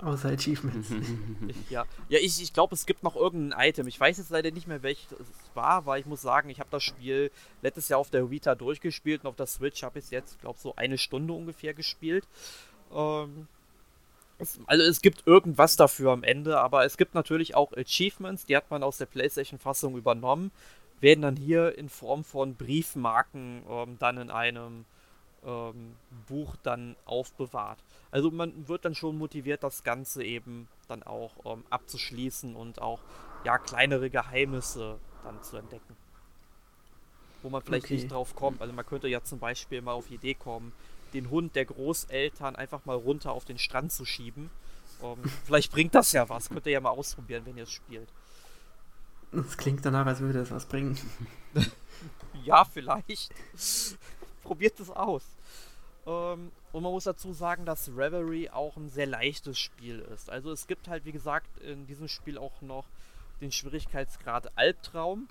Außer 0.00 0.28
Achievements. 0.28 0.90
ich, 1.48 1.70
ja, 1.70 1.84
ja 2.08 2.18
ich, 2.20 2.40
ich 2.40 2.52
glaube, 2.52 2.74
es 2.74 2.86
gibt 2.86 3.02
noch 3.02 3.16
irgendein 3.16 3.68
Item. 3.68 3.88
Ich 3.88 3.98
weiß 3.98 4.18
jetzt 4.18 4.30
leider 4.30 4.52
nicht 4.52 4.68
mehr, 4.68 4.82
welches 4.82 5.10
es 5.12 5.28
war, 5.54 5.86
weil 5.86 6.00
ich 6.00 6.06
muss 6.06 6.22
sagen, 6.22 6.50
ich 6.50 6.60
habe 6.60 6.70
das 6.70 6.84
Spiel 6.84 7.32
letztes 7.62 7.88
Jahr 7.88 7.98
auf 7.98 8.10
der 8.10 8.30
Vita 8.30 8.54
durchgespielt 8.54 9.22
und 9.22 9.28
auf 9.28 9.36
der 9.36 9.46
Switch 9.46 9.82
habe 9.82 9.98
ich 9.98 10.06
es 10.06 10.10
jetzt, 10.10 10.40
glaube 10.40 10.58
so 10.58 10.76
eine 10.76 10.98
Stunde 10.98 11.32
ungefähr 11.32 11.74
gespielt. 11.74 12.28
Ähm, 12.94 13.48
es, 14.38 14.60
also 14.66 14.84
es 14.84 15.02
gibt 15.02 15.26
irgendwas 15.26 15.74
dafür 15.74 16.12
am 16.12 16.22
Ende, 16.22 16.60
aber 16.60 16.84
es 16.84 16.96
gibt 16.96 17.14
natürlich 17.14 17.56
auch 17.56 17.72
Achievements, 17.72 18.46
die 18.46 18.56
hat 18.56 18.70
man 18.70 18.84
aus 18.84 18.98
der 18.98 19.06
PlayStation-Fassung 19.06 19.96
übernommen, 19.96 20.52
werden 21.00 21.22
dann 21.22 21.36
hier 21.36 21.76
in 21.76 21.88
Form 21.88 22.22
von 22.22 22.54
Briefmarken 22.54 23.62
ähm, 23.68 23.96
dann 23.98 24.18
in 24.18 24.30
einem 24.30 24.84
ähm, 25.44 25.94
Buch 26.28 26.56
dann 26.62 26.94
aufbewahrt. 27.04 27.78
Also 28.10 28.30
man 28.30 28.68
wird 28.68 28.84
dann 28.84 28.94
schon 28.94 29.18
motiviert, 29.18 29.62
das 29.62 29.84
Ganze 29.84 30.24
eben 30.24 30.68
dann 30.88 31.02
auch 31.02 31.32
ähm, 31.44 31.64
abzuschließen 31.70 32.56
und 32.56 32.80
auch 32.80 33.00
ja 33.44 33.58
kleinere 33.58 34.10
Geheimnisse 34.10 34.98
dann 35.24 35.42
zu 35.42 35.56
entdecken. 35.56 35.96
Wo 37.42 37.50
man 37.50 37.62
vielleicht 37.62 37.84
okay. 37.84 37.94
nicht 37.94 38.10
drauf 38.10 38.34
kommt. 38.34 38.60
Also 38.62 38.72
man 38.72 38.86
könnte 38.86 39.08
ja 39.08 39.22
zum 39.22 39.38
Beispiel 39.38 39.82
mal 39.82 39.92
auf 39.92 40.08
die 40.08 40.14
Idee 40.14 40.34
kommen, 40.34 40.72
den 41.12 41.30
Hund 41.30 41.54
der 41.54 41.66
Großeltern 41.66 42.56
einfach 42.56 42.84
mal 42.84 42.96
runter 42.96 43.32
auf 43.32 43.44
den 43.44 43.58
Strand 43.58 43.92
zu 43.92 44.04
schieben. 44.04 44.50
Ähm, 45.02 45.18
vielleicht 45.44 45.70
bringt 45.70 45.94
das 45.94 46.12
ja 46.12 46.28
was. 46.28 46.48
Könnt 46.48 46.66
ihr 46.66 46.72
ja 46.72 46.80
mal 46.80 46.90
ausprobieren, 46.90 47.44
wenn 47.44 47.56
ihr 47.56 47.64
es 47.64 47.72
spielt. 47.72 48.08
Das 49.30 49.58
klingt 49.58 49.84
danach, 49.84 50.06
als 50.06 50.20
würde 50.20 50.40
es 50.40 50.50
was 50.50 50.66
bringen. 50.66 50.98
ja, 52.44 52.64
vielleicht. 52.64 53.32
Probiert 54.42 54.80
es 54.80 54.90
aus. 54.90 55.22
Ähm, 56.08 56.50
und 56.72 56.82
man 56.82 56.92
muss 56.92 57.04
dazu 57.04 57.32
sagen, 57.32 57.66
dass 57.66 57.90
Reverie 57.94 58.50
auch 58.50 58.76
ein 58.76 58.88
sehr 58.88 59.06
leichtes 59.06 59.58
Spiel 59.58 60.00
ist. 60.14 60.30
Also 60.30 60.50
es 60.50 60.66
gibt 60.66 60.88
halt, 60.88 61.04
wie 61.04 61.12
gesagt, 61.12 61.58
in 61.58 61.86
diesem 61.86 62.08
Spiel 62.08 62.38
auch 62.38 62.62
noch 62.62 62.86
den 63.42 63.52
Schwierigkeitsgrad 63.52 64.56
Albtraum. 64.56 65.28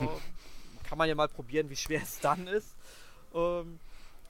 uh, 0.00 0.08
kann 0.88 0.98
man 0.98 1.08
ja 1.08 1.14
mal 1.14 1.28
probieren, 1.28 1.70
wie 1.70 1.76
schwer 1.76 2.02
es 2.02 2.20
dann 2.20 2.46
ist. 2.46 2.76
Um, 3.32 3.80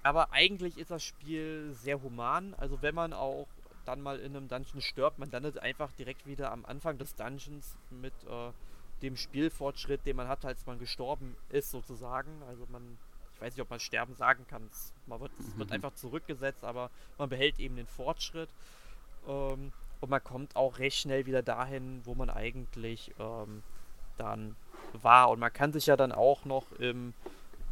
aber 0.03 0.33
eigentlich 0.33 0.79
ist 0.79 0.93
das 0.93 1.03
Spiel 1.03 1.73
sehr 1.75 2.01
human. 2.01 2.55
Also 2.55 2.81
wenn 2.81 2.95
man 2.95 3.13
auch 3.13 3.49
dann 3.85 4.01
mal 4.01 4.19
in 4.21 4.37
einem 4.37 4.49
Dungeon 4.49 4.81
stirbt, 4.81 5.19
man 5.19 5.31
landet 5.31 5.59
einfach 5.59 5.91
direkt 5.93 6.27
wieder 6.27 6.53
am 6.53 6.65
Anfang 6.65 6.97
des 6.99 7.15
Dungeons 7.17 7.77
mit 7.91 8.15
äh, 8.25 8.53
dem 9.03 9.17
Spielfortschritt, 9.17 10.07
den 10.07 10.17
man 10.17 10.29
hat, 10.29 10.45
als 10.45 10.65
man 10.67 10.79
gestorben 10.79 11.37
ist, 11.51 11.71
sozusagen. 11.71 12.43
Also 12.49 12.67
man, 12.69 12.99
ich 13.37 13.43
weiß 13.43 13.55
nicht, 13.55 13.63
ob 13.63 13.71
man 13.71 13.81
sterben 13.81 14.15
sagen 14.15 14.47
kann. 14.49 14.69
Man 15.07 15.21
wird, 15.21 15.31
es 15.39 15.59
wird 15.59 15.69
mhm. 15.69 15.75
einfach 15.75 15.95
zurückgesetzt, 15.95 16.65
aber 16.65 16.91
man 17.19 17.29
behält 17.29 17.59
eben 17.59 17.77
den 17.77 17.87
Fortschritt. 17.87 18.49
Ähm, 19.29 19.73
und 20.01 20.11
man 20.11 20.25
kommt 20.25 20.57
auch 20.57 20.79
recht 20.79 20.99
schnell 20.99 21.27
wieder 21.27 21.43
dahin, 21.43 22.01
wo 22.05 22.15
man 22.15 22.31
eigentlich 22.31 23.13
ähm, 23.19 23.63
dann 24.17 24.57
war. 24.95 25.31
Und 25.31 25.39
man 25.39 25.53
kann 25.53 25.73
sich 25.73 25.87
ja 25.87 25.97
dann 25.97 26.13
auch 26.13 26.47
noch 26.47 26.73
im 26.79 27.13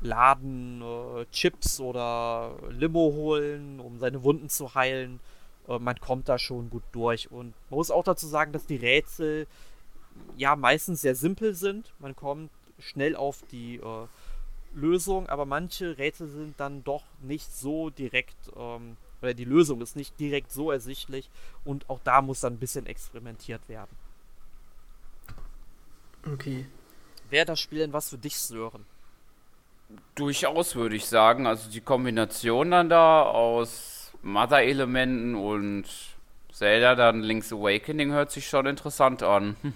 Laden 0.03 0.83
äh, 0.83 1.24
Chips 1.33 1.81
oder 1.81 2.57
Limo 2.68 3.12
holen, 3.14 3.81
um 3.81 3.98
seine 3.98 4.22
Wunden 4.22 4.50
zu 4.50 4.74
heilen. 4.74 5.18
Äh, 5.66 5.79
man 5.79 5.98
kommt 5.98 6.29
da 6.29 6.38
schon 6.38 6.68
gut 6.68 6.85
durch. 6.92 7.31
Und 7.31 7.55
man 7.70 7.79
muss 7.79 7.90
auch 7.90 8.05
dazu 8.05 8.27
sagen, 8.27 8.53
dass 8.53 8.66
die 8.66 8.77
Rätsel 8.77 9.46
ja 10.37 10.57
meistens 10.57 11.00
sehr 11.00 11.14
simpel 11.14 11.55
sind. 11.55 11.94
Man 11.98 12.14
kommt 12.14 12.50
schnell 12.79 13.16
auf 13.16 13.42
die 13.50 13.77
äh, 13.77 14.07
Lösung, 14.74 15.28
aber 15.28 15.46
manche 15.46 15.98
Rätsel 15.98 16.28
sind 16.28 16.58
dann 16.58 16.84
doch 16.84 17.04
nicht 17.22 17.54
so 17.54 17.90
direkt, 17.90 18.37
ähm, 18.56 18.96
oder 19.22 19.34
die 19.34 19.44
Lösung 19.44 19.80
ist 19.80 19.96
nicht 19.96 20.18
direkt 20.20 20.52
so 20.52 20.70
ersichtlich 20.70 21.30
und 21.64 21.88
auch 21.88 22.00
da 22.04 22.20
muss 22.22 22.40
dann 22.40 22.54
ein 22.54 22.58
bisschen 22.58 22.87
experimentiert 22.87 23.68
werden. 23.68 23.96
Okay. 26.26 26.66
Wäre 27.30 27.46
das 27.46 27.60
Spiel 27.60 27.80
denn 27.80 27.92
was 27.92 28.10
für 28.10 28.18
dich, 28.18 28.38
Sören? 28.38 28.84
Durchaus 30.14 30.74
würde 30.74 30.96
ich 30.96 31.06
sagen. 31.06 31.46
Also 31.46 31.70
die 31.70 31.80
Kombination 31.80 32.70
dann 32.70 32.88
da 32.88 33.22
aus 33.22 34.12
Mother-Elementen 34.22 35.34
und 35.34 35.84
Zelda, 36.52 36.94
dann 36.94 37.22
Link's 37.22 37.52
Awakening 37.52 38.12
hört 38.12 38.30
sich 38.30 38.48
schon 38.48 38.66
interessant 38.66 39.22
an. 39.22 39.56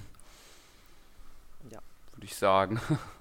Ja. 1.70 1.80
Würde 2.14 2.24
ich 2.24 2.34
sagen. 2.34 2.80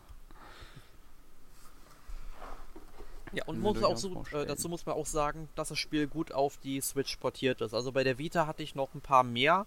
Ja, 3.34 3.44
und 3.46 3.60
muss 3.60 3.84
auch 3.84 3.98
so, 3.98 4.24
äh, 4.32 4.46
dazu 4.46 4.70
muss 4.70 4.86
man 4.86 4.96
auch 4.96 5.06
sagen, 5.06 5.50
dass 5.56 5.70
das 5.70 5.78
Spiel 5.78 6.08
gut 6.08 6.32
auf 6.32 6.58
die 6.64 6.80
Switch 6.82 7.18
portiert 7.18 7.62
ist. 7.62 7.74
Also 7.74 7.92
bei 7.92 8.04
der 8.04 8.18
Vita 8.18 8.48
hatte 8.48 8.64
ich 8.64 8.76
noch 8.76 8.94
ein 8.94 9.02
paar 9.02 9.24
mehr 9.24 9.66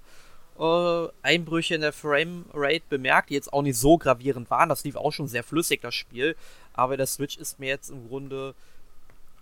äh, 0.59 1.09
Einbrüche 1.23 1.75
in 1.75 1.81
der 1.81 1.93
Framerate 1.93 2.85
bemerkt, 2.89 3.31
die 3.31 3.35
jetzt 3.35 3.53
auch 3.53 3.63
nicht 3.63 3.79
so 3.79 3.99
gravierend 3.99 4.51
waren. 4.51 4.69
Das 4.69 4.85
lief 4.85 4.97
auch 4.97 5.13
schon 5.13 5.29
sehr 5.29 5.43
flüssig, 5.45 5.81
das 5.81 5.95
Spiel. 5.95 6.37
Aber 6.73 6.97
der 6.97 7.07
Switch 7.07 7.37
ist 7.37 7.59
mir 7.59 7.69
jetzt 7.69 7.91
im 7.91 8.09
Grunde, 8.09 8.55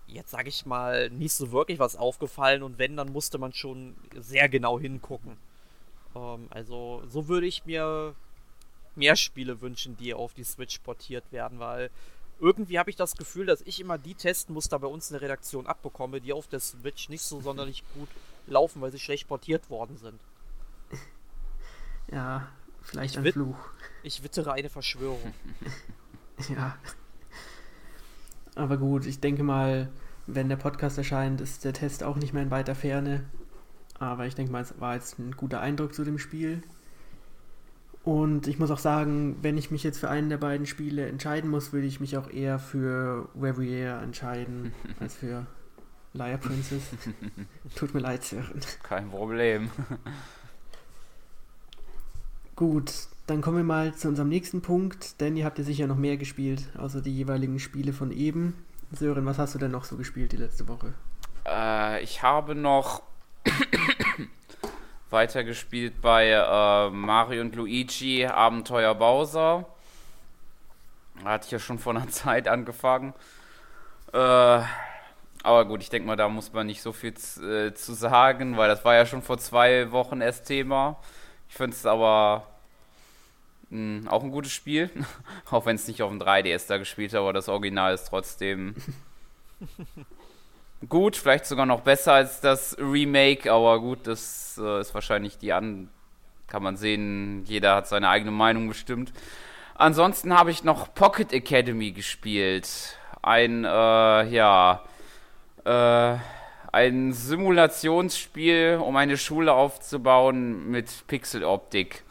jetzt 0.07 0.31
sage 0.31 0.49
ich 0.49 0.65
mal, 0.65 1.09
nicht 1.09 1.33
so 1.33 1.51
wirklich 1.51 1.79
was 1.79 1.95
aufgefallen. 1.95 2.63
Und 2.63 2.77
wenn, 2.77 2.97
dann 2.97 3.11
musste 3.11 3.37
man 3.37 3.53
schon 3.53 3.95
sehr 4.17 4.49
genau 4.49 4.79
hingucken. 4.79 5.37
Ähm, 6.15 6.47
also 6.49 7.03
so 7.09 7.27
würde 7.27 7.47
ich 7.47 7.65
mir 7.65 8.15
mehr 8.95 9.15
Spiele 9.15 9.61
wünschen, 9.61 9.97
die 9.97 10.13
auf 10.13 10.33
die 10.33 10.43
Switch 10.43 10.79
portiert 10.79 11.23
werden, 11.31 11.59
weil 11.59 11.89
irgendwie 12.39 12.79
habe 12.79 12.89
ich 12.89 12.95
das 12.95 13.15
Gefühl, 13.15 13.45
dass 13.45 13.61
ich 13.61 13.79
immer 13.79 13.97
die 13.97 14.15
Testenmuster 14.15 14.79
bei 14.79 14.87
uns 14.87 15.09
in 15.09 15.13
der 15.13 15.21
Redaktion 15.21 15.67
abbekomme, 15.67 16.21
die 16.21 16.33
auf 16.33 16.47
der 16.47 16.59
Switch 16.59 17.09
nicht 17.09 17.21
so 17.21 17.41
sonderlich 17.41 17.83
gut 17.93 18.09
laufen, 18.47 18.81
weil 18.81 18.91
sie 18.91 18.99
schlecht 18.99 19.27
portiert 19.27 19.69
worden 19.69 19.97
sind. 19.97 20.19
Ja, 22.11 22.47
vielleicht 22.81 23.19
ein 23.19 23.31
Fluch. 23.31 23.55
Ich 24.01 24.23
wittere 24.23 24.51
eine 24.53 24.69
Verschwörung. 24.69 25.31
ja. 26.49 26.75
Aber 28.55 28.77
gut, 28.77 29.05
ich 29.05 29.19
denke 29.19 29.43
mal, 29.43 29.89
wenn 30.27 30.49
der 30.49 30.55
Podcast 30.55 30.97
erscheint, 30.97 31.41
ist 31.41 31.65
der 31.65 31.73
Test 31.73 32.03
auch 32.03 32.15
nicht 32.15 32.33
mehr 32.33 32.43
in 32.43 32.51
weiter 32.51 32.75
Ferne. 32.75 33.25
Aber 33.99 34.25
ich 34.25 34.35
denke 34.35 34.51
mal, 34.51 34.61
es 34.61 34.79
war 34.79 34.95
jetzt 34.95 35.19
ein 35.19 35.35
guter 35.35 35.59
Eindruck 35.59 35.93
zu 35.93 36.03
dem 36.03 36.19
Spiel. 36.19 36.61
Und 38.03 38.47
ich 38.47 38.59
muss 38.59 38.71
auch 38.71 38.79
sagen, 38.79 39.37
wenn 39.41 39.57
ich 39.57 39.71
mich 39.71 39.83
jetzt 39.83 39.99
für 39.99 40.09
einen 40.09 40.29
der 40.29 40.37
beiden 40.37 40.65
Spiele 40.65 41.07
entscheiden 41.07 41.49
muss, 41.49 41.73
würde 41.73 41.87
ich 41.87 41.99
mich 41.99 42.17
auch 42.17 42.29
eher 42.29 42.57
für 42.57 43.29
Revier 43.39 43.99
entscheiden 44.01 44.73
als 44.99 45.15
für 45.15 45.45
Liar 46.13 46.37
Princess. 46.37 46.83
Tut 47.75 47.93
mir 47.93 47.99
leid, 47.99 48.23
Sören. 48.23 48.61
Kein 48.83 49.09
Problem. 49.09 49.69
Gut, 52.55 52.91
dann 53.27 53.41
kommen 53.41 53.57
wir 53.57 53.63
mal 53.63 53.93
zu 53.93 54.07
unserem 54.07 54.29
nächsten 54.29 54.61
Punkt, 54.61 55.21
denn 55.21 55.37
ihr 55.37 55.45
habt 55.45 55.59
ja 55.59 55.63
sicher 55.63 55.87
noch 55.87 55.97
mehr 55.97 56.17
gespielt, 56.17 56.69
außer 56.77 57.01
die 57.01 57.15
jeweiligen 57.15 57.59
Spiele 57.59 57.93
von 57.93 58.11
eben. 58.11 58.55
Sören, 58.91 59.25
was 59.25 59.37
hast 59.37 59.53
du 59.53 59.59
denn 59.59 59.71
noch 59.71 59.83
so 59.83 59.97
gespielt 59.97 60.31
die 60.31 60.37
letzte 60.37 60.67
Woche? 60.67 60.93
Äh, 61.45 62.01
ich 62.03 62.23
habe 62.23 62.55
noch 62.55 63.03
weitergespielt 65.09 66.01
bei 66.01 66.29
äh, 66.29 66.89
Mario 66.89 67.41
und 67.41 67.55
Luigi 67.55 68.25
Abenteuer 68.25 68.95
Bowser. 68.95 69.65
Hatte 71.23 71.45
ich 71.45 71.51
ja 71.51 71.59
schon 71.59 71.79
vor 71.79 71.95
einer 71.95 72.07
Zeit 72.09 72.47
angefangen. 72.47 73.13
Äh, 74.13 74.61
aber 75.41 75.65
gut, 75.65 75.81
ich 75.81 75.89
denke 75.89 76.07
mal, 76.07 76.15
da 76.15 76.27
muss 76.27 76.51
man 76.51 76.67
nicht 76.67 76.81
so 76.81 76.91
viel 76.91 77.13
äh, 77.13 77.73
zu 77.73 77.93
sagen, 77.93 78.57
weil 78.57 78.67
das 78.67 78.83
war 78.83 78.95
ja 78.95 79.05
schon 79.05 79.21
vor 79.21 79.37
zwei 79.37 79.91
Wochen 79.91 80.21
erst 80.21 80.45
Thema. 80.45 80.97
Ich 81.47 81.55
finde 81.55 81.75
es 81.75 81.85
aber 81.85 82.45
mh, 83.69 84.01
hm, 84.01 84.07
auch 84.09 84.23
ein 84.23 84.31
gutes 84.31 84.51
Spiel, 84.51 84.89
auch 85.49 85.65
wenn 85.65 85.75
es 85.75 85.87
nicht 85.87 86.01
auf 86.01 86.09
dem 86.09 86.21
3DS 86.21 86.67
da 86.67 86.77
gespielt 86.77 87.13
hat, 87.13 87.19
aber 87.19 87.33
das 87.33 87.49
Original 87.49 87.93
ist 87.93 88.05
trotzdem 88.05 88.75
gut, 90.87 91.17
vielleicht 91.17 91.45
sogar 91.45 91.65
noch 91.65 91.81
besser 91.81 92.13
als 92.13 92.41
das 92.41 92.77
Remake, 92.79 93.51
aber 93.51 93.79
gut, 93.79 94.07
das 94.07 94.59
äh, 94.63 94.79
ist 94.79 94.93
wahrscheinlich 94.93 95.37
die 95.37 95.53
an. 95.53 95.89
Kann 96.47 96.63
man 96.63 96.77
sehen, 96.77 97.43
jeder 97.45 97.75
hat 97.75 97.87
seine 97.87 98.09
eigene 98.09 98.31
Meinung 98.31 98.67
bestimmt. 98.67 99.13
Ansonsten 99.75 100.37
habe 100.37 100.51
ich 100.51 100.63
noch 100.63 100.93
Pocket 100.93 101.31
Academy 101.31 101.91
gespielt. 101.91 102.97
Ein, 103.21 103.65
äh, 103.65 103.67
ja, 103.67 104.83
äh, 105.63 106.17
ein 106.71 107.13
Simulationsspiel, 107.13 108.79
um 108.83 108.95
eine 108.95 109.17
Schule 109.17 109.53
aufzubauen 109.53 110.69
mit 110.69 111.07
Pixeloptik. 111.07 112.03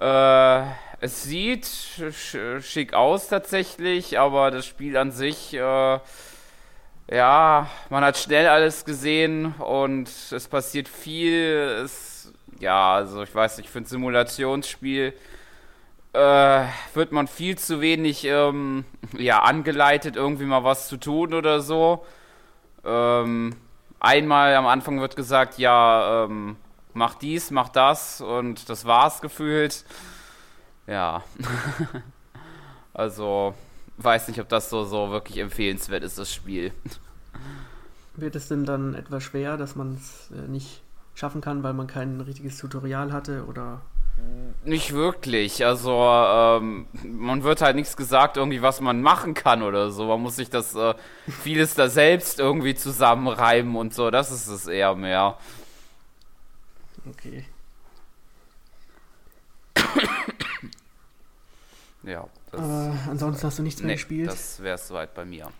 Äh, 0.00 0.62
es 1.00 1.24
sieht 1.24 1.66
sch 1.66 2.36
schick 2.60 2.94
aus 2.94 3.28
tatsächlich, 3.28 4.18
aber 4.18 4.50
das 4.50 4.66
Spiel 4.66 4.96
an 4.96 5.12
sich, 5.12 5.54
äh, 5.54 5.98
ja, 7.10 7.68
man 7.88 8.04
hat 8.04 8.16
schnell 8.18 8.46
alles 8.46 8.84
gesehen 8.84 9.54
und 9.58 10.08
es 10.08 10.46
passiert 10.46 10.88
viel. 10.88 11.82
Es, 11.84 12.32
ja, 12.60 12.94
also 12.94 13.22
ich 13.22 13.34
weiß 13.34 13.58
nicht, 13.58 13.68
für 13.68 13.78
ein 13.78 13.84
Simulationsspiel 13.84 15.12
äh, 16.12 16.64
wird 16.94 17.10
man 17.12 17.26
viel 17.26 17.58
zu 17.58 17.80
wenig 17.80 18.24
ähm, 18.24 18.84
ja, 19.18 19.42
angeleitet, 19.42 20.14
irgendwie 20.14 20.44
mal 20.44 20.62
was 20.62 20.88
zu 20.88 20.96
tun 20.98 21.34
oder 21.34 21.60
so. 21.60 22.04
Ähm, 22.84 23.56
einmal 23.98 24.54
am 24.54 24.66
Anfang 24.66 25.00
wird 25.00 25.16
gesagt, 25.16 25.58
ja, 25.58 26.24
ähm, 26.24 26.56
mach 26.94 27.14
dies, 27.14 27.50
mach 27.50 27.70
das 27.70 28.20
und 28.20 28.68
das 28.68 28.84
war's 28.84 29.20
gefühlt. 29.20 29.84
Ja. 30.86 31.24
also, 32.94 33.54
weiß 34.02 34.28
nicht, 34.28 34.40
ob 34.40 34.48
das 34.48 34.70
so, 34.70 34.84
so 34.84 35.10
wirklich 35.10 35.38
empfehlenswert 35.38 36.02
ist, 36.02 36.18
das 36.18 36.32
Spiel. 36.32 36.72
Wird 38.16 38.36
es 38.36 38.48
denn 38.48 38.64
dann 38.64 38.94
etwas 38.94 39.22
schwer, 39.22 39.56
dass 39.56 39.76
man 39.76 39.94
es 39.94 40.30
äh, 40.30 40.48
nicht 40.48 40.82
schaffen 41.14 41.40
kann, 41.40 41.62
weil 41.62 41.74
man 41.74 41.86
kein 41.86 42.20
richtiges 42.20 42.58
Tutorial 42.58 43.12
hatte 43.12 43.44
oder 43.46 43.82
nicht 44.64 44.92
wirklich. 44.92 45.64
Also 45.64 45.92
ähm, 45.92 46.86
man 47.02 47.42
wird 47.42 47.62
halt 47.62 47.76
nichts 47.76 47.96
gesagt, 47.96 48.36
irgendwie 48.36 48.60
was 48.62 48.80
man 48.80 49.00
machen 49.00 49.34
kann 49.34 49.62
oder 49.62 49.90
so. 49.90 50.06
Man 50.06 50.20
muss 50.20 50.36
sich 50.36 50.50
das 50.50 50.74
äh, 50.74 50.94
vieles 51.26 51.74
da 51.74 51.88
selbst 51.88 52.38
irgendwie 52.38 52.74
zusammenreiben 52.74 53.74
und 53.76 53.94
so. 53.94 54.10
Das 54.10 54.30
ist 54.30 54.48
es 54.48 54.66
eher 54.66 54.94
mehr. 54.94 55.38
Okay. 57.08 57.46
ja. 62.02 62.28
Das, 62.50 62.60
Aber 62.60 62.96
ansonsten 63.08 63.46
hast 63.46 63.58
du 63.58 63.62
nichts 63.62 63.80
mehr 63.80 63.88
nee, 63.88 63.94
gespielt? 63.94 64.28
Das 64.28 64.60
wäre 64.62 64.78
soweit 64.78 65.14
bei 65.14 65.24
mir. 65.24 65.50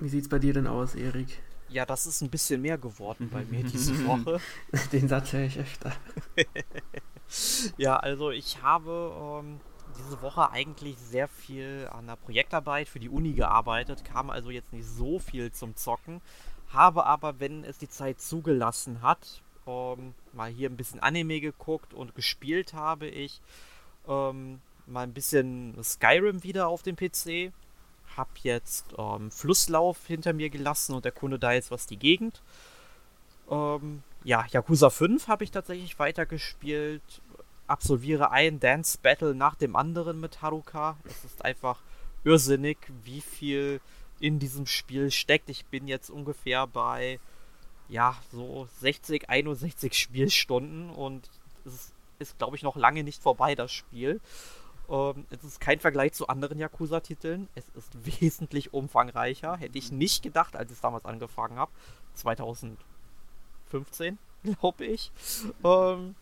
Wie 0.00 0.08
sieht's 0.08 0.28
bei 0.28 0.38
dir 0.38 0.54
denn 0.54 0.66
aus, 0.66 0.94
Erik? 0.94 1.40
Ja, 1.68 1.84
das 1.84 2.06
ist 2.06 2.22
ein 2.22 2.30
bisschen 2.30 2.62
mehr 2.62 2.78
geworden 2.78 3.28
bei 3.30 3.44
mir 3.44 3.62
diese 3.64 4.06
Woche. 4.06 4.40
Den 4.92 5.08
Satz 5.08 5.32
höre 5.32 5.44
ich 5.44 5.58
öfter. 5.58 5.92
ja, 7.76 7.96
also 7.96 8.30
ich 8.30 8.62
habe 8.62 9.42
ähm, 9.42 9.60
diese 9.98 10.22
Woche 10.22 10.50
eigentlich 10.50 10.96
sehr 10.98 11.28
viel 11.28 11.88
an 11.92 12.06
der 12.06 12.16
Projektarbeit 12.16 12.88
für 12.88 13.00
die 13.00 13.08
Uni 13.08 13.32
gearbeitet, 13.32 14.04
kam 14.04 14.30
also 14.30 14.50
jetzt 14.50 14.72
nicht 14.72 14.86
so 14.86 15.18
viel 15.18 15.52
zum 15.52 15.76
Zocken, 15.76 16.22
habe 16.68 17.04
aber, 17.06 17.40
wenn 17.40 17.64
es 17.64 17.78
die 17.78 17.88
Zeit 17.88 18.20
zugelassen 18.20 19.02
hat, 19.02 19.42
ähm, 19.66 20.14
mal 20.32 20.50
hier 20.50 20.70
ein 20.70 20.76
bisschen 20.76 21.00
Anime 21.00 21.40
geguckt 21.40 21.92
und 21.92 22.14
gespielt 22.14 22.72
habe 22.72 23.06
ich 23.08 23.42
ähm, 24.06 24.60
mal 24.88 25.02
ein 25.02 25.12
bisschen 25.12 25.76
Skyrim 25.82 26.42
wieder 26.42 26.68
auf 26.68 26.82
dem 26.82 26.96
PC 26.96 27.52
habe 28.18 28.30
jetzt 28.42 28.86
ähm, 28.98 29.30
Flusslauf 29.30 30.06
hinter 30.06 30.34
mir 30.34 30.50
gelassen 30.50 30.94
und 30.94 31.06
erkunde 31.06 31.38
da 31.38 31.52
jetzt 31.52 31.70
was 31.70 31.86
die 31.86 31.96
Gegend. 31.96 32.42
Ähm, 33.50 34.02
ja, 34.24 34.44
Yakuza 34.50 34.90
5 34.90 35.28
habe 35.28 35.44
ich 35.44 35.50
tatsächlich 35.50 35.98
weitergespielt. 35.98 37.02
Absolviere 37.66 38.30
ein 38.30 38.60
Dance 38.60 38.98
Battle 39.00 39.34
nach 39.34 39.54
dem 39.54 39.76
anderen 39.76 40.20
mit 40.20 40.42
Haruka. 40.42 40.96
Es 41.04 41.24
ist 41.24 41.44
einfach 41.44 41.80
irrsinnig, 42.24 42.78
wie 43.04 43.20
viel 43.20 43.80
in 44.20 44.38
diesem 44.38 44.66
Spiel 44.66 45.10
steckt. 45.10 45.48
Ich 45.48 45.64
bin 45.66 45.86
jetzt 45.86 46.10
ungefähr 46.10 46.66
bei 46.66 47.20
ja, 47.88 48.16
so 48.32 48.68
60, 48.80 49.30
61 49.30 49.94
Spielstunden 49.94 50.90
und 50.90 51.30
es 51.64 51.74
ist, 51.74 51.92
ist 52.18 52.38
glaube 52.38 52.56
ich, 52.56 52.62
noch 52.62 52.76
lange 52.76 53.04
nicht 53.04 53.22
vorbei, 53.22 53.54
das 53.54 53.72
Spiel. 53.72 54.20
Ähm, 54.88 55.26
es 55.30 55.44
ist 55.44 55.60
kein 55.60 55.80
Vergleich 55.80 56.12
zu 56.12 56.28
anderen 56.28 56.58
Yakuza-Titeln. 56.58 57.48
Es 57.54 57.68
ist 57.70 57.92
wesentlich 58.20 58.72
umfangreicher. 58.72 59.56
Hätte 59.56 59.78
ich 59.78 59.92
nicht 59.92 60.22
gedacht, 60.22 60.56
als 60.56 60.70
ich 60.70 60.76
es 60.76 60.80
damals 60.80 61.04
angefangen 61.04 61.58
habe. 61.58 61.70
2015, 62.14 62.78
glaube 64.42 64.84
ich. 64.84 65.12
Ähm, 65.64 66.14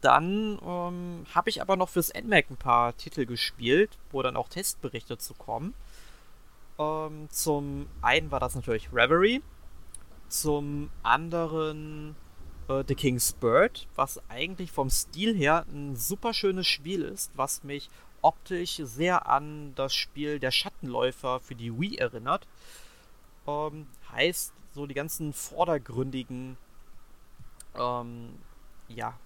dann 0.00 0.58
ähm, 0.64 1.26
habe 1.34 1.50
ich 1.50 1.62
aber 1.62 1.76
noch 1.76 1.88
fürs 1.88 2.12
NMAC 2.12 2.50
ein 2.50 2.56
paar 2.56 2.96
Titel 2.96 3.24
gespielt, 3.26 3.96
wo 4.10 4.22
dann 4.22 4.36
auch 4.36 4.48
Testberichte 4.48 5.18
zu 5.18 5.34
kommen. 5.34 5.74
Ähm, 6.78 7.28
zum 7.30 7.86
einen 8.02 8.30
war 8.30 8.40
das 8.40 8.54
natürlich 8.54 8.92
Reverie. 8.92 9.42
Zum 10.28 10.90
anderen 11.02 12.14
äh, 12.68 12.84
The 12.86 12.94
King's 12.94 13.32
Bird, 13.32 13.86
was 13.94 14.20
eigentlich 14.28 14.70
vom 14.70 14.90
Stil 14.90 15.36
her 15.36 15.66
ein 15.70 15.96
super 15.96 16.34
schönes 16.34 16.66
Spiel 16.66 17.02
ist, 17.02 17.32
was 17.34 17.64
mich 17.64 17.90
optisch 18.20 18.80
sehr 18.82 19.26
an 19.26 19.72
das 19.74 19.94
Spiel 19.94 20.38
Der 20.38 20.50
Schattenläufer 20.50 21.40
für 21.40 21.54
die 21.54 21.78
Wii 21.78 21.96
erinnert. 21.96 22.46
Ähm, 23.46 23.86
heißt, 24.12 24.52
so 24.74 24.86
die 24.86 24.94
ganzen 24.94 25.32
vordergründigen 25.32 26.56
ähm, 27.74 28.38
ja, 28.88 29.18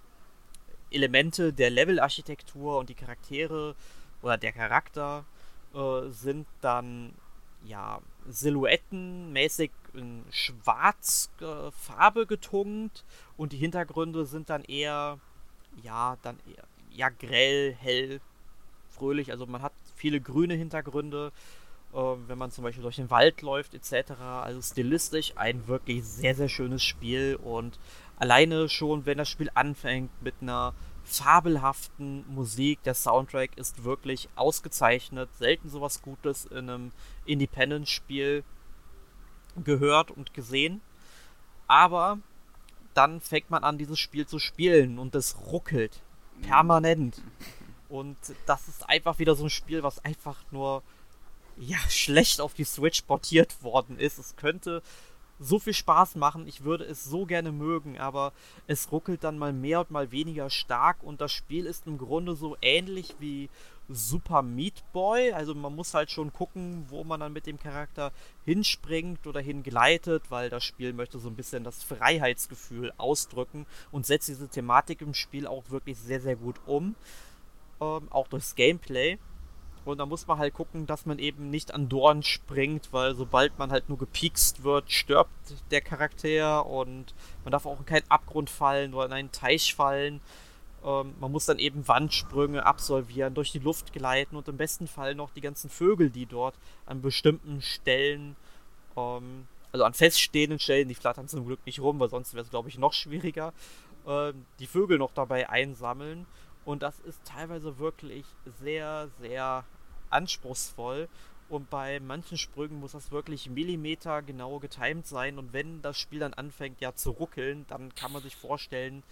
Elemente 0.91 1.53
der 1.53 1.71
Levelarchitektur 1.71 2.79
und 2.79 2.89
die 2.89 2.95
Charaktere 2.95 3.75
oder 4.21 4.37
der 4.37 4.53
Charakter 4.53 5.25
äh, 5.75 6.09
sind 6.11 6.47
dann 6.61 7.15
ja 7.65 8.01
silhouettenmäßig 8.29 9.71
in 9.95 10.25
schwarz 10.31 11.31
Farbe 11.79 12.27
getunkt 12.27 13.05
und 13.37 13.53
die 13.53 13.59
Hintergründe 13.59 14.27
sind 14.27 14.51
dann 14.51 14.65
eher, 14.65 15.19
ja, 15.83 16.17
dann 16.23 16.39
eher, 16.47 16.65
ja, 16.91 17.09
grell, 17.09 17.75
hell, 17.79 18.21
fröhlich. 18.91 19.31
Also 19.31 19.47
man 19.47 19.63
hat 19.63 19.73
viele 19.97 20.21
grüne 20.21 20.55
Hintergründe, 20.55 21.33
äh, 21.93 21.97
wenn 21.97 22.39
man 22.39 22.51
zum 22.51 22.65
Beispiel 22.65 22.83
durch 22.83 22.97
den 22.97 23.11
Wald 23.11 23.43
läuft, 23.43 23.75
etc. 23.75 24.13
Also 24.21 24.61
stilistisch 24.63 25.33
ein 25.37 25.67
wirklich 25.69 26.05
sehr, 26.05 26.35
sehr 26.35 26.49
schönes 26.49 26.83
Spiel 26.83 27.39
und 27.43 27.79
alleine 28.17 28.69
schon, 28.69 29.07
wenn 29.07 29.19
das 29.19 29.29
Spiel 29.29 29.51
anfängt 29.55 30.11
mit 30.23 30.35
einer 30.41 30.75
fabelhaften 31.05 32.25
Musik. 32.33 32.83
Der 32.85 32.95
Soundtrack 32.95 33.57
ist 33.57 33.85
wirklich 33.85 34.29
ausgezeichnet. 34.37 35.29
Selten 35.37 35.69
sowas 35.69 36.03
Gutes 36.03 36.45
in 36.47 36.71
einem 36.71 36.93
Independent-Spiel 37.27 38.45
gehört 39.65 40.11
und 40.11 40.35
gesehen. 40.35 40.81
Aber 41.67 42.19
dann 42.95 43.21
fängt 43.21 43.51
man 43.51 43.65
an, 43.65 43.79
dieses 43.79 43.99
Spiel 43.99 44.27
zu 44.27 44.39
spielen 44.39 44.99
und 44.99 45.15
es 45.15 45.37
ruckelt. 45.47 46.03
Permanent. 46.43 47.23
Und 47.89 48.17
das 48.47 48.69
ist 48.69 48.89
einfach 48.89 49.19
wieder 49.19 49.35
so 49.35 49.45
ein 49.45 49.51
Spiel, 49.51 49.83
was 49.83 50.05
einfach 50.05 50.43
nur 50.51 50.83
ja, 51.59 51.79
schlecht 51.89 52.41
auf 52.41 52.55
die 52.55 52.65
Switch 52.65 53.03
portiert 53.03 53.63
worden 53.63 53.99
ist. 53.99 54.19
Es 54.19 54.37
könnte 54.37 54.83
so 55.39 55.59
viel 55.59 55.75
Spaß 55.75 56.17
machen, 56.17 56.47
ich 56.47 56.63
würde 56.65 56.85
es 56.85 57.05
so 57.05 57.27
gerne 57.27 57.53
mögen, 57.53 57.99
aber 57.99 58.33
es 58.67 58.93
ruckelt 58.93 59.25
dann 59.25 59.39
mal 59.39 59.53
mehr 59.53 59.81
und 59.81 59.91
mal 59.91 60.13
weniger 60.13 60.51
stark 60.51 61.03
und 61.03 61.21
das 61.21 61.33
Spiel 61.33 61.67
ist 61.67 61.87
im 61.87 61.99
Grunde 61.99 62.37
so 62.37 62.57
ähnlich 62.63 63.17
wie 63.19 63.51
Super 63.95 64.43
Meat 64.43 64.83
Boy. 64.93 65.33
Also 65.33 65.55
man 65.55 65.75
muss 65.75 65.95
halt 65.95 66.11
schon 66.11 66.33
gucken, 66.33 66.87
wo 66.89 67.05
man 67.05 67.21
dann 67.21 67.33
mit 67.33 67.47
dem 67.47 67.59
Charakter 67.59 68.13
hinspringt 68.45 69.27
oder 69.27 69.41
hingleitet, 69.41 70.31
weil 70.31 70.51
das 70.51 70.65
Spiel 70.65 70.93
möchte 70.93 71.19
so 71.19 71.29
ein 71.29 71.37
bisschen 71.37 71.65
das 71.65 71.83
Freiheitsgefühl 71.83 72.93
ausdrücken 72.99 73.67
und 73.91 74.07
setzt 74.07 74.29
diese 74.29 74.49
Thematik 74.49 75.01
im 75.01 75.15
Spiel 75.15 75.47
auch 75.47 75.71
wirklich 75.71 75.99
sehr, 75.99 76.21
sehr 76.21 76.37
gut 76.37 76.57
um. 76.67 76.95
Ähm, 77.81 78.09
auch 78.11 78.29
durchs 78.29 78.55
Gameplay. 78.55 79.19
Und 79.85 79.99
da 79.99 80.07
muss 80.07 80.27
man 80.27 80.39
halt 80.39 80.55
gucken, 80.55 80.87
dass 80.87 81.07
man 81.07 81.19
eben 81.19 81.51
nicht 81.51 81.75
an 81.75 81.89
Dorn 81.89 82.23
springt, 82.23 82.93
weil 82.93 83.15
sobald 83.17 83.59
man 83.59 83.73
halt 83.73 83.89
nur 83.89 83.99
gepiekst 83.99 84.63
wird, 84.63 84.91
stirbt 84.93 85.31
der 85.73 85.81
Charakter 85.81 86.67
und 86.67 87.15
man 87.45 87.51
darf 87.51 87.67
auch 87.67 87.81
in 87.81 87.87
keinen 87.87 88.09
Abgrund 88.09 88.49
fallen 88.49 88.95
oder 88.95 89.07
in 89.07 89.13
einen 89.13 89.33
Teich 89.33 89.75
fallen. 89.75 90.21
Ähm, 90.85 91.15
man 91.21 91.31
muss 91.31 91.47
dann 91.47 91.59
eben 91.59 91.87
Wandsprünge 91.87 92.65
absolvieren, 92.67 93.35
durch 93.35 93.53
die 93.53 93.59
Luft 93.59 93.93
gleiten 93.93 94.37
und 94.37 94.49
im 94.49 94.57
besten 94.57 94.87
Fall 94.87 95.15
noch 95.15 95.31
die 95.31 95.41
ganzen 95.41 95.71
Vögel, 95.71 96.11
die 96.11 96.27
dort 96.27 96.55
an 96.87 97.03
bestimmten 97.03 97.63
Stellen, 97.63 98.37
ähm, 98.97 99.47
also 99.71 99.85
an 99.85 99.95
feststehenden 99.95 100.59
Stellen, 100.59 100.89
die 100.89 100.95
flattern 100.95 101.29
zum 101.29 101.47
Glück 101.47 101.65
nicht 101.67 101.81
rum, 101.81 102.01
weil 102.01 102.11
sonst 102.11 102.35
wäre 102.35 102.45
es, 102.45 102.51
glaube 102.51 102.69
ich, 102.69 102.79
noch 102.79 102.93
schwieriger, 102.93 103.53
äh, 104.07 104.33
die 104.59 104.67
Vögel 104.67 104.99
noch 104.99 105.13
dabei 105.13 105.49
einsammeln. 105.49 106.27
Und 106.65 106.83
das 106.83 106.99
ist 107.01 107.25
teilweise 107.25 107.79
wirklich 107.79 108.25
sehr, 108.61 109.09
sehr 109.21 109.65
anspruchsvoll. 110.11 111.09
Und 111.49 111.69
bei 111.71 112.01
manchen 112.01 112.39
Sprüngen 112.39 112.81
muss 112.81 112.93
das 112.93 113.11
wirklich 113.11 113.51
Millimeter 113.51 114.23
genau 114.23 114.59
getimt 114.59 115.07
sein. 115.07 115.39
Und 115.39 115.53
wenn 115.53 115.83
das 115.83 115.99
Spiel 115.99 116.21
dann 116.21 116.35
anfängt 116.35 116.81
ja 116.81 116.95
zu 116.95 117.11
ruckeln, 117.11 117.67
dann 117.69 117.95
kann 117.95 118.13
man 118.13 118.23
sich 118.23 118.37
vorstellen, 118.37 119.03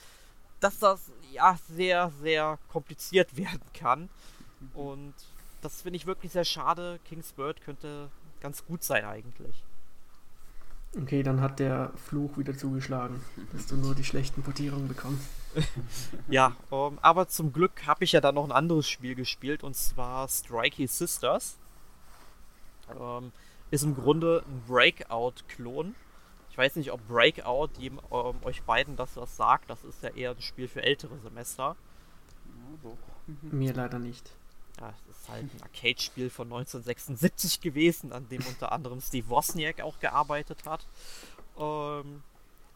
dass 0.60 0.78
das 0.78 1.10
ja 1.32 1.58
sehr, 1.68 2.12
sehr 2.20 2.58
kompliziert 2.68 3.36
werden 3.36 3.62
kann. 3.74 4.08
Und 4.74 5.14
das 5.62 5.82
finde 5.82 5.96
ich 5.96 6.06
wirklich 6.06 6.32
sehr 6.32 6.44
schade. 6.44 7.00
King's 7.04 7.32
Bird 7.32 7.60
könnte 7.62 8.10
ganz 8.40 8.64
gut 8.64 8.82
sein 8.82 9.04
eigentlich. 9.04 9.64
Okay, 10.96 11.22
dann 11.22 11.40
hat 11.40 11.60
der 11.60 11.92
Fluch 12.08 12.36
wieder 12.36 12.56
zugeschlagen, 12.56 13.20
dass 13.52 13.66
du 13.66 13.76
nur 13.76 13.94
die 13.94 14.02
schlechten 14.02 14.42
Portierungen 14.42 14.88
bekommst. 14.88 15.24
ja, 16.28 16.56
um, 16.68 16.94
ähm, 16.94 16.98
aber 17.00 17.28
zum 17.28 17.52
Glück 17.52 17.86
habe 17.86 18.02
ich 18.02 18.12
ja 18.12 18.20
dann 18.20 18.34
noch 18.34 18.44
ein 18.44 18.52
anderes 18.52 18.88
Spiel 18.88 19.14
gespielt 19.14 19.62
und 19.62 19.76
zwar 19.76 20.26
Strikey 20.28 20.88
Sisters. 20.88 21.58
Ähm, 22.98 23.30
ist 23.70 23.84
im 23.84 23.94
Grunde 23.94 24.42
ein 24.46 24.62
Breakout-Klon. 24.66 25.94
Ich 26.50 26.58
weiß 26.58 26.76
nicht, 26.76 26.92
ob 26.92 27.06
Breakout 27.06 27.68
die, 27.78 27.86
ähm, 27.86 28.36
euch 28.42 28.62
beiden 28.62 28.96
das 28.96 29.16
was 29.16 29.36
sagt. 29.36 29.70
Das 29.70 29.84
ist 29.84 30.02
ja 30.02 30.10
eher 30.10 30.32
ein 30.32 30.42
Spiel 30.42 30.68
für 30.68 30.82
ältere 30.82 31.16
Semester. 31.18 31.76
Mir 33.42 33.72
leider 33.72 33.98
nicht. 33.98 34.30
Ja, 34.80 34.90
es 34.90 35.16
ist 35.16 35.28
halt 35.28 35.42
ein 35.42 35.62
Arcade-Spiel 35.62 36.30
von 36.30 36.46
1976 36.46 37.60
gewesen, 37.60 38.12
an 38.12 38.28
dem 38.28 38.44
unter 38.46 38.72
anderem 38.72 39.00
Steve 39.00 39.28
Wozniak 39.28 39.80
auch 39.80 40.00
gearbeitet 40.00 40.64
hat. 40.64 40.86
Ähm, 41.58 42.22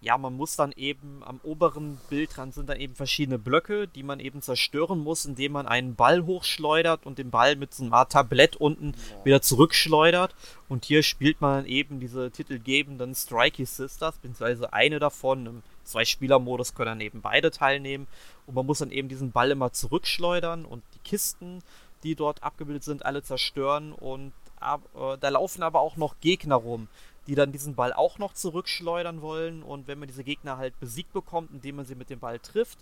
ja, 0.05 0.19
man 0.19 0.37
muss 0.37 0.55
dann 0.57 0.73
eben 0.77 1.23
am 1.25 1.41
oberen 1.43 1.99
Bildrand 2.11 2.53
sind 2.53 2.69
dann 2.69 2.79
eben 2.79 2.95
verschiedene 2.95 3.39
Blöcke, 3.39 3.89
die 3.89 4.03
man 4.03 4.21
eben 4.21 4.43
zerstören 4.43 4.99
muss, 4.99 5.25
indem 5.25 5.53
man 5.53 5.67
einen 5.67 5.95
Ball 5.95 6.27
hochschleudert 6.27 7.07
und 7.07 7.19
den 7.19 7.31
Ball 7.31 7.57
mit 7.57 7.73
so 7.73 7.85
einem 7.85 8.09
Tablett 8.09 8.57
unten 8.57 8.93
ja. 8.93 9.25
wieder 9.25 9.43
zurückschleudert. 9.43 10.35
Und 10.69 10.85
hier 10.85 11.03
spielt 11.03 11.41
man 11.41 11.63
dann 11.63 11.67
eben 11.67 12.01
diese 12.01 12.31
titelgebenden 12.31 13.15
Strikey 13.15 13.65
Sisters, 13.65 14.17
beziehungsweise 14.17 14.73
eine 14.73 14.99
davon. 14.99 15.47
Im 15.47 15.63
Zwei-Spieler-Modus 15.85 16.75
können 16.75 16.87
dann 16.87 17.01
eben 17.01 17.21
beide 17.23 17.51
teilnehmen. 17.51 18.07
Und 18.47 18.55
man 18.55 18.67
muss 18.67 18.79
dann 18.79 18.91
eben 18.91 19.09
diesen 19.09 19.33
Ball 19.33 19.51
immer 19.51 19.73
zurückschleudern 19.73 20.65
und 20.65 20.83
die 20.95 21.09
Kisten 21.09 21.63
die 22.05 22.15
dort 22.15 22.43
abgebildet 22.43 22.85
sind, 22.85 23.05
alle 23.05 23.23
zerstören. 23.23 23.93
Und 23.93 24.33
äh, 24.61 25.19
da 25.19 25.29
laufen 25.29 25.63
aber 25.63 25.81
auch 25.81 25.97
noch 25.97 26.21
Gegner 26.21 26.57
rum, 26.57 26.89
die 27.27 27.35
dann 27.35 27.53
diesen 27.53 27.75
Ball 27.75 27.93
auch 27.93 28.19
noch 28.19 28.35
zurückschleudern 28.35 29.23
wollen. 29.23 29.63
Und 29.63 29.87
wenn 29.87 29.99
man 29.99 30.09
diese 30.09 30.25
Gegner 30.25 30.57
halt 30.57 30.79
besiegt 30.81 31.13
bekommt, 31.13 31.51
indem 31.53 31.77
man 31.77 31.85
sie 31.85 31.95
mit 31.95 32.11
dem 32.11 32.21
Ball 32.21 32.39
trifft, 32.39 32.79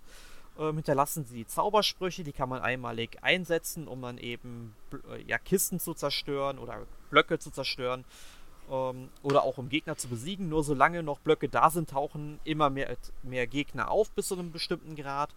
äh, 0.58 0.72
hinterlassen 0.72 1.24
sie 1.24 1.46
Zaubersprüche, 1.46 2.24
die 2.24 2.32
kann 2.32 2.48
man 2.48 2.60
einmalig 2.60 3.18
einsetzen, 3.22 3.88
um 3.88 4.02
dann 4.02 4.18
eben 4.18 4.74
äh, 5.10 5.22
ja, 5.22 5.38
Kisten 5.38 5.80
zu 5.80 5.94
zerstören 5.94 6.58
oder 6.58 6.86
Blöcke 7.10 7.38
zu 7.38 7.50
zerstören. 7.50 8.04
Ähm, 8.70 9.08
oder 9.22 9.42
auch 9.44 9.58
um 9.58 9.68
Gegner 9.68 9.96
zu 9.96 10.08
besiegen. 10.08 10.48
Nur 10.48 10.64
solange 10.64 11.02
noch 11.02 11.20
Blöcke 11.20 11.48
da 11.48 11.70
sind, 11.70 11.90
tauchen 11.90 12.40
immer 12.44 12.70
mehr, 12.70 12.96
mehr 13.22 13.46
Gegner 13.46 13.90
auf 13.90 14.10
bis 14.10 14.28
zu 14.28 14.34
einem 14.34 14.52
bestimmten 14.52 14.96
Grad. 14.96 15.30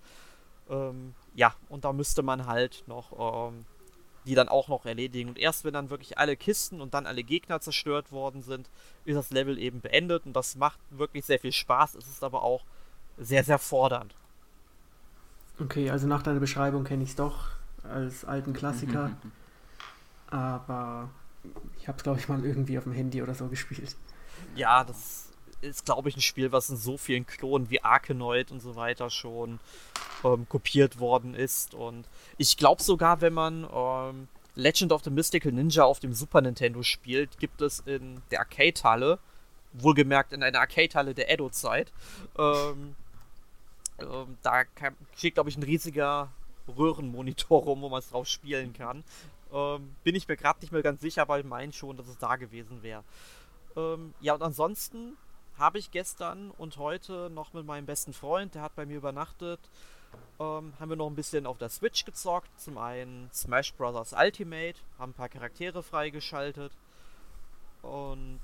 Ähm, 0.70 1.14
ja, 1.34 1.54
und 1.70 1.86
da 1.86 1.94
müsste 1.94 2.24
man 2.24 2.46
halt 2.48 2.84
noch 2.88 3.50
ähm, 3.50 3.66
die 4.26 4.36
dann 4.36 4.50
auch 4.50 4.68
noch 4.68 4.86
erledigen. 4.86 5.30
Und 5.30 5.38
erst 5.38 5.64
wenn 5.64 5.74
dann 5.74 5.90
wirklich 5.90 6.18
alle 6.18 6.36
Kisten 6.36 6.82
und 6.82 6.94
dann 6.94 7.06
alle 7.06 7.24
Gegner 7.24 7.60
zerstört 7.60 8.12
worden 8.12 8.42
sind, 8.42 8.70
ist 9.06 9.16
das 9.16 9.32
Level 9.32 9.58
eben 9.58 9.82
beendet. 9.82 10.26
Und 10.26 10.34
das 10.34 10.56
macht 10.56 10.80
wirklich 10.90 11.26
sehr 11.26 11.40
viel 11.40 11.52
Spaß. 11.52 11.96
Es 11.96 12.08
ist 12.08 12.24
aber 12.24 12.44
auch 12.44 12.64
sehr, 13.18 13.44
sehr 13.44 13.60
fordernd. 13.60 14.16
Okay, 15.60 15.90
also 15.90 16.08
nach 16.08 16.24
deiner 16.24 16.40
Beschreibung 16.40 16.84
kenne 16.84 17.04
ich 17.04 17.12
es 17.12 17.16
doch 17.16 17.50
als 17.84 18.26
alten 18.26 18.54
Klassiker. 18.54 19.12
aber 20.28 21.10
ich 21.78 21.88
habe 21.88 21.98
es, 21.98 22.04
glaube 22.04 22.20
ich, 22.20 22.28
mal 22.28 22.44
irgendwie 22.44 22.78
auf 22.78 22.84
dem 22.84 22.94
Handy 22.94 23.22
oder 23.22 23.36
so 23.36 23.48
gespielt. 23.48 23.96
Ja, 24.56 24.84
das 24.84 25.30
ist, 25.62 25.86
glaube 25.86 26.10
ich, 26.10 26.18
ein 26.18 26.22
Spiel, 26.22 26.52
was 26.52 26.70
in 26.70 26.78
so 26.78 26.98
vielen 26.98 27.26
Klonen 27.26 27.70
wie 27.70 27.84
Arkanoid 27.84 28.52
und 28.52 28.62
so 28.62 28.76
weiter 28.76 29.10
schon 29.10 29.60
ähm, 30.26 30.50
kopiert 30.50 31.00
worden 31.00 31.34
ist. 31.36 31.74
Und 31.74 32.10
ich 32.38 32.58
glaube 32.58 32.84
sogar, 32.84 33.22
wenn 33.22 33.34
man 33.34 33.68
ähm, 33.74 34.28
Legend 34.56 34.92
of 34.92 35.04
the 35.04 35.10
Mystical 35.10 35.52
Ninja 35.52 35.84
auf 35.84 36.00
dem 36.00 36.14
Super 36.14 36.42
Nintendo 36.42 36.84
spielt, 36.84 37.40
gibt 37.40 37.62
es 37.62 37.80
in 37.86 38.22
der 38.32 38.40
Arcade-Halle, 38.40 39.20
wohlgemerkt 39.74 40.34
in 40.34 40.44
einer 40.44 40.60
Arcade-Halle 40.60 41.14
der 41.14 41.30
Edo-Zeit, 41.32 41.92
ähm, 42.38 42.96
ähm, 44.00 44.38
da 44.42 44.64
steht, 45.16 45.36
glaube 45.36 45.50
ich, 45.50 45.58
ein 45.58 45.64
riesiger 45.64 46.30
Röhrenmonitor 46.68 47.62
rum, 47.62 47.82
wo 47.82 47.90
man 47.90 48.00
es 48.00 48.10
drauf 48.10 48.28
spielen 48.28 48.74
kann. 48.74 49.04
Ähm, 49.54 49.96
bin 50.04 50.16
ich 50.16 50.28
mir 50.28 50.36
gerade 50.36 50.60
nicht 50.62 50.72
mehr 50.72 50.82
ganz 50.82 51.02
sicher, 51.02 51.22
aber 51.22 51.40
ich 51.40 51.46
meine 51.46 51.72
schon, 51.72 51.96
dass 51.96 52.08
es 52.08 52.18
da 52.18 52.36
gewesen 52.36 52.82
wäre. 52.84 53.04
Ähm, 53.76 54.14
ja, 54.22 54.34
und 54.34 54.42
ansonsten 54.42 55.18
habe 55.58 55.78
ich 55.78 55.92
gestern 55.92 56.52
und 56.52 56.78
heute 56.78 57.30
noch 57.30 57.54
mit 57.54 57.66
meinem 57.66 57.86
besten 57.86 58.14
Freund, 58.14 58.56
der 58.56 58.64
hat 58.64 58.76
bei 58.76 58.86
mir 58.86 58.98
übernachtet, 58.98 59.60
ähm, 60.40 60.74
haben 60.80 60.90
wir 60.90 60.96
noch 60.96 61.08
ein 61.08 61.16
bisschen 61.16 61.46
auf 61.46 61.58
der 61.58 61.70
Switch 61.70 62.06
gezockt. 62.06 62.50
Zum 62.60 62.78
einen 62.78 63.30
Smash 63.34 63.74
Bros. 63.74 64.14
Ultimate, 64.14 64.76
haben 65.00 65.12
ein 65.12 65.14
paar 65.14 65.30
Charaktere 65.30 65.84
freigeschaltet 65.84 66.72
und 67.82 68.42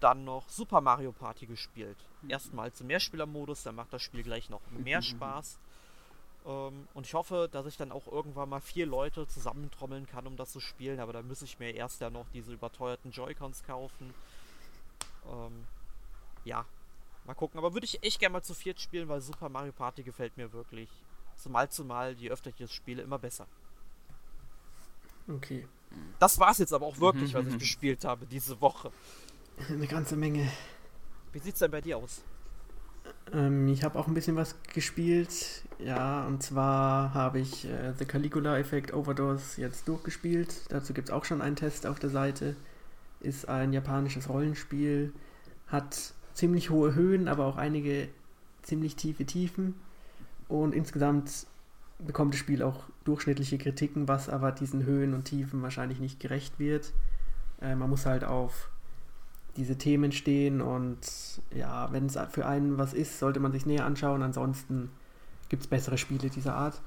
dann 0.00 0.24
noch 0.24 0.48
Super 0.48 0.80
Mario 0.80 1.12
Party 1.12 1.46
gespielt. 1.46 1.96
Mhm. 2.22 2.30
Erstmal 2.30 2.72
zum 2.72 2.88
Mehrspielermodus, 2.88 3.62
dann 3.62 3.76
macht 3.76 3.92
das 3.92 4.02
Spiel 4.02 4.22
gleich 4.22 4.50
noch 4.50 4.60
mehr. 4.70 5.02
Spaß. 5.02 5.58
Ähm, 6.44 6.88
und 6.94 7.06
ich 7.06 7.14
hoffe, 7.14 7.48
dass 7.50 7.66
ich 7.66 7.76
dann 7.76 7.92
auch 7.92 8.06
irgendwann 8.08 8.48
mal 8.48 8.60
vier 8.60 8.86
Leute 8.86 9.26
zusammentrommeln 9.26 10.06
kann, 10.06 10.26
um 10.26 10.36
das 10.36 10.52
zu 10.52 10.60
spielen. 10.60 11.00
Aber 11.00 11.12
da 11.12 11.22
muss 11.22 11.42
ich 11.42 11.58
mir 11.58 11.70
erst 11.74 12.00
ja 12.00 12.10
noch 12.10 12.26
diese 12.34 12.52
überteuerten 12.52 13.12
Joy-Cons 13.12 13.62
kaufen. 13.64 14.12
Ähm, 15.30 15.66
ja, 16.44 16.64
mal 17.24 17.34
gucken. 17.34 17.58
Aber 17.58 17.74
würde 17.74 17.86
ich 17.86 18.02
echt 18.02 18.18
gerne 18.18 18.32
mal 18.34 18.42
zu 18.42 18.54
viert 18.54 18.80
spielen, 18.80 19.08
weil 19.08 19.20
Super 19.20 19.48
Mario 19.48 19.72
Party 19.72 20.02
gefällt 20.02 20.36
mir 20.36 20.52
wirklich. 20.52 20.88
Zumal 21.42 21.68
zumal, 21.68 22.12
je 22.12 22.30
öfter 22.30 22.50
ich 22.50 22.56
das 22.56 22.72
spiele, 22.72 23.02
immer 23.02 23.18
besser. 23.18 23.48
Okay. 25.26 25.66
Das 26.20 26.38
war's 26.38 26.58
jetzt 26.58 26.72
aber 26.72 26.86
auch 26.86 27.00
wirklich, 27.00 27.34
was 27.34 27.46
ich 27.48 27.58
gespielt 27.58 28.04
habe 28.04 28.26
diese 28.26 28.60
Woche. 28.60 28.92
Eine 29.68 29.88
ganze 29.88 30.14
Menge. 30.14 30.48
Wie 31.32 31.40
sieht's 31.40 31.58
denn 31.58 31.72
bei 31.72 31.80
dir 31.80 31.98
aus? 31.98 32.22
Ähm, 33.32 33.66
ich 33.66 33.82
habe 33.82 33.98
auch 33.98 34.06
ein 34.06 34.14
bisschen 34.14 34.36
was 34.36 34.54
gespielt. 34.72 35.64
Ja, 35.80 36.24
und 36.28 36.44
zwar 36.44 37.12
habe 37.12 37.40
ich 37.40 37.64
äh, 37.64 37.92
The 37.98 38.04
Caligula 38.04 38.56
Effect 38.58 38.94
Overdose 38.94 39.60
jetzt 39.60 39.88
durchgespielt. 39.88 40.54
Dazu 40.68 40.94
gibt 40.94 41.08
es 41.08 41.12
auch 41.12 41.24
schon 41.24 41.42
einen 41.42 41.56
Test 41.56 41.86
auf 41.86 41.98
der 41.98 42.10
Seite. 42.10 42.54
Ist 43.18 43.48
ein 43.48 43.72
japanisches 43.72 44.28
Rollenspiel. 44.28 45.12
Hat 45.66 46.14
ziemlich 46.34 46.70
hohe 46.70 46.94
Höhen, 46.94 47.26
aber 47.26 47.46
auch 47.46 47.56
einige 47.56 48.08
ziemlich 48.62 48.94
tiefe 48.94 49.24
Tiefen. 49.24 49.74
Und 50.48 50.74
insgesamt 50.74 51.46
bekommt 51.98 52.34
das 52.34 52.40
Spiel 52.40 52.62
auch 52.62 52.84
durchschnittliche 53.04 53.58
Kritiken, 53.58 54.08
was 54.08 54.28
aber 54.28 54.52
diesen 54.52 54.84
Höhen 54.84 55.14
und 55.14 55.24
Tiefen 55.24 55.62
wahrscheinlich 55.62 56.00
nicht 56.00 56.20
gerecht 56.20 56.58
wird. 56.58 56.92
Äh, 57.60 57.74
man 57.74 57.90
muss 57.90 58.06
halt 58.06 58.24
auf 58.24 58.70
diese 59.56 59.76
Themen 59.76 60.12
stehen 60.12 60.60
und 60.62 60.98
ja, 61.54 61.92
wenn 61.92 62.06
es 62.06 62.18
für 62.30 62.46
einen 62.46 62.78
was 62.78 62.94
ist, 62.94 63.18
sollte 63.18 63.40
man 63.40 63.52
sich 63.52 63.66
näher 63.66 63.84
anschauen. 63.84 64.22
Ansonsten 64.22 64.90
gibt 65.48 65.62
es 65.62 65.68
bessere 65.68 65.98
Spiele 65.98 66.30
dieser 66.30 66.54
Art. 66.54 66.80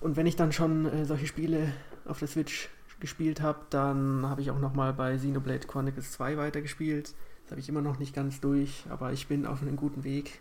Und 0.00 0.16
wenn 0.16 0.26
ich 0.26 0.36
dann 0.36 0.52
schon 0.52 0.86
äh, 0.86 1.04
solche 1.04 1.26
Spiele 1.26 1.72
auf 2.04 2.18
der 2.18 2.28
Switch 2.28 2.68
gespielt 3.00 3.40
habe, 3.40 3.60
dann 3.70 4.26
habe 4.26 4.40
ich 4.40 4.50
auch 4.50 4.58
nochmal 4.58 4.92
bei 4.92 5.16
Xenoblade 5.16 5.66
Chronicles 5.66 6.12
2 6.12 6.36
weitergespielt. 6.36 7.14
Das 7.44 7.52
habe 7.52 7.60
ich 7.60 7.68
immer 7.68 7.80
noch 7.80 7.98
nicht 7.98 8.14
ganz 8.14 8.40
durch, 8.40 8.84
aber 8.90 9.12
ich 9.12 9.26
bin 9.26 9.46
auf 9.46 9.62
einem 9.62 9.76
guten 9.76 10.04
Weg. 10.04 10.40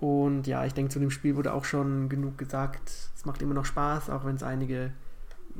Und 0.00 0.46
ja, 0.46 0.64
ich 0.64 0.74
denke, 0.74 0.92
zu 0.92 1.00
dem 1.00 1.10
Spiel 1.10 1.36
wurde 1.36 1.52
auch 1.52 1.64
schon 1.64 2.08
genug 2.08 2.38
gesagt. 2.38 2.88
Es 2.88 3.24
macht 3.24 3.42
immer 3.42 3.54
noch 3.54 3.64
Spaß, 3.64 4.10
auch 4.10 4.24
wenn 4.24 4.36
es 4.36 4.42
einige 4.42 4.92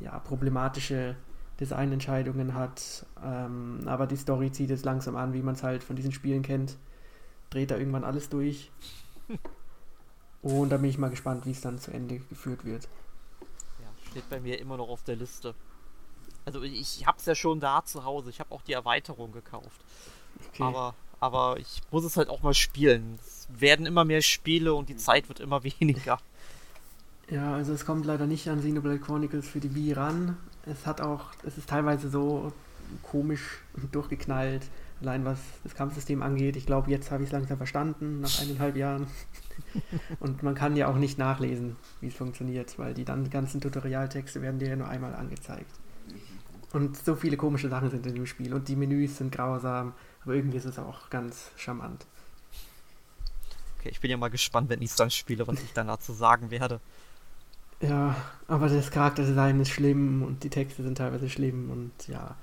ja, 0.01 0.17
problematische 0.19 1.15
Designentscheidungen 1.59 2.53
hat. 2.53 3.05
Ähm, 3.21 3.81
aber 3.85 4.07
die 4.07 4.15
Story 4.15 4.51
zieht 4.51 4.71
es 4.71 4.85
langsam 4.85 5.17
an, 5.17 5.33
wie 5.33 5.41
man 5.41 5.55
es 5.55 5.63
halt 5.63 5.83
von 5.83 5.95
diesen 5.95 6.13
Spielen 6.13 6.41
kennt. 6.41 6.77
Dreht 7.49 7.71
da 7.71 7.77
irgendwann 7.77 8.05
alles 8.05 8.29
durch. 8.29 8.71
Und 10.41 10.69
da 10.69 10.77
bin 10.77 10.89
ich 10.89 10.97
mal 10.97 11.09
gespannt, 11.09 11.45
wie 11.45 11.51
es 11.51 11.59
dann 11.59 11.79
zu 11.79 11.91
Ende 11.91 12.19
geführt 12.19 12.63
wird. 12.63 12.87
Ja, 13.81 13.87
steht 14.09 14.29
bei 14.29 14.39
mir 14.39 14.57
immer 14.59 14.77
noch 14.77 14.87
auf 14.87 15.03
der 15.03 15.17
Liste. 15.17 15.53
Also 16.45 16.63
ich 16.63 17.05
habe 17.05 17.17
es 17.17 17.25
ja 17.25 17.35
schon 17.35 17.59
da 17.59 17.83
zu 17.83 18.05
Hause. 18.05 18.29
Ich 18.29 18.39
habe 18.39 18.53
auch 18.53 18.61
die 18.61 18.71
Erweiterung 18.71 19.33
gekauft. 19.33 19.81
Okay. 20.47 20.63
Aber, 20.63 20.95
aber 21.19 21.57
ich 21.59 21.81
muss 21.91 22.03
es 22.05 22.17
halt 22.17 22.29
auch 22.29 22.41
mal 22.41 22.53
spielen. 22.53 23.19
Es 23.21 23.47
werden 23.49 23.85
immer 23.85 24.05
mehr 24.05 24.21
Spiele 24.21 24.73
und 24.73 24.89
die 24.89 24.97
Zeit 24.97 25.27
wird 25.29 25.39
immer 25.39 25.63
weniger. 25.79 26.19
Ja, 27.29 27.53
also 27.53 27.73
es 27.73 27.85
kommt 27.85 28.05
leider 28.05 28.25
nicht 28.25 28.47
an 28.47 28.59
Xenoblade 28.59 28.99
Chronicles 28.99 29.47
für 29.47 29.59
die 29.59 29.75
Wii 29.75 29.93
ran. 29.93 30.37
Es 30.65 30.85
hat 30.87 31.01
auch, 31.01 31.25
es 31.45 31.57
ist 31.57 31.69
teilweise 31.69 32.09
so 32.09 32.51
komisch 33.03 33.59
und 33.73 33.93
durchgeknallt, 33.95 34.63
allein 35.01 35.25
was 35.25 35.39
das 35.63 35.75
Kampfsystem 35.75 36.23
angeht. 36.23 36.55
Ich 36.55 36.65
glaube, 36.65 36.89
jetzt 36.89 37.11
habe 37.11 37.23
ich 37.23 37.29
es 37.29 37.33
langsam 37.33 37.57
verstanden, 37.57 38.21
nach 38.21 38.41
eineinhalb 38.41 38.75
Jahren. 38.75 39.07
und 40.19 40.41
man 40.41 40.55
kann 40.55 40.75
ja 40.75 40.87
auch 40.87 40.97
nicht 40.97 41.19
nachlesen, 41.19 41.75
wie 42.01 42.07
es 42.07 42.15
funktioniert, 42.15 42.79
weil 42.79 42.93
die 42.93 43.05
dann 43.05 43.29
ganzen 43.29 43.61
Tutorialtexte 43.61 44.41
werden 44.41 44.59
dir 44.59 44.69
ja 44.69 44.75
nur 44.75 44.87
einmal 44.87 45.13
angezeigt. 45.13 45.71
Und 46.71 46.97
so 46.97 47.15
viele 47.15 47.37
komische 47.37 47.69
Sachen 47.69 47.89
sind 47.89 48.05
in 48.05 48.15
dem 48.15 48.25
Spiel 48.25 48.53
und 48.53 48.67
die 48.67 48.75
Menüs 48.75 49.17
sind 49.17 49.31
grausam, 49.31 49.93
aber 50.23 50.33
irgendwie 50.33 50.57
ist 50.57 50.65
es 50.65 50.79
auch 50.79 51.09
ganz 51.09 51.51
charmant. 51.55 52.05
Okay, 53.79 53.89
ich 53.89 54.01
bin 54.01 54.11
ja 54.11 54.17
mal 54.17 54.29
gespannt, 54.29 54.69
wenn 54.69 54.81
ich 54.81 54.91
es 54.91 54.95
dann 54.95 55.09
spiele, 55.09 55.47
was 55.47 55.61
ich 55.61 55.73
dann 55.73 55.87
dazu 55.87 56.13
sagen 56.13 56.51
werde. 56.51 56.81
Ja, 57.81 58.15
aber 58.47 58.67
das 58.67 58.91
Charakterdesign 58.91 59.59
ist 59.61 59.69
schlimm 59.69 60.23
und 60.23 60.43
die 60.43 60.49
Texte 60.49 60.83
sind 60.83 60.97
teilweise 60.97 61.29
schlimm 61.29 61.71
und 61.71 62.07
ja. 62.07 62.35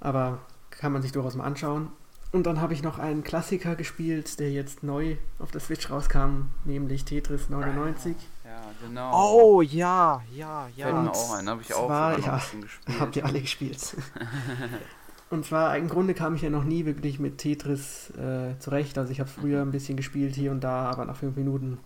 Aber 0.00 0.38
kann 0.70 0.92
man 0.92 1.02
sich 1.02 1.12
durchaus 1.12 1.34
mal 1.34 1.44
anschauen. 1.44 1.90
Und 2.32 2.46
dann 2.46 2.62
habe 2.62 2.72
ich 2.72 2.82
noch 2.82 2.98
einen 2.98 3.22
Klassiker 3.22 3.76
gespielt, 3.76 4.40
der 4.40 4.50
jetzt 4.50 4.82
neu 4.82 5.16
auf 5.38 5.50
der 5.50 5.60
Switch 5.60 5.90
rauskam, 5.90 6.48
nämlich 6.64 7.04
Tetris 7.04 7.50
99. 7.50 8.16
Ja, 8.42 8.62
genau. 8.80 9.12
Oh, 9.14 9.60
ja, 9.60 10.22
ja, 10.34 10.68
ja. 10.74 10.86
Fällt 10.86 11.02
mir 11.02 11.10
auch 11.10 11.34
ein, 11.34 11.48
habe 11.50 11.60
ich 11.60 11.74
auch 11.74 11.88
war, 11.90 12.18
ja, 12.18 12.36
gespielt. 12.36 12.68
Habt 13.00 13.16
ihr 13.16 13.26
alle 13.26 13.40
gespielt. 13.42 13.96
und 15.32 15.46
zwar, 15.46 15.78
im 15.78 15.88
Grunde 15.88 16.12
kam 16.12 16.34
ich 16.34 16.42
ja 16.42 16.50
noch 16.50 16.62
nie 16.62 16.84
wirklich 16.84 17.18
mit 17.18 17.38
Tetris 17.38 18.10
äh, 18.10 18.58
zurecht. 18.58 18.98
Also 18.98 19.12
ich 19.12 19.18
habe 19.18 19.30
früher 19.30 19.62
ein 19.62 19.70
bisschen 19.70 19.96
gespielt 19.96 20.34
hier 20.34 20.50
und 20.50 20.62
da, 20.62 20.90
aber 20.90 21.06
nach 21.06 21.16
fünf 21.16 21.36
Minuten 21.36 21.78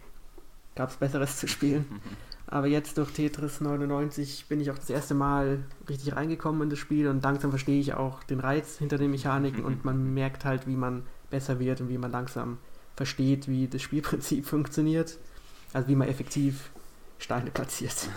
gab 0.75 0.91
es 0.91 0.97
Besseres 0.97 1.37
zu 1.39 1.47
spielen. 1.47 1.87
Aber 2.49 2.69
jetzt 2.69 2.97
durch 2.97 3.11
Tetris 3.11 3.61
99 3.61 4.47
bin 4.49 4.61
ich 4.61 4.71
auch 4.71 4.79
das 4.79 4.89
erste 4.89 5.15
Mal 5.15 5.65
richtig 5.89 6.15
reingekommen 6.15 6.63
in 6.63 6.71
das 6.71 6.79
Spiel 6.79 7.09
und 7.09 7.21
langsam 7.25 7.51
verstehe 7.51 7.81
ich 7.81 7.95
auch 7.95 8.23
den 8.23 8.39
Reiz 8.39 8.79
hinter 8.79 8.99
den 8.99 9.11
Mechaniken 9.11 9.65
und 9.65 9.85
man 9.85 10.15
merkt 10.15 10.45
halt, 10.45 10.69
wie 10.69 10.77
man 10.77 11.03
besser 11.29 11.59
wird 11.59 11.81
und 11.81 11.89
wie 11.89 11.99
man 11.99 12.13
langsam 12.13 12.59
versteht, 12.95 13.49
wie 13.49 13.67
das 13.67 13.83
Spielprinzip 13.83 14.47
funktioniert. 14.47 15.19
Also 15.73 15.89
wie 15.89 15.97
man 15.97 16.07
effektiv 16.07 16.71
Steine 17.19 17.51
platziert. 17.51 18.09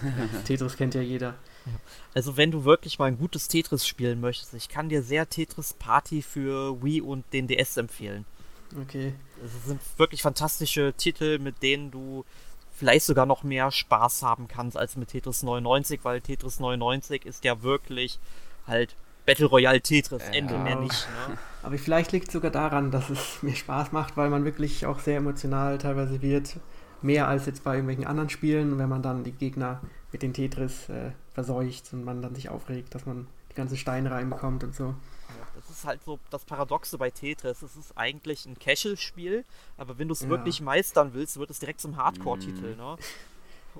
Tetris 0.45 0.77
kennt 0.77 0.93
ja 0.93 1.01
jeder. 1.01 1.33
Also 2.13 2.37
wenn 2.37 2.51
du 2.51 2.65
wirklich 2.65 2.99
mal 2.99 3.05
ein 3.05 3.17
gutes 3.17 3.47
Tetris 3.47 3.87
spielen 3.87 4.19
möchtest, 4.19 4.53
ich 4.53 4.69
kann 4.69 4.89
dir 4.89 5.03
sehr 5.03 5.29
Tetris 5.29 5.73
Party 5.73 6.21
für 6.21 6.81
Wii 6.83 7.01
und 7.01 7.25
den 7.33 7.47
DS 7.47 7.77
empfehlen. 7.77 8.25
Okay. 8.81 9.13
Es 9.43 9.65
sind 9.65 9.81
wirklich 9.97 10.21
fantastische 10.21 10.93
Titel, 10.97 11.39
mit 11.39 11.61
denen 11.61 11.91
du 11.91 12.25
vielleicht 12.71 13.05
sogar 13.05 13.25
noch 13.25 13.43
mehr 13.43 13.71
Spaß 13.71 14.23
haben 14.23 14.47
kannst 14.47 14.77
als 14.77 14.95
mit 14.95 15.09
Tetris 15.09 15.43
99, 15.43 15.99
weil 16.03 16.21
Tetris 16.21 16.59
99 16.59 17.25
ist 17.25 17.43
ja 17.43 17.61
wirklich 17.61 18.19
halt 18.67 18.95
Battle 19.25 19.47
Royale 19.47 19.81
Tetris, 19.81 20.23
ja. 20.23 20.33
Ende 20.33 20.57
mehr 20.57 20.77
nicht. 20.77 21.07
Ne? 21.27 21.37
Aber 21.63 21.77
vielleicht 21.77 22.11
liegt 22.13 22.27
es 22.27 22.33
sogar 22.33 22.51
daran, 22.51 22.89
dass 22.89 23.09
es 23.09 23.43
mir 23.43 23.55
Spaß 23.55 23.91
macht, 23.91 24.17
weil 24.17 24.29
man 24.29 24.45
wirklich 24.45 24.85
auch 24.85 24.99
sehr 24.99 25.17
emotional 25.17 25.77
teilweise 25.77 26.21
wird. 26.21 26.55
Mehr 27.01 27.27
als 27.27 27.45
jetzt 27.45 27.63
bei 27.63 27.75
irgendwelchen 27.75 28.05
anderen 28.05 28.29
Spielen, 28.29 28.77
wenn 28.77 28.89
man 28.89 29.01
dann 29.01 29.23
die 29.23 29.31
Gegner 29.31 29.81
mit 30.11 30.21
den 30.21 30.33
Tetris 30.33 30.89
äh, 30.89 31.11
verseucht 31.33 31.93
und 31.93 32.03
man 32.03 32.21
dann 32.21 32.35
sich 32.35 32.49
aufregt, 32.49 32.95
dass 32.95 33.05
man 33.05 33.27
die 33.51 33.55
ganzen 33.55 33.77
Steine 33.77 34.11
reinbekommt 34.11 34.63
und 34.63 34.75
so 34.75 34.95
das 35.59 35.69
ist 35.69 35.85
halt 35.85 36.03
so 36.03 36.19
das 36.29 36.45
Paradoxe 36.45 36.97
bei 36.97 37.09
Tetris. 37.09 37.61
Es 37.61 37.75
ist 37.75 37.97
eigentlich 37.97 38.45
ein 38.45 38.57
Casual-Spiel, 38.57 39.43
aber 39.77 39.97
wenn 39.97 40.07
du 40.07 40.13
es 40.13 40.21
ja. 40.21 40.29
wirklich 40.29 40.61
meistern 40.61 41.13
willst, 41.13 41.37
wird 41.37 41.49
es 41.49 41.59
direkt 41.59 41.81
zum 41.81 41.97
Hardcore-Titel. 41.97 42.75
Mm. 42.75 42.77
Ne? 42.77 42.97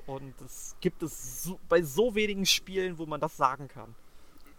Und 0.06 0.34
es 0.44 0.76
gibt 0.80 1.02
es 1.02 1.42
so, 1.42 1.58
bei 1.68 1.82
so 1.82 2.14
wenigen 2.14 2.46
Spielen, 2.46 2.98
wo 2.98 3.06
man 3.06 3.20
das 3.20 3.36
sagen 3.36 3.68
kann. 3.68 3.94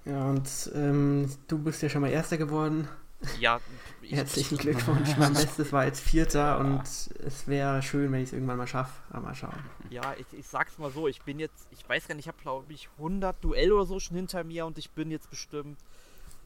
Ja, 0.05 0.30
und 0.30 0.72
ähm, 0.74 1.32
du 1.47 1.59
bist 1.59 1.82
ja 1.82 1.89
schon 1.89 2.01
mal 2.01 2.09
Erster 2.09 2.38
geworden. 2.38 2.88
Ja, 3.39 3.59
herzlichen 4.01 4.57
Glückwunsch. 4.57 5.15
mein 5.17 5.34
Bestes 5.34 5.72
war 5.72 5.86
jetzt 5.86 6.01
Vierter 6.01 6.59
und 6.59 6.82
es 6.84 7.47
wäre 7.47 7.82
schön, 7.82 8.11
wenn 8.11 8.22
ich 8.22 8.30
es 8.30 8.34
irgendwann 8.34 8.57
mal 8.57 8.67
schaffe. 8.67 8.93
Aber 9.09 9.22
mal 9.22 9.36
schauen. 9.36 9.63
Ja, 9.89 10.15
ich, 10.17 10.26
ich 10.38 10.47
sag's 10.47 10.78
mal 10.78 10.91
so, 10.91 11.07
ich 11.07 11.22
bin 11.22 11.39
jetzt, 11.39 11.67
ich 11.72 11.88
weiß 11.88 12.07
gar 12.07 12.15
nicht, 12.15 12.26
ich 12.26 12.28
habe 12.28 12.41
glaube 12.41 12.72
ich 12.74 12.89
100 12.97 13.43
Duell 13.43 13.72
oder 13.72 13.86
so 13.86 13.99
schon 13.99 14.17
hinter 14.17 14.43
mir 14.43 14.65
und 14.65 14.78
ich 14.78 14.91
bin 14.91 15.11
jetzt 15.11 15.30
bestimmt 15.30 15.78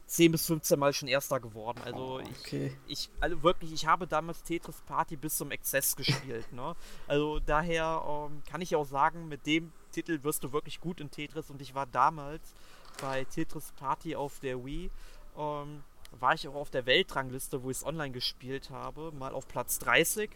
10 0.07 0.32
bis 0.32 0.45
15 0.45 0.78
Mal 0.78 0.93
schon 0.93 1.07
Erster 1.07 1.39
geworden. 1.39 1.82
Also 1.84 2.19
okay. 2.19 2.76
ich, 2.88 3.09
ich, 3.09 3.09
also 3.19 3.41
wirklich, 3.43 3.73
ich 3.73 3.88
habe 3.88 4.07
damals 4.07 4.43
Tetris 4.43 4.82
Party 4.86 5.15
bis 5.15 5.38
zum 5.38 5.51
Exzess 5.51 5.95
gespielt. 5.95 6.51
ne? 6.53 6.76
Also 7.07 7.39
daher 7.39 8.03
ähm, 8.07 8.43
kann 8.49 8.61
ich 8.61 8.76
auch 8.76 8.86
sagen, 8.86 9.28
mit 9.28 9.45
dem 9.47 9.71
Titel 9.91 10.23
wirst 10.23 10.43
du 10.43 10.51
wirklich 10.51 10.80
gut 10.80 11.01
in 11.01 11.09
Tetris 11.09 11.49
und 11.49 11.61
ich 11.61 11.73
war 11.73 11.86
damals 11.86 12.53
bei 13.01 13.23
Tetris 13.26 13.71
Party 13.78 14.15
auf 14.15 14.39
der 14.39 14.63
Wii. 14.63 14.91
Ähm, 15.38 15.84
war 16.20 16.34
ich 16.34 16.47
auch 16.47 16.55
auf 16.55 16.70
der 16.70 16.86
Weltrangliste, 16.86 17.63
wo 17.63 17.70
ich 17.70 17.78
es 17.78 17.86
online 17.86 18.11
gespielt 18.11 18.70
habe, 18.70 19.11
mal 19.11 19.34
auf 19.34 19.47
Platz 19.47 19.80
30 19.80 20.30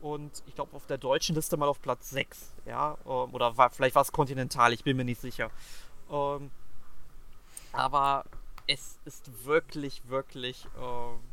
und 0.00 0.42
ich 0.46 0.54
glaube 0.54 0.74
auf 0.76 0.86
der 0.86 0.98
deutschen 0.98 1.34
Liste 1.34 1.56
mal 1.56 1.68
auf 1.68 1.80
Platz 1.80 2.10
6, 2.10 2.54
ja, 2.66 2.96
ähm, 3.04 3.34
oder 3.34 3.56
war, 3.56 3.70
vielleicht 3.70 3.94
war 3.94 4.02
es 4.02 4.12
kontinental, 4.12 4.72
ich 4.72 4.84
bin 4.84 4.96
mir 4.96 5.04
nicht 5.04 5.20
sicher. 5.20 5.50
Ähm, 6.10 6.50
aber 7.72 8.24
es 8.66 8.98
ist 9.04 9.44
wirklich, 9.44 10.08
wirklich 10.08 10.66
äh, 10.76 11.31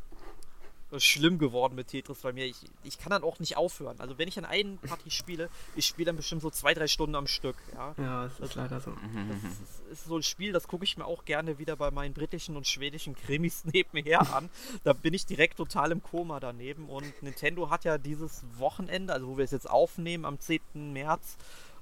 schlimm 0.97 1.37
geworden 1.37 1.75
mit 1.75 1.87
Tetris 1.87 2.19
bei 2.19 2.33
mir. 2.33 2.45
Ich, 2.45 2.57
ich 2.83 2.97
kann 2.97 3.11
dann 3.11 3.23
auch 3.23 3.39
nicht 3.39 3.57
aufhören. 3.57 3.99
Also 3.99 4.17
wenn 4.17 4.27
ich 4.27 4.37
an 4.37 4.45
einen 4.45 4.77
Party 4.79 5.11
spiele, 5.11 5.49
ich 5.75 5.85
spiele 5.85 6.07
dann 6.07 6.15
bestimmt 6.15 6.41
so 6.41 6.49
zwei, 6.49 6.73
drei 6.73 6.87
Stunden 6.87 7.15
am 7.15 7.27
Stück. 7.27 7.55
Ja, 7.73 7.93
ja 7.97 8.23
das 8.23 8.33
ist 8.33 8.41
das, 8.41 8.55
leider 8.55 8.79
so. 8.79 8.91
Das 8.91 9.51
ist, 9.51 9.91
ist 9.91 10.05
so 10.05 10.17
ein 10.17 10.23
Spiel, 10.23 10.51
das 10.51 10.67
gucke 10.67 10.83
ich 10.83 10.97
mir 10.97 11.05
auch 11.05 11.25
gerne 11.25 11.59
wieder 11.59 11.75
bei 11.75 11.91
meinen 11.91 12.13
britischen 12.13 12.55
und 12.55 12.65
schwedischen 12.67 13.15
Krimis 13.15 13.65
nebenher 13.71 14.33
an. 14.33 14.49
Da 14.83 14.93
bin 14.93 15.13
ich 15.13 15.25
direkt 15.25 15.57
total 15.57 15.91
im 15.91 16.01
Koma 16.01 16.39
daneben. 16.39 16.89
Und 16.89 17.21
Nintendo 17.21 17.69
hat 17.69 17.85
ja 17.85 17.97
dieses 17.97 18.43
Wochenende, 18.57 19.13
also 19.13 19.27
wo 19.27 19.37
wir 19.37 19.45
es 19.45 19.51
jetzt 19.51 19.69
aufnehmen, 19.69 20.25
am 20.25 20.39
10. 20.39 20.61
März, 20.93 21.37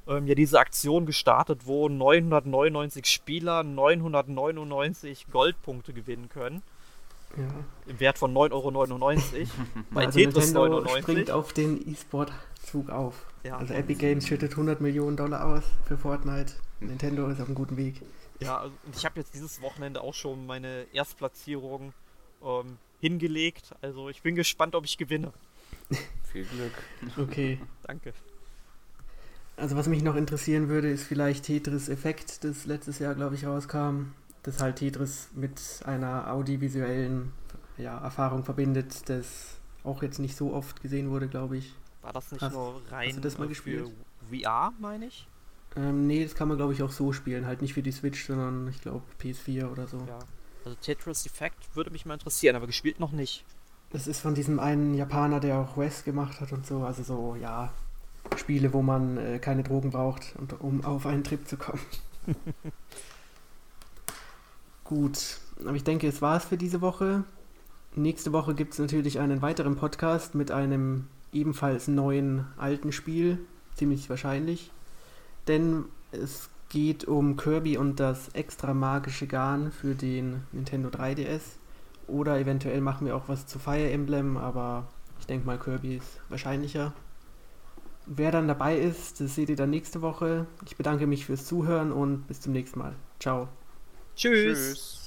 ähm, 0.07 0.27
ja 0.27 0.35
diese 0.35 0.59
Aktion 0.59 1.05
gestartet, 1.05 1.61
wo 1.65 1.89
999 1.89 3.05
Spieler 3.05 3.63
999 3.63 5.27
Goldpunkte 5.31 5.93
gewinnen 5.93 6.29
können. 6.29 6.63
Ja. 7.35 7.47
Im 7.85 7.99
Wert 7.99 8.17
von 8.17 8.33
9,99 8.33 8.53
Euro. 8.53 9.49
bei 9.91 10.05
also 10.05 10.19
Tetris 10.19 10.45
Nintendo 10.45 10.67
99. 10.81 11.03
springt 11.03 11.31
auf 11.31 11.53
den 11.53 11.89
E-Sport-Zug 11.89 12.89
auf. 12.89 13.25
Ja. 13.43 13.57
Also 13.57 13.73
Epic 13.73 13.99
Games 13.99 14.27
schüttet 14.27 14.51
100 14.51 14.81
Millionen 14.81 15.17
Dollar 15.17 15.45
aus 15.45 15.63
für 15.85 15.97
Fortnite. 15.97 16.53
Nintendo 16.79 17.27
ist 17.27 17.39
auf 17.39 17.47
einem 17.47 17.55
guten 17.55 17.77
Weg. 17.77 18.01
Ja, 18.39 18.57
also, 18.59 18.75
und 18.85 18.95
ich 18.95 19.05
habe 19.05 19.19
jetzt 19.19 19.33
dieses 19.33 19.61
Wochenende 19.61 20.01
auch 20.01 20.13
schon 20.13 20.45
meine 20.45 20.85
Erstplatzierung 20.93 21.93
ähm, 22.43 22.77
hingelegt. 22.99 23.73
Also 23.81 24.09
ich 24.09 24.21
bin 24.21 24.35
gespannt, 24.35 24.75
ob 24.75 24.85
ich 24.85 24.97
gewinne. 24.97 25.33
Viel 26.31 26.45
Glück. 26.45 26.73
Okay. 27.17 27.59
Danke. 27.83 28.13
Also 29.55 29.75
was 29.75 29.87
mich 29.87 30.03
noch 30.03 30.15
interessieren 30.15 30.69
würde, 30.69 30.89
ist 30.89 31.03
vielleicht 31.03 31.45
Tetris 31.45 31.89
Effekt, 31.89 32.43
das 32.43 32.65
letztes 32.65 32.99
Jahr, 32.99 33.15
glaube 33.15 33.35
ich, 33.35 33.45
rauskam. 33.45 34.13
Das 34.47 34.61
halt 34.61 34.77
Tetris 34.77 35.27
mit 35.35 35.59
einer 35.83 36.31
audiovisuellen 36.31 37.33
ja, 37.77 37.97
Erfahrung 37.97 38.45
verbindet, 38.45 39.09
das 39.09 39.57
auch 39.83 40.01
jetzt 40.01 40.19
nicht 40.19 40.37
so 40.37 40.53
oft 40.53 40.81
gesehen 40.81 41.09
wurde, 41.09 41.27
glaube 41.27 41.57
ich. 41.57 41.75
War 42.01 42.13
das 42.13 42.31
nicht 42.31 42.41
hast, 42.41 42.53
nur 42.53 42.81
rein 42.89 43.09
hast 43.09 43.17
du 43.17 43.21
das 43.21 43.37
mal 43.37 43.49
gespielt? 43.49 43.91
VR, 44.31 44.71
meine 44.79 45.07
ich? 45.07 45.27
Ähm, 45.75 46.07
nee, 46.07 46.23
das 46.23 46.33
kann 46.33 46.47
man, 46.47 46.55
glaube 46.55 46.71
ich, 46.71 46.81
auch 46.81 46.91
so 46.91 47.11
spielen. 47.11 47.45
Halt 47.45 47.61
nicht 47.61 47.73
für 47.73 47.81
die 47.81 47.91
Switch, 47.91 48.25
sondern 48.25 48.69
ich 48.69 48.79
glaube 48.79 49.01
PS4 49.21 49.69
oder 49.69 49.85
so. 49.85 49.97
Ja. 50.07 50.19
Also 50.63 50.77
Tetris 50.81 51.25
Effect 51.25 51.75
würde 51.75 51.91
mich 51.91 52.05
mal 52.05 52.13
interessieren, 52.13 52.55
aber 52.55 52.67
gespielt 52.67 53.01
noch 53.01 53.11
nicht. 53.11 53.43
Das 53.89 54.07
ist 54.07 54.21
von 54.21 54.33
diesem 54.33 54.61
einen 54.61 54.93
Japaner, 54.93 55.41
der 55.41 55.57
auch 55.57 55.75
West 55.75 56.05
gemacht 56.05 56.39
hat 56.39 56.53
und 56.53 56.65
so. 56.65 56.85
Also 56.85 57.03
so, 57.03 57.35
ja, 57.35 57.73
Spiele, 58.37 58.71
wo 58.71 58.81
man 58.81 59.17
äh, 59.17 59.39
keine 59.39 59.63
Drogen 59.63 59.91
braucht, 59.91 60.37
und, 60.37 60.61
um 60.61 60.85
auf 60.85 61.05
einen 61.05 61.25
Trip 61.25 61.45
zu 61.45 61.57
kommen. 61.57 61.81
Gut, 64.87 65.39
aber 65.65 65.75
ich 65.75 65.83
denke, 65.83 66.07
es 66.07 66.21
war 66.21 66.37
es 66.37 66.45
für 66.45 66.55
diese 66.55 66.79
Woche. 66.79 67.25
Nächste 67.93 68.31
Woche 68.31 68.55
gibt 68.55 68.71
es 68.71 68.79
natürlich 68.79 69.19
einen 69.19 69.41
weiteren 69.41 69.75
Podcast 69.75 70.33
mit 70.33 70.49
einem 70.49 71.07
ebenfalls 71.33 71.89
neuen 71.89 72.45
alten 72.55 72.93
Spiel, 72.93 73.37
ziemlich 73.75 74.09
wahrscheinlich. 74.09 74.71
Denn 75.49 75.83
es 76.13 76.49
geht 76.69 77.03
um 77.03 77.35
Kirby 77.35 77.77
und 77.77 77.99
das 77.99 78.29
extra 78.29 78.73
magische 78.73 79.27
Garn 79.27 79.73
für 79.73 79.93
den 79.93 80.43
Nintendo 80.53 80.87
3DS. 80.87 81.41
Oder 82.07 82.39
eventuell 82.39 82.79
machen 82.79 83.07
wir 83.07 83.17
auch 83.17 83.27
was 83.27 83.45
zu 83.45 83.59
Fire 83.59 83.89
Emblem, 83.89 84.37
aber 84.37 84.87
ich 85.19 85.25
denke 85.25 85.45
mal, 85.45 85.59
Kirby 85.59 85.97
ist 85.97 86.21
wahrscheinlicher. 86.29 86.93
Wer 88.05 88.31
dann 88.31 88.47
dabei 88.47 88.77
ist, 88.77 89.19
das 89.19 89.35
seht 89.35 89.49
ihr 89.49 89.57
dann 89.57 89.69
nächste 89.69 90.01
Woche. 90.01 90.45
Ich 90.65 90.77
bedanke 90.77 91.07
mich 91.07 91.25
fürs 91.25 91.45
Zuhören 91.45 91.91
und 91.91 92.25
bis 92.27 92.39
zum 92.39 92.53
nächsten 92.53 92.79
Mal. 92.79 92.93
Ciao. 93.19 93.49
Tschüss. 94.17 94.73
Tschüss. 94.73 95.06